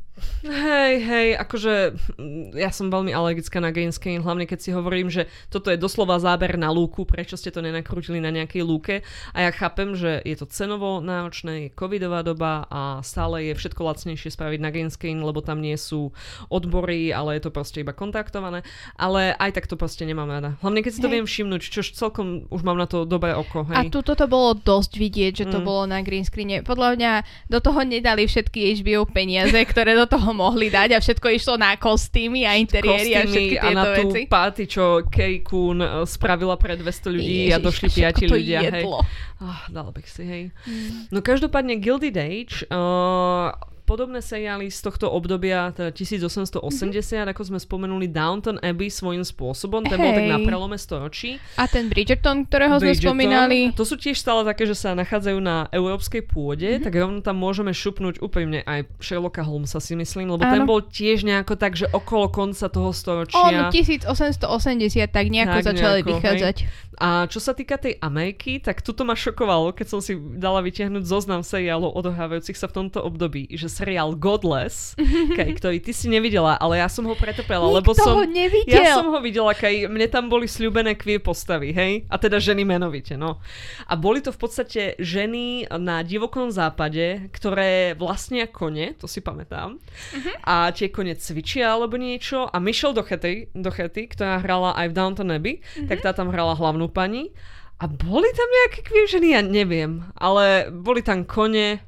Hej, 0.43 0.93
hej, 1.03 1.27
akože 1.39 1.73
mm, 2.17 2.57
ja 2.57 2.71
som 2.73 2.91
veľmi 2.91 3.13
alergická 3.13 3.61
na 3.63 3.71
green 3.71 3.93
screen, 3.93 4.23
hlavne 4.23 4.49
keď 4.49 4.59
si 4.59 4.69
hovorím, 4.75 5.07
že 5.07 5.29
toto 5.47 5.71
je 5.71 5.79
doslova 5.79 6.19
záber 6.19 6.59
na 6.59 6.73
lúku, 6.73 7.05
prečo 7.07 7.37
ste 7.37 7.53
to 7.53 7.63
nenakrútili 7.63 8.19
na 8.19 8.33
nejakej 8.33 8.63
lúke 8.65 8.95
a 9.31 9.37
ja 9.47 9.51
chápem, 9.53 9.95
že 9.95 10.19
je 10.25 10.35
to 10.35 10.49
cenovo 10.49 10.99
náročné, 10.99 11.69
je 11.69 11.75
covidová 11.75 12.25
doba 12.25 12.67
a 12.67 12.99
stále 13.05 13.51
je 13.51 13.53
všetko 13.55 13.81
lacnejšie 13.85 14.33
spraviť 14.33 14.59
na 14.59 14.69
green 14.73 14.91
screen, 14.91 15.23
lebo 15.23 15.39
tam 15.39 15.63
nie 15.63 15.77
sú 15.77 16.11
odbory, 16.51 17.13
ale 17.13 17.37
je 17.37 17.47
to 17.47 17.55
proste 17.55 17.79
iba 17.85 17.95
kontaktované, 17.95 18.65
ale 18.97 19.37
aj 19.37 19.55
tak 19.55 19.65
to 19.69 19.77
proste 19.77 20.03
nemám 20.03 20.27
rada. 20.27 20.59
Hlavne 20.59 20.81
keď 20.81 20.91
si 20.91 21.01
to 21.03 21.07
hej. 21.07 21.15
viem 21.21 21.25
všimnúť, 21.29 21.61
čo 21.69 21.81
celkom 21.85 22.49
už 22.49 22.61
mám 22.65 22.75
na 22.75 22.89
to 22.89 23.05
dobré 23.05 23.37
oko. 23.37 23.63
Hej. 23.69 23.75
A 23.77 23.81
tu 23.87 24.01
toto 24.01 24.25
bolo 24.25 24.57
dosť 24.57 24.97
vidieť, 24.97 25.33
že 25.43 25.45
to 25.47 25.61
mm. 25.61 25.65
bolo 25.65 25.83
na 25.85 26.01
green 26.01 26.25
screene. 26.25 26.65
Podľa 26.65 26.89
mňa 26.97 27.11
do 27.47 27.59
toho 27.61 27.85
nedali 27.85 28.25
všetky 28.25 28.81
HBO 28.81 29.05
peniaze, 29.05 29.55
ktoré 29.55 29.93
do 29.93 30.08
toho 30.09 30.33
mohli 30.33 30.73
dať 30.73 30.97
a 30.97 30.99
všetko 30.99 31.27
išlo 31.29 31.55
na 31.61 31.77
kostýmy 31.77 32.49
a 32.49 32.57
interiéry 32.57 33.13
a 33.13 33.29
všetky 33.29 33.61
tieto 33.61 33.69
a 33.69 33.77
na 33.77 33.83
tú 33.93 34.09
veci. 34.09 34.25
party, 34.25 34.63
čo 34.65 35.05
Kay 35.05 35.45
Kuhn 35.45 35.77
eh, 35.79 36.03
spravila 36.09 36.57
pre 36.57 36.73
200 36.73 37.15
ľudí 37.15 37.37
Ježiš, 37.47 37.53
a 37.53 37.57
došli 37.61 37.87
piati 37.93 38.25
ľudia. 38.25 38.59
Jedlo. 38.65 39.05
Hej. 39.05 39.45
Oh, 39.45 39.61
dal 39.69 39.89
bych 39.93 40.07
si, 40.09 40.23
hej. 40.25 40.43
Mm. 40.65 41.13
No 41.13 41.21
každopádne 41.21 41.77
Gilded 41.77 42.17
Age 42.17 42.65
uh, 42.67 43.53
podobné 43.89 44.21
seriály 44.21 44.69
z 44.69 44.85
tohto 44.85 45.09
obdobia, 45.09 45.73
teda 45.73 45.89
1880, 45.89 46.61
mm-hmm. 46.61 47.33
ako 47.33 47.41
sme 47.49 47.57
spomenuli, 47.57 48.05
Downton 48.05 48.61
Abbey 48.61 48.93
svojím 48.93 49.25
spôsobom, 49.25 49.81
ten 49.81 49.97
hey. 49.97 50.05
bol 50.05 50.11
tak 50.13 50.27
na 50.29 50.37
prelome 50.45 50.77
storočí. 50.77 51.41
A 51.57 51.65
ten 51.65 51.89
Bridgerton, 51.89 52.45
ktorého 52.45 52.77
Bridgerton, 52.77 53.01
sme 53.01 53.25
spomínali. 53.25 53.59
To 53.73 53.81
sú 53.81 53.97
tiež 53.97 54.21
stále 54.21 54.45
také, 54.45 54.69
že 54.69 54.77
sa 54.77 54.93
nachádzajú 54.93 55.41
na 55.41 55.65
európskej 55.73 56.21
pôde, 56.29 56.77
mm-hmm. 56.77 56.85
tak 56.85 56.93
rovno 56.93 57.25
tam 57.25 57.41
môžeme 57.41 57.73
šupnúť 57.73 58.21
úplne 58.21 58.61
aj 58.69 58.85
Sherlocka 59.01 59.41
Holmesa 59.41 59.81
si 59.81 59.97
myslím, 59.97 60.29
lebo 60.37 60.45
Áno. 60.45 60.53
ten 60.53 60.63
bol 60.69 60.85
tiež 60.85 61.25
nejako 61.25 61.57
tak, 61.57 61.73
že 61.73 61.89
okolo 61.89 62.29
konca 62.29 62.69
toho 62.69 62.93
storočia. 62.93 63.41
On 63.41 63.73
1880 63.73 64.45
tak 65.09 65.25
nejako 65.33 65.65
tak 65.65 65.67
začali 65.73 66.05
nejako, 66.05 66.09
vychádzať. 66.13 66.55
Hej. 66.61 66.87
A 66.99 67.31
čo 67.31 67.39
sa 67.39 67.55
týka 67.55 67.79
tej 67.79 67.95
Ameriky, 68.03 68.59
tak 68.59 68.83
tuto 68.83 69.07
ma 69.07 69.15
šokovalo, 69.15 69.71
keď 69.71 69.87
som 69.87 69.99
si 70.03 70.19
dala 70.35 70.59
vytiahnuť 70.59 71.07
zoznam 71.07 71.47
seriálov 71.47 71.95
odohrávajúcich 71.95 72.59
sa 72.59 72.67
v 72.67 72.75
tomto 72.75 72.99
období, 72.99 73.47
že 73.55 73.71
seriál 73.79 74.11
Godless, 74.19 74.99
Kaj, 75.39 75.55
ktorý 75.55 75.79
ty 75.79 75.95
si 75.95 76.11
nevidela, 76.11 76.59
ale 76.59 76.83
ja 76.83 76.91
som 76.91 77.07
ho 77.07 77.15
pretopela, 77.15 77.63
lebo 77.63 77.95
som... 77.95 78.19
Ho 78.19 78.27
nevidel. 78.27 78.75
Ja 78.75 78.99
som 78.99 79.07
ho 79.07 79.19
videla, 79.23 79.55
Kaj, 79.55 79.87
mne 79.87 80.07
tam 80.11 80.27
boli 80.27 80.51
sľubené 80.51 80.99
queer 80.99 81.23
postavy, 81.23 81.71
hej? 81.71 82.03
A 82.11 82.19
teda 82.19 82.43
ženy 82.43 82.67
menovite, 82.67 83.15
no. 83.15 83.39
A 83.87 83.95
boli 83.95 84.19
to 84.19 84.35
v 84.35 84.39
podstate 84.39 84.81
ženy 84.99 85.71
na 85.79 86.03
divokom 86.03 86.51
západe, 86.51 87.31
ktoré 87.31 87.95
vlastnia 87.95 88.49
kone, 88.51 88.99
to 88.99 89.07
si 89.07 89.23
pamätám. 89.23 89.79
Uh-huh. 89.79 90.33
A 90.43 90.75
tie 90.75 90.91
kone 90.91 91.15
cvičia 91.15 91.71
alebo 91.71 91.95
niečo. 91.95 92.51
A 92.51 92.57
Michelle 92.59 92.97
Doherty, 92.97 93.53
Doherty 93.55 94.11
ktorá 94.11 94.43
hrala 94.43 94.75
aj 94.75 94.91
v 94.91 94.97
Downton 94.97 95.31
Abbey, 95.31 95.61
uh-huh. 95.61 95.87
tak 95.87 96.03
tá 96.03 96.11
tam 96.11 96.33
hrala 96.33 96.57
hlavnú 96.57 96.91
pani. 96.91 97.31
A 97.79 97.87
boli 97.87 98.27
tam 98.35 98.49
nejaké 98.51 98.83
queer 98.83 99.07
ženy? 99.07 99.39
Ja 99.39 99.39
neviem. 99.39 100.03
Ale 100.19 100.67
boli 100.67 100.99
tam 100.99 101.23
kone 101.23 101.79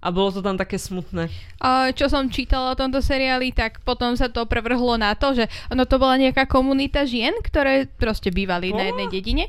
a 0.00 0.08
bolo 0.08 0.32
to 0.32 0.40
tam 0.40 0.56
také 0.56 0.80
smutné. 0.80 1.28
Čo 1.92 2.08
som 2.08 2.32
čítala 2.32 2.72
o 2.72 2.78
tomto 2.78 3.04
seriáli, 3.04 3.52
tak 3.52 3.84
potom 3.84 4.16
sa 4.16 4.32
to 4.32 4.48
prevrhlo 4.48 4.96
na 4.96 5.12
to, 5.12 5.36
že 5.36 5.44
ono 5.68 5.84
to 5.84 6.00
bola 6.00 6.16
nejaká 6.16 6.48
komunita 6.48 7.04
žien, 7.04 7.36
ktoré 7.44 7.84
proste 8.00 8.32
bývali 8.32 8.72
oh. 8.72 8.76
na 8.80 8.88
jednej 8.88 9.08
dedine 9.12 9.44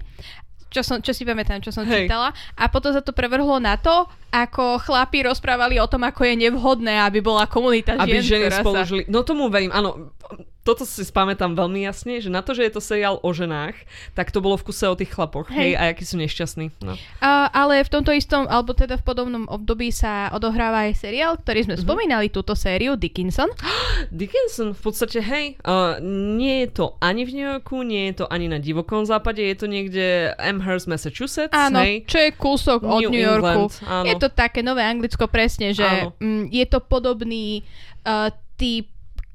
čo, 0.71 0.81
som, 0.87 1.03
čo 1.03 1.11
si 1.11 1.27
pamätám, 1.27 1.59
čo 1.59 1.75
som 1.75 1.83
Hej. 1.83 2.07
čítala. 2.07 2.31
A 2.55 2.71
potom 2.71 2.95
sa 2.95 3.03
to 3.03 3.11
prevrhlo 3.11 3.59
na 3.59 3.75
to, 3.75 4.07
ako 4.31 4.79
chlapi 4.79 5.27
rozprávali 5.27 5.75
o 5.83 5.85
tom, 5.91 6.07
ako 6.07 6.23
je 6.23 6.47
nevhodné, 6.47 7.03
aby 7.03 7.19
bola 7.19 7.43
komunita 7.43 7.99
žien, 7.99 8.03
aby 8.07 8.17
ženy 8.23 8.47
spolu 8.55 8.79
sa... 8.79 8.87
žili. 8.87 9.03
No 9.11 9.27
tomu 9.27 9.51
verím, 9.51 9.75
áno 9.75 10.15
toto 10.61 10.85
si 10.85 11.01
spamätám 11.01 11.57
veľmi 11.57 11.81
jasne, 11.89 12.21
že 12.21 12.29
na 12.29 12.45
to, 12.45 12.53
že 12.53 12.69
je 12.69 12.73
to 12.77 12.81
seriál 12.81 13.17
o 13.17 13.29
ženách, 13.33 13.73
tak 14.13 14.29
to 14.29 14.45
bolo 14.45 14.61
v 14.61 14.69
kuse 14.69 14.85
o 14.85 14.93
tých 14.93 15.09
chlapoch, 15.09 15.49
hej, 15.49 15.73
hej 15.73 15.79
a 15.79 15.89
akí 15.89 16.05
sú 16.05 16.21
nešťastní. 16.21 16.69
No. 16.85 16.93
Uh, 17.17 17.49
ale 17.49 17.81
v 17.81 17.89
tomto 17.89 18.13
istom, 18.13 18.45
alebo 18.45 18.77
teda 18.77 19.01
v 19.01 19.03
podobnom 19.03 19.49
období 19.49 19.89
sa 19.89 20.29
odohráva 20.29 20.85
aj 20.85 21.01
seriál, 21.01 21.41
ktorý 21.41 21.65
sme 21.65 21.75
uh-huh. 21.81 21.85
spomínali, 21.89 22.29
túto 22.29 22.53
sériu, 22.53 22.93
Dickinson. 22.93 23.49
Dickinson, 24.13 24.77
v 24.77 24.81
podstate, 24.85 25.17
hej, 25.25 25.57
uh, 25.65 25.97
nie 26.37 26.69
je 26.69 26.77
to 26.77 26.85
ani 27.01 27.25
v 27.25 27.31
New 27.33 27.47
Yorku, 27.57 27.81
nie 27.81 28.13
je 28.13 28.21
to 28.21 28.25
ani 28.29 28.45
na 28.45 28.61
divokom 28.61 29.01
západe, 29.01 29.41
je 29.41 29.57
to 29.57 29.65
niekde 29.65 30.29
Amherst, 30.37 30.85
Massachusetts, 30.85 31.57
Áno, 31.57 31.81
hej. 31.81 32.05
čo 32.05 32.21
je 32.21 32.29
kúsok 32.37 32.85
od 32.85 33.09
New 33.09 33.17
Yorku. 33.17 33.65
England, 33.65 33.73
áno. 33.89 34.05
Je 34.05 34.15
to 34.21 34.29
také 34.29 34.61
nové 34.61 34.85
Anglicko 34.85 35.25
presne, 35.25 35.73
že 35.73 36.13
mm, 36.21 36.53
je 36.53 36.65
to 36.69 36.85
podobný 36.85 37.65
uh, 38.05 38.29
typ 38.61 38.90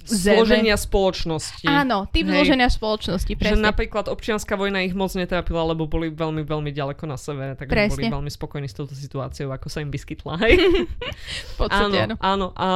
zloženia 0.06 0.78
spoločnosti. 0.78 1.66
Áno, 1.66 2.06
typ 2.08 2.26
Hej. 2.26 2.32
zloženia 2.32 2.68
spoločnosti, 2.70 3.32
presne. 3.36 3.58
Že 3.58 3.66
napríklad 3.66 4.06
občianská 4.06 4.54
vojna 4.54 4.86
ich 4.86 4.94
moc 4.94 5.10
netrápila, 5.12 5.66
lebo 5.66 5.84
boli 5.90 6.08
veľmi, 6.14 6.46
veľmi 6.46 6.70
ďaleko 6.70 7.04
na 7.04 7.18
severe, 7.18 7.58
tak 7.58 7.68
boli 7.68 8.08
veľmi 8.08 8.30
spokojní 8.30 8.70
s 8.70 8.74
touto 8.74 8.94
situáciou, 8.94 9.50
ako 9.50 9.66
sa 9.66 9.82
im 9.82 9.90
vyskytla. 9.90 10.38
Hej. 10.46 10.54
podstate, 11.60 11.98
áno, 12.06 12.14
áno. 12.22 12.46
A 12.54 12.68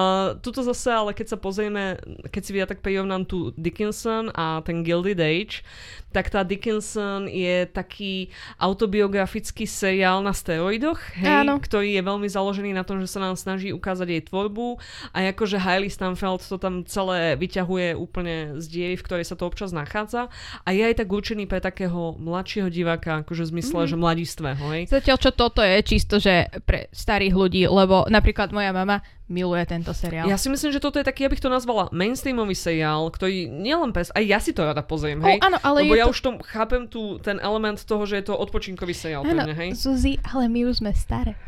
tuto 0.43 0.61
zase, 0.67 0.91
ale 0.91 1.15
keď 1.15 1.37
sa 1.37 1.39
pozrieme, 1.39 1.97
keď 2.29 2.43
si 2.43 2.51
ja 2.59 2.67
tak 2.67 2.83
prirovnám 2.83 3.25
tu 3.25 3.55
Dickinson 3.55 4.29
a 4.35 4.61
ten 4.67 4.83
Gilded 4.83 5.21
Age, 5.23 5.63
tak 6.11 6.27
tá 6.27 6.43
Dickinson 6.43 7.31
je 7.31 7.71
taký 7.71 8.35
autobiografický 8.59 9.63
seriál 9.65 10.27
na 10.27 10.35
steroidoch, 10.35 10.99
hej, 11.15 11.47
Áno. 11.47 11.63
ktorý 11.63 11.95
je 11.95 12.03
veľmi 12.03 12.27
založený 12.27 12.75
na 12.75 12.83
tom, 12.83 12.99
že 12.99 13.07
sa 13.07 13.23
nám 13.23 13.39
snaží 13.39 13.71
ukázať 13.71 14.09
jej 14.11 14.23
tvorbu 14.27 14.83
a 15.15 15.31
akože 15.31 15.63
Hailey 15.63 15.87
Stanfeld 15.87 16.43
to 16.43 16.59
tam 16.59 16.83
celé 16.83 17.20
ale 17.21 17.37
vyťahuje 17.37 17.89
úplne 17.93 18.57
z 18.57 18.67
diej, 18.73 18.95
v 18.97 19.05
ktorej 19.05 19.29
sa 19.29 19.37
to 19.37 19.45
občas 19.45 19.77
nachádza 19.77 20.33
a 20.65 20.69
je 20.73 20.81
aj 20.81 21.05
tak 21.05 21.09
určený 21.13 21.45
pre 21.45 21.61
takého 21.61 22.17
mladšieho 22.17 22.73
diváka, 22.73 23.21
akože 23.21 23.45
v 23.45 23.51
zmysle, 23.61 23.81
mm. 23.85 23.89
že 23.93 23.97
mladistvého. 24.01 24.65
Hej? 24.73 24.83
Zatiaľ, 24.89 25.17
čo 25.21 25.31
toto 25.37 25.61
je 25.61 25.77
čisto, 25.85 26.17
že 26.17 26.49
pre 26.65 26.89
starých 26.97 27.35
ľudí, 27.37 27.63
lebo 27.69 28.09
napríklad 28.09 28.57
moja 28.57 28.73
mama 28.73 29.05
miluje 29.31 29.63
tento 29.69 29.95
seriál. 29.95 30.27
Ja 30.27 30.35
si 30.35 30.51
myslím, 30.51 30.75
že 30.75 30.83
toto 30.83 30.99
je 30.99 31.07
taký, 31.07 31.29
ja 31.29 31.31
bych 31.31 31.45
to 31.45 31.53
nazvala 31.53 31.87
mainstreamový 31.95 32.57
seriál, 32.57 33.07
ktorý 33.13 33.47
nielen 33.47 33.95
pes, 33.95 34.11
aj 34.11 34.25
ja 34.27 34.43
si 34.43 34.51
to 34.51 34.67
rada 34.67 34.83
pozriem, 34.83 35.23
hej? 35.23 35.39
Oh, 35.39 35.47
áno, 35.47 35.59
ale 35.63 35.87
Lebo 35.87 35.95
ja 35.95 36.11
to... 36.11 36.17
už 36.17 36.19
tom 36.19 36.37
chápem 36.43 36.91
tu 36.91 37.23
ten 37.23 37.39
element 37.39 37.79
toho, 37.79 38.03
že 38.09 38.19
je 38.19 38.25
to 38.27 38.35
odpočinkový 38.35 38.91
seriál 38.91 39.23
áno, 39.23 39.31
pre 39.31 39.39
mňa, 39.47 39.55
hej? 39.55 39.71
Zuzi, 39.79 40.19
ale 40.27 40.51
my 40.51 40.67
už 40.67 40.83
sme 40.83 40.91
staré. 40.97 41.39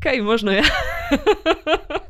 Kaj, 0.00 0.24
možno 0.24 0.56
ja. 0.56 0.64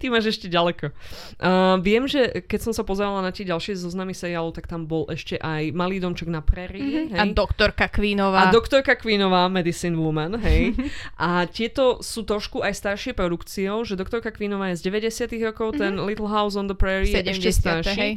Ty 0.00 0.04
máš 0.08 0.36
ešte 0.36 0.46
ďaleko. 0.50 0.90
Uh, 1.38 1.76
viem, 1.82 2.04
že 2.08 2.44
keď 2.44 2.70
som 2.70 2.72
sa 2.72 2.82
pozerala 2.82 3.20
na 3.20 3.30
tie 3.34 3.44
ďalšie 3.46 3.78
zoznamy 3.78 4.12
seriálov, 4.16 4.56
tak 4.56 4.66
tam 4.66 4.88
bol 4.88 5.08
ešte 5.12 5.36
aj 5.38 5.70
Malý 5.72 6.00
domček 6.00 6.28
na 6.28 6.40
prerii. 6.40 7.10
Mm-hmm. 7.10 7.18
A 7.18 7.22
doktorka 7.32 7.86
Queenová. 7.92 8.48
A 8.48 8.54
doktorka 8.54 8.94
Queenová, 8.96 9.46
Medicine 9.52 9.96
Woman, 9.98 10.38
hej. 10.40 10.74
a 11.20 11.44
tieto 11.48 12.00
sú 12.00 12.24
trošku 12.24 12.62
aj 12.64 12.74
staršie 12.74 13.12
produkciou, 13.12 13.82
že 13.84 13.98
doktorka 13.98 14.30
Queenová 14.30 14.72
je 14.74 14.80
z 14.80 14.82
90 14.90 15.48
rokov, 15.48 15.74
mm-hmm. 15.74 15.82
ten 15.82 15.92
Little 16.02 16.30
House 16.30 16.54
on 16.54 16.70
the 16.70 16.76
Prairie 16.78 17.10
70, 17.10 17.18
je 17.18 17.30
ešte 17.34 17.50
starší. 17.52 17.98
Hej. 17.98 18.12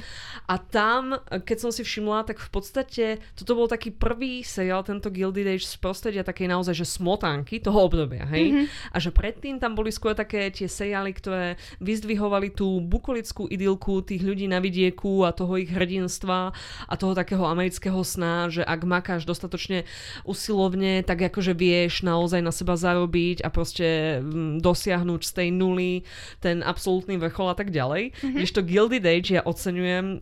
A 0.48 0.56
tam, 0.60 1.18
keď 1.28 1.58
som 1.58 1.72
si 1.72 1.82
všimla, 1.82 2.28
tak 2.28 2.38
v 2.40 2.50
podstate 2.50 3.06
toto 3.34 3.58
bol 3.58 3.68
taký 3.72 3.90
prvý 3.94 4.46
seriál, 4.46 4.84
tento 4.86 5.10
Gilded 5.10 5.48
Age 5.48 5.66
z 5.66 5.76
prostredia 5.80 6.22
takej 6.22 6.52
naozaj, 6.52 6.76
že 6.78 6.88
smotánky 6.88 7.64
toho 7.64 7.88
obdobia, 7.88 8.28
hej. 8.30 8.54
Mm-hmm. 8.54 8.66
A 8.94 8.98
že 9.00 9.10
predtým 9.10 9.58
tam 9.58 9.74
boli 9.74 9.90
skôr 9.90 10.14
také 10.14 10.52
tie 10.54 10.70
seriály, 10.70 11.12
ktoré 11.18 11.41
ktoré 11.42 11.58
vyzdvihovali 11.82 12.54
tú 12.54 12.78
bukolickú 12.86 13.50
idylku 13.50 14.06
tých 14.06 14.22
ľudí 14.22 14.46
na 14.46 14.62
vidieku 14.62 15.26
a 15.26 15.34
toho 15.34 15.58
ich 15.58 15.74
hrdinstva 15.74 16.54
a 16.86 16.94
toho 16.94 17.18
takého 17.18 17.42
amerického 17.50 17.98
sna, 18.06 18.54
že 18.54 18.62
ak 18.62 18.86
makáš 18.86 19.26
dostatočne 19.26 19.90
usilovne, 20.22 21.02
tak 21.02 21.34
akože 21.34 21.58
vieš 21.58 22.06
naozaj 22.06 22.46
na 22.46 22.54
seba 22.54 22.78
zarobiť 22.78 23.42
a 23.42 23.50
proste 23.50 24.22
mm, 24.22 24.62
dosiahnuť 24.62 25.22
z 25.26 25.32
tej 25.34 25.50
nuly 25.50 26.06
ten 26.38 26.62
absolútny 26.62 27.18
vrchol 27.18 27.50
a 27.50 27.58
tak 27.58 27.74
ďalej. 27.74 28.14
Mm-hmm. 28.14 28.38
Když 28.38 28.52
to 28.54 28.62
Gilded 28.62 29.06
Age 29.10 29.34
ja 29.34 29.42
oceňujem, 29.42 30.22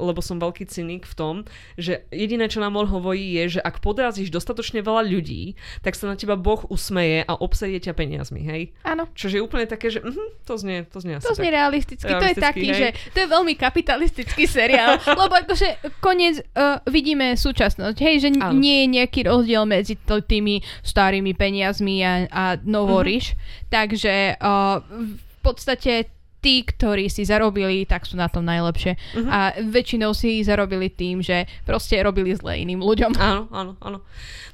lebo 0.00 0.20
som 0.24 0.40
veľký 0.40 0.64
cynik 0.64 1.04
v 1.04 1.14
tom, 1.14 1.34
že 1.76 2.08
jediné, 2.08 2.48
čo 2.48 2.64
nám 2.64 2.80
on 2.80 2.88
hovorí 2.88 3.36
je, 3.36 3.58
že 3.58 3.60
ak 3.60 3.84
podrazíš 3.84 4.32
dostatočne 4.32 4.80
veľa 4.80 5.04
ľudí, 5.04 5.60
tak 5.84 5.92
sa 5.92 6.08
na 6.08 6.16
teba 6.16 6.40
Boh 6.40 6.64
usmeje 6.72 7.20
a 7.28 7.36
obsedie 7.36 7.82
ťa 7.84 7.92
peniazmi, 7.92 8.40
hej? 8.40 8.62
Áno. 8.86 9.04
Čože 9.12 9.36
je 9.36 9.44
úplne 9.44 9.66
také, 9.68 9.90
že 9.90 10.00
uh-huh, 10.00 10.46
to 10.46 10.53
znie, 10.56 10.86
to 10.86 11.02
znie 11.02 11.18
asi 11.18 11.26
To 11.26 11.34
znie 11.34 11.50
tak. 11.50 11.58
realisticky. 11.58 12.10
To 12.12 12.26
je 12.26 12.36
taký, 12.36 12.68
hej. 12.70 12.78
že 12.78 12.88
to 13.12 13.18
je 13.24 13.28
veľmi 13.28 13.54
kapitalistický 13.58 14.44
seriál. 14.46 14.96
lebo 15.22 15.34
akože 15.34 15.98
koniec 15.98 16.40
uh, 16.54 16.80
vidíme 16.88 17.34
súčasnosť. 17.34 17.96
Hej, 17.98 18.14
že 18.22 18.28
Áno. 18.38 18.56
nie 18.56 18.84
je 18.84 18.86
nejaký 19.00 19.20
rozdiel 19.26 19.66
medzi 19.66 19.98
to, 19.98 20.22
tými 20.22 20.62
starými 20.86 21.34
peniazmi 21.34 22.00
a, 22.06 22.12
a 22.30 22.42
novoriš. 22.62 23.34
Mm-hmm. 23.34 23.68
Takže 23.68 24.14
uh, 24.38 24.78
v 25.10 25.38
podstate 25.44 26.13
tí, 26.44 26.60
ktorí 26.60 27.08
si 27.08 27.24
zarobili, 27.24 27.88
tak 27.88 28.04
sú 28.04 28.20
na 28.20 28.28
tom 28.28 28.44
najlepšie. 28.44 29.00
Uh-huh. 29.16 29.24
A 29.32 29.56
väčšinou 29.64 30.12
si 30.12 30.44
zarobili 30.44 30.92
tým, 30.92 31.24
že 31.24 31.48
proste 31.64 31.96
robili 32.04 32.36
zle 32.36 32.60
iným 32.60 32.84
ľuďom. 32.84 33.16
Áno, 33.24 33.48
áno, 33.48 33.72
áno. 33.80 34.04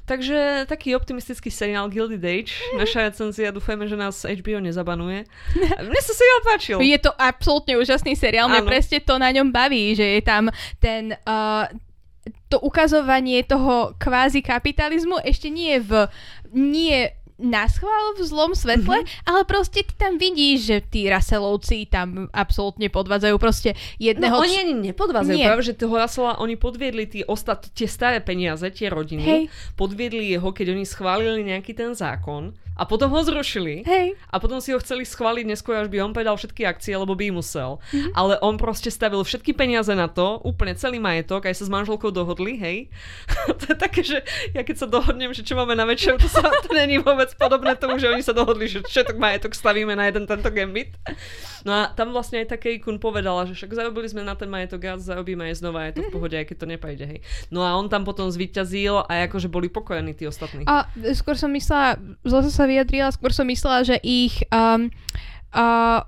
Takže 0.07 0.65
taký 0.71 0.95
optimistický 0.95 1.51
seriál 1.51 1.91
Gilded 1.91 2.23
Age. 2.23 2.55
Naša 2.79 3.11
recenzia, 3.11 3.51
dúfajme, 3.51 3.85
že 3.85 3.99
nás 3.99 4.23
HBO 4.23 4.63
nezabanuje. 4.63 5.27
Mne 5.91 6.01
sa 6.01 6.13
seriál 6.15 6.41
páčil. 6.47 6.77
Je 6.79 6.99
to 7.03 7.11
absolútne 7.19 7.75
úžasný 7.75 8.15
seriál. 8.15 8.47
Mňa 8.47 8.63
presne 8.63 9.03
to 9.03 9.19
na 9.19 9.27
ňom 9.35 9.51
baví, 9.51 9.91
že 9.91 10.19
je 10.19 10.21
tam 10.23 10.47
ten... 10.79 11.19
Uh, 11.27 11.67
to 12.51 12.59
ukazovanie 12.59 13.47
toho 13.47 13.95
kvázi 13.95 14.43
kapitalizmu 14.43 15.23
ešte 15.23 15.47
nie 15.47 15.79
v 15.79 16.11
nie 16.51 17.07
na 17.41 17.65
schvál 17.65 18.15
v 18.15 18.21
zlom 18.23 18.51
svetle, 18.53 19.01
mm-hmm. 19.01 19.27
ale 19.27 19.41
proste 19.49 19.81
ty 19.81 19.93
tam 19.97 20.21
vidíš, 20.21 20.57
že 20.61 20.77
tí 20.85 21.01
Russellovci 21.09 21.89
tam 21.89 22.29
absolútne 22.31 22.87
podvádzajú 22.87 23.35
proste 23.41 23.73
jedného... 23.97 24.37
No 24.37 24.45
oni 24.45 24.55
ani 24.61 24.73
nepodvádzajú, 24.93 25.37
Nie. 25.37 25.49
práve 25.49 25.65
že 25.65 25.73
toho 25.73 25.97
Russella 25.97 26.37
oni 26.37 26.55
podviedli 26.55 27.09
tí 27.09 27.19
ostat, 27.25 27.67
tie 27.73 27.89
staré 27.89 28.21
peniaze, 28.21 28.63
tie 28.69 28.87
rodiny, 28.87 29.25
Hej. 29.25 29.43
podviedli 29.73 30.31
jeho, 30.31 30.53
keď 30.53 30.77
oni 30.77 30.85
schválili 30.85 31.41
nejaký 31.41 31.73
ten 31.73 31.97
zákon 31.97 32.53
a 32.81 32.83
potom 32.89 33.13
ho 33.13 33.21
zrušili. 33.21 33.85
Hej. 33.85 34.17
A 34.33 34.41
potom 34.41 34.57
si 34.57 34.73
ho 34.73 34.81
chceli 34.81 35.05
schváliť 35.05 35.45
neskôr, 35.45 35.77
až 35.77 35.85
by 35.93 36.01
on 36.01 36.17
predal 36.17 36.33
všetky 36.33 36.65
akcie, 36.65 36.97
lebo 36.97 37.13
by 37.13 37.29
musel. 37.29 37.77
Mm-hmm. 37.93 38.17
Ale 38.17 38.41
on 38.41 38.57
proste 38.57 38.89
stavil 38.89 39.21
všetky 39.21 39.53
peniaze 39.53 39.93
na 39.93 40.09
to, 40.09 40.41
úplne 40.41 40.73
celý 40.73 40.97
majetok, 40.97 41.45
aj 41.45 41.61
sa 41.61 41.69
s 41.69 41.71
manželkou 41.71 42.09
dohodli, 42.09 42.57
hej. 42.57 42.89
to 43.61 43.69
je 43.69 43.77
také, 43.77 44.01
že 44.01 44.25
ja 44.57 44.65
keď 44.65 44.75
sa 44.81 44.87
dohodnem, 44.89 45.29
že 45.29 45.45
čo 45.45 45.53
máme 45.53 45.77
na 45.77 45.85
večer, 45.85 46.17
to 46.17 46.25
sa 46.25 46.41
to 46.41 46.73
není 46.73 46.97
vôbec 46.97 47.29
podobné 47.37 47.77
tomu, 47.77 48.01
že 48.01 48.09
oni 48.09 48.25
sa 48.25 48.33
dohodli, 48.33 48.65
že 48.65 48.81
všetok 48.81 49.21
majetok 49.21 49.53
stavíme 49.53 49.93
na 49.93 50.09
jeden 50.09 50.25
tento 50.25 50.49
gambit. 50.49 50.97
No 51.61 51.77
a 51.77 51.93
tam 51.93 52.09
vlastne 52.09 52.41
aj 52.41 52.57
také 52.57 52.81
Kun 52.81 52.97
povedala, 52.97 53.45
že 53.45 53.53
však 53.53 53.77
zarobili 53.77 54.09
sme 54.09 54.25
na 54.25 54.33
ten 54.33 54.49
majetok 54.49 54.81
a 54.89 54.91
zarobíme 54.97 55.45
aj 55.53 55.61
znova, 55.61 55.85
je 55.85 56.01
to 56.01 56.01
v 56.01 56.09
mhm. 56.09 56.13
pohode, 56.17 56.33
aj 56.33 56.45
keď 56.49 56.57
to 56.57 56.65
nepajde, 56.65 57.05
hej. 57.05 57.19
No 57.53 57.61
a 57.61 57.77
on 57.77 57.85
tam 57.93 58.01
potom 58.01 58.25
zvíťazil 58.33 59.05
a 59.05 59.29
akože 59.29 59.45
boli 59.45 59.69
pokojení 59.69 60.17
tí 60.17 60.25
ostatní. 60.25 60.65
A 60.65 60.89
skôr 61.13 61.37
som 61.37 61.53
myslela, 61.53 62.01
zle 62.25 62.49
sa 62.49 62.65
vyjadrila, 62.71 63.11
skôr 63.11 63.35
som 63.35 63.43
myslela, 63.43 63.83
že 63.83 63.99
ich 63.99 64.39
um, 64.47 64.87
uh, 65.51 65.99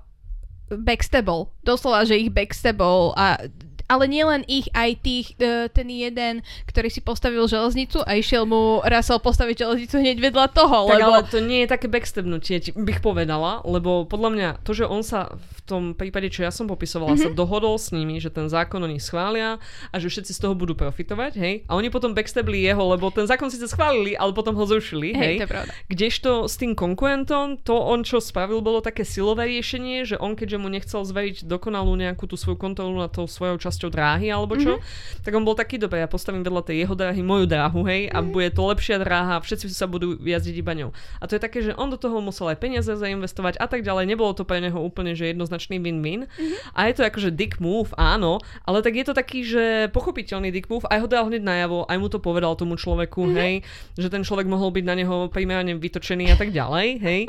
backstabol. 0.72 1.52
Doslova, 1.60 2.08
že 2.08 2.16
ich 2.16 2.32
backstabol 2.32 3.12
a 3.20 3.44
ale 3.86 4.08
nielen 4.08 4.42
ich, 4.48 4.66
aj 4.72 4.90
tých, 5.04 5.36
uh, 5.38 5.68
ten 5.68 5.88
jeden, 5.92 6.40
ktorý 6.66 6.88
si 6.88 7.04
postavil 7.04 7.44
železnicu 7.44 8.00
a 8.02 8.16
išiel 8.16 8.48
mu 8.48 8.80
Russell 8.82 9.20
postaviť 9.20 9.56
železnicu 9.64 9.96
hneď 10.00 10.18
vedľa 10.18 10.46
toho. 10.50 10.88
Tak 10.88 10.98
lebo... 10.98 11.06
ale 11.06 11.20
to 11.28 11.38
nie 11.38 11.62
je 11.64 11.68
také 11.70 11.86
backstabnutie, 11.86 12.60
bych 12.74 13.00
povedala, 13.04 13.62
lebo 13.62 14.04
podľa 14.04 14.30
mňa 14.34 14.48
to, 14.66 14.72
že 14.74 14.84
on 14.88 15.06
sa 15.06 15.32
v 15.36 15.58
tom 15.64 15.82
prípade, 15.96 16.28
čo 16.28 16.44
ja 16.44 16.52
som 16.52 16.68
popisovala, 16.68 17.16
mm-hmm. 17.16 17.32
sa 17.32 17.38
dohodol 17.38 17.76
s 17.80 17.92
nimi, 17.94 18.20
že 18.20 18.28
ten 18.28 18.50
zákon 18.50 18.80
oni 18.84 19.00
schvália 19.00 19.56
a 19.92 19.96
že 19.96 20.10
všetci 20.10 20.32
z 20.36 20.40
toho 20.40 20.52
budú 20.56 20.76
profitovať, 20.76 21.32
hej? 21.38 21.54
A 21.70 21.78
oni 21.78 21.88
potom 21.88 22.12
backstabli 22.12 22.60
jeho, 22.64 22.82
lebo 22.84 23.08
ten 23.08 23.24
zákon 23.24 23.48
síce 23.48 23.70
schválili, 23.70 24.12
ale 24.18 24.34
potom 24.36 24.56
ho 24.58 24.64
zrušili, 24.66 25.16
hej? 25.16 25.36
hej? 25.40 25.48
To. 25.48 25.64
Kdežto 25.88 26.30
s 26.50 26.60
tým 26.60 26.76
konkurentom, 26.76 27.60
to 27.60 27.76
on 27.76 28.04
čo 28.04 28.20
spravil, 28.20 28.60
bolo 28.60 28.84
také 28.84 29.06
silové 29.06 29.48
riešenie, 29.48 30.04
že 30.04 30.16
on 30.20 30.34
keďže 30.34 30.58
mu 30.60 30.68
nechcel 30.68 31.00
zveriť 31.04 31.46
dokonalú 31.46 31.94
nejakú 31.96 32.26
tú 32.28 32.36
svoju 32.36 32.58
kontrolu 32.58 32.96
na 32.98 33.08
tou 33.08 33.24
svojou 33.24 33.56
časťou 33.56 33.73
súčasťou 33.74 33.90
dráhy 33.90 34.30
alebo 34.30 34.54
čo, 34.54 34.78
mm-hmm. 34.78 35.22
tak 35.26 35.32
on 35.34 35.42
bol 35.42 35.58
taký 35.58 35.82
dobrý, 35.82 36.06
ja 36.06 36.08
postavím 36.08 36.46
vedľa 36.46 36.62
tej 36.62 36.86
jeho 36.86 36.94
dráhy 36.94 37.20
moju 37.26 37.44
dráhu, 37.50 37.82
hej, 37.90 38.06
a 38.08 38.22
mm-hmm. 38.22 38.30
bude 38.30 38.48
to 38.54 38.62
lepšia 38.62 38.96
dráha, 39.02 39.42
všetci 39.42 39.66
sa 39.74 39.90
budú 39.90 40.14
jazdiť 40.22 40.54
iba 40.54 40.72
ňou. 40.78 40.90
A 41.18 41.26
to 41.26 41.34
je 41.34 41.40
také, 41.42 41.58
že 41.66 41.74
on 41.74 41.90
do 41.90 41.98
toho 41.98 42.22
musel 42.22 42.54
aj 42.54 42.62
peniaze 42.62 42.86
zainvestovať 42.86 43.58
a 43.58 43.66
tak 43.66 43.82
ďalej, 43.82 44.06
nebolo 44.06 44.30
to 44.30 44.46
pre 44.46 44.62
neho 44.62 44.78
úplne, 44.78 45.18
že 45.18 45.34
jednoznačný 45.34 45.82
win-win. 45.82 46.30
Mm-hmm. 46.30 46.78
A 46.78 46.80
je 46.86 46.94
to 46.94 47.02
akože 47.02 47.34
dick 47.34 47.58
move, 47.58 47.90
áno, 47.98 48.38
ale 48.62 48.78
tak 48.86 48.94
je 48.94 49.04
to 49.04 49.14
taký, 49.16 49.42
že 49.42 49.90
pochopiteľný 49.90 50.54
dick 50.54 50.70
move, 50.70 50.86
aj 50.86 51.02
ho 51.02 51.08
dal 51.10 51.26
hneď 51.26 51.42
najavo, 51.42 51.90
aj 51.90 51.96
mu 51.98 52.06
to 52.06 52.22
povedal 52.22 52.54
tomu 52.54 52.78
človeku, 52.78 53.26
mm-hmm. 53.26 53.40
hej, 53.42 53.54
že 53.98 54.08
ten 54.08 54.22
človek 54.22 54.46
mohol 54.46 54.70
byť 54.70 54.84
na 54.86 54.94
neho 54.94 55.16
primárne 55.28 55.74
vytočený 55.74 56.30
a 56.30 56.36
tak 56.38 56.54
ďalej, 56.54 57.02
hej. 57.02 57.20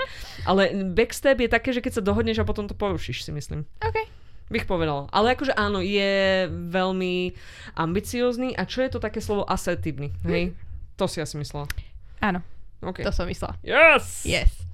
Ale 0.46 0.70
backstab 0.94 1.42
je 1.42 1.50
také, 1.50 1.74
že 1.74 1.82
keď 1.82 2.02
sa 2.02 2.06
dohodneš 2.06 2.44
a 2.44 2.46
potom 2.46 2.70
to 2.70 2.78
porušíš, 2.78 3.26
si 3.26 3.32
myslím. 3.34 3.66
Okay 3.82 4.25
bych 4.50 4.66
povedala. 4.70 5.10
Ale 5.10 5.34
akože 5.34 5.58
áno, 5.58 5.82
je 5.82 6.46
veľmi 6.50 7.34
ambiciózny 7.74 8.54
a 8.54 8.66
čo 8.70 8.86
je 8.86 8.90
to 8.94 9.00
také 9.02 9.20
slovo 9.22 9.46
asertívny, 9.46 10.14
hej? 10.26 10.54
Hm. 10.54 10.56
To 11.02 11.06
si 11.10 11.20
asi 11.20 11.36
myslela. 11.42 11.66
Áno. 12.22 12.40
Okay. 12.80 13.02
To 13.02 13.12
som 13.12 13.26
myslela. 13.26 13.58
Yes! 13.66 14.24
Yes. 14.24 14.66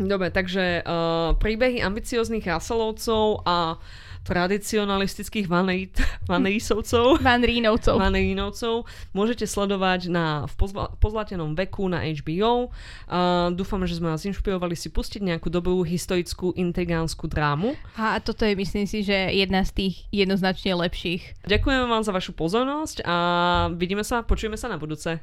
Dobre, 0.00 0.32
takže 0.32 0.80
uh, 0.80 1.36
príbehy 1.36 1.84
ambicióznych 1.84 2.48
Russellovcov 2.48 3.44
a 3.44 3.76
tradicionalistických 4.24 5.46
vanejsovcov. 6.30 7.18
Vanrínovcov. 7.28 7.96
Vanrínovcov. 8.00 8.74
Môžete 9.14 9.44
sledovať 9.46 10.10
na, 10.10 10.48
v 10.48 10.54
pozla, 10.58 10.90
pozlatenom 10.98 11.54
veku 11.54 11.86
na 11.86 12.02
HBO. 12.02 12.72
Uh, 13.06 13.52
dúfam, 13.54 13.82
že 13.86 14.00
sme 14.00 14.10
vás 14.10 14.24
inšpirovali 14.26 14.74
si 14.74 14.90
pustiť 14.90 15.20
nejakú 15.22 15.52
dobrú 15.52 15.84
historickú 15.84 16.56
intrigánsku 16.56 17.28
drámu. 17.28 17.76
A 17.94 18.18
toto 18.18 18.42
je, 18.42 18.56
myslím 18.56 18.88
si, 18.88 19.04
že 19.04 19.30
jedna 19.30 19.62
z 19.62 19.70
tých 19.76 19.94
jednoznačne 20.10 20.74
lepších. 20.74 21.46
Ďakujeme 21.46 21.86
vám 21.86 22.02
za 22.02 22.12
vašu 22.16 22.32
pozornosť 22.32 23.04
a 23.04 23.16
vidíme 23.76 24.02
sa, 24.02 24.24
počujeme 24.24 24.56
sa 24.56 24.72
na 24.72 24.80
budúce. 24.80 25.20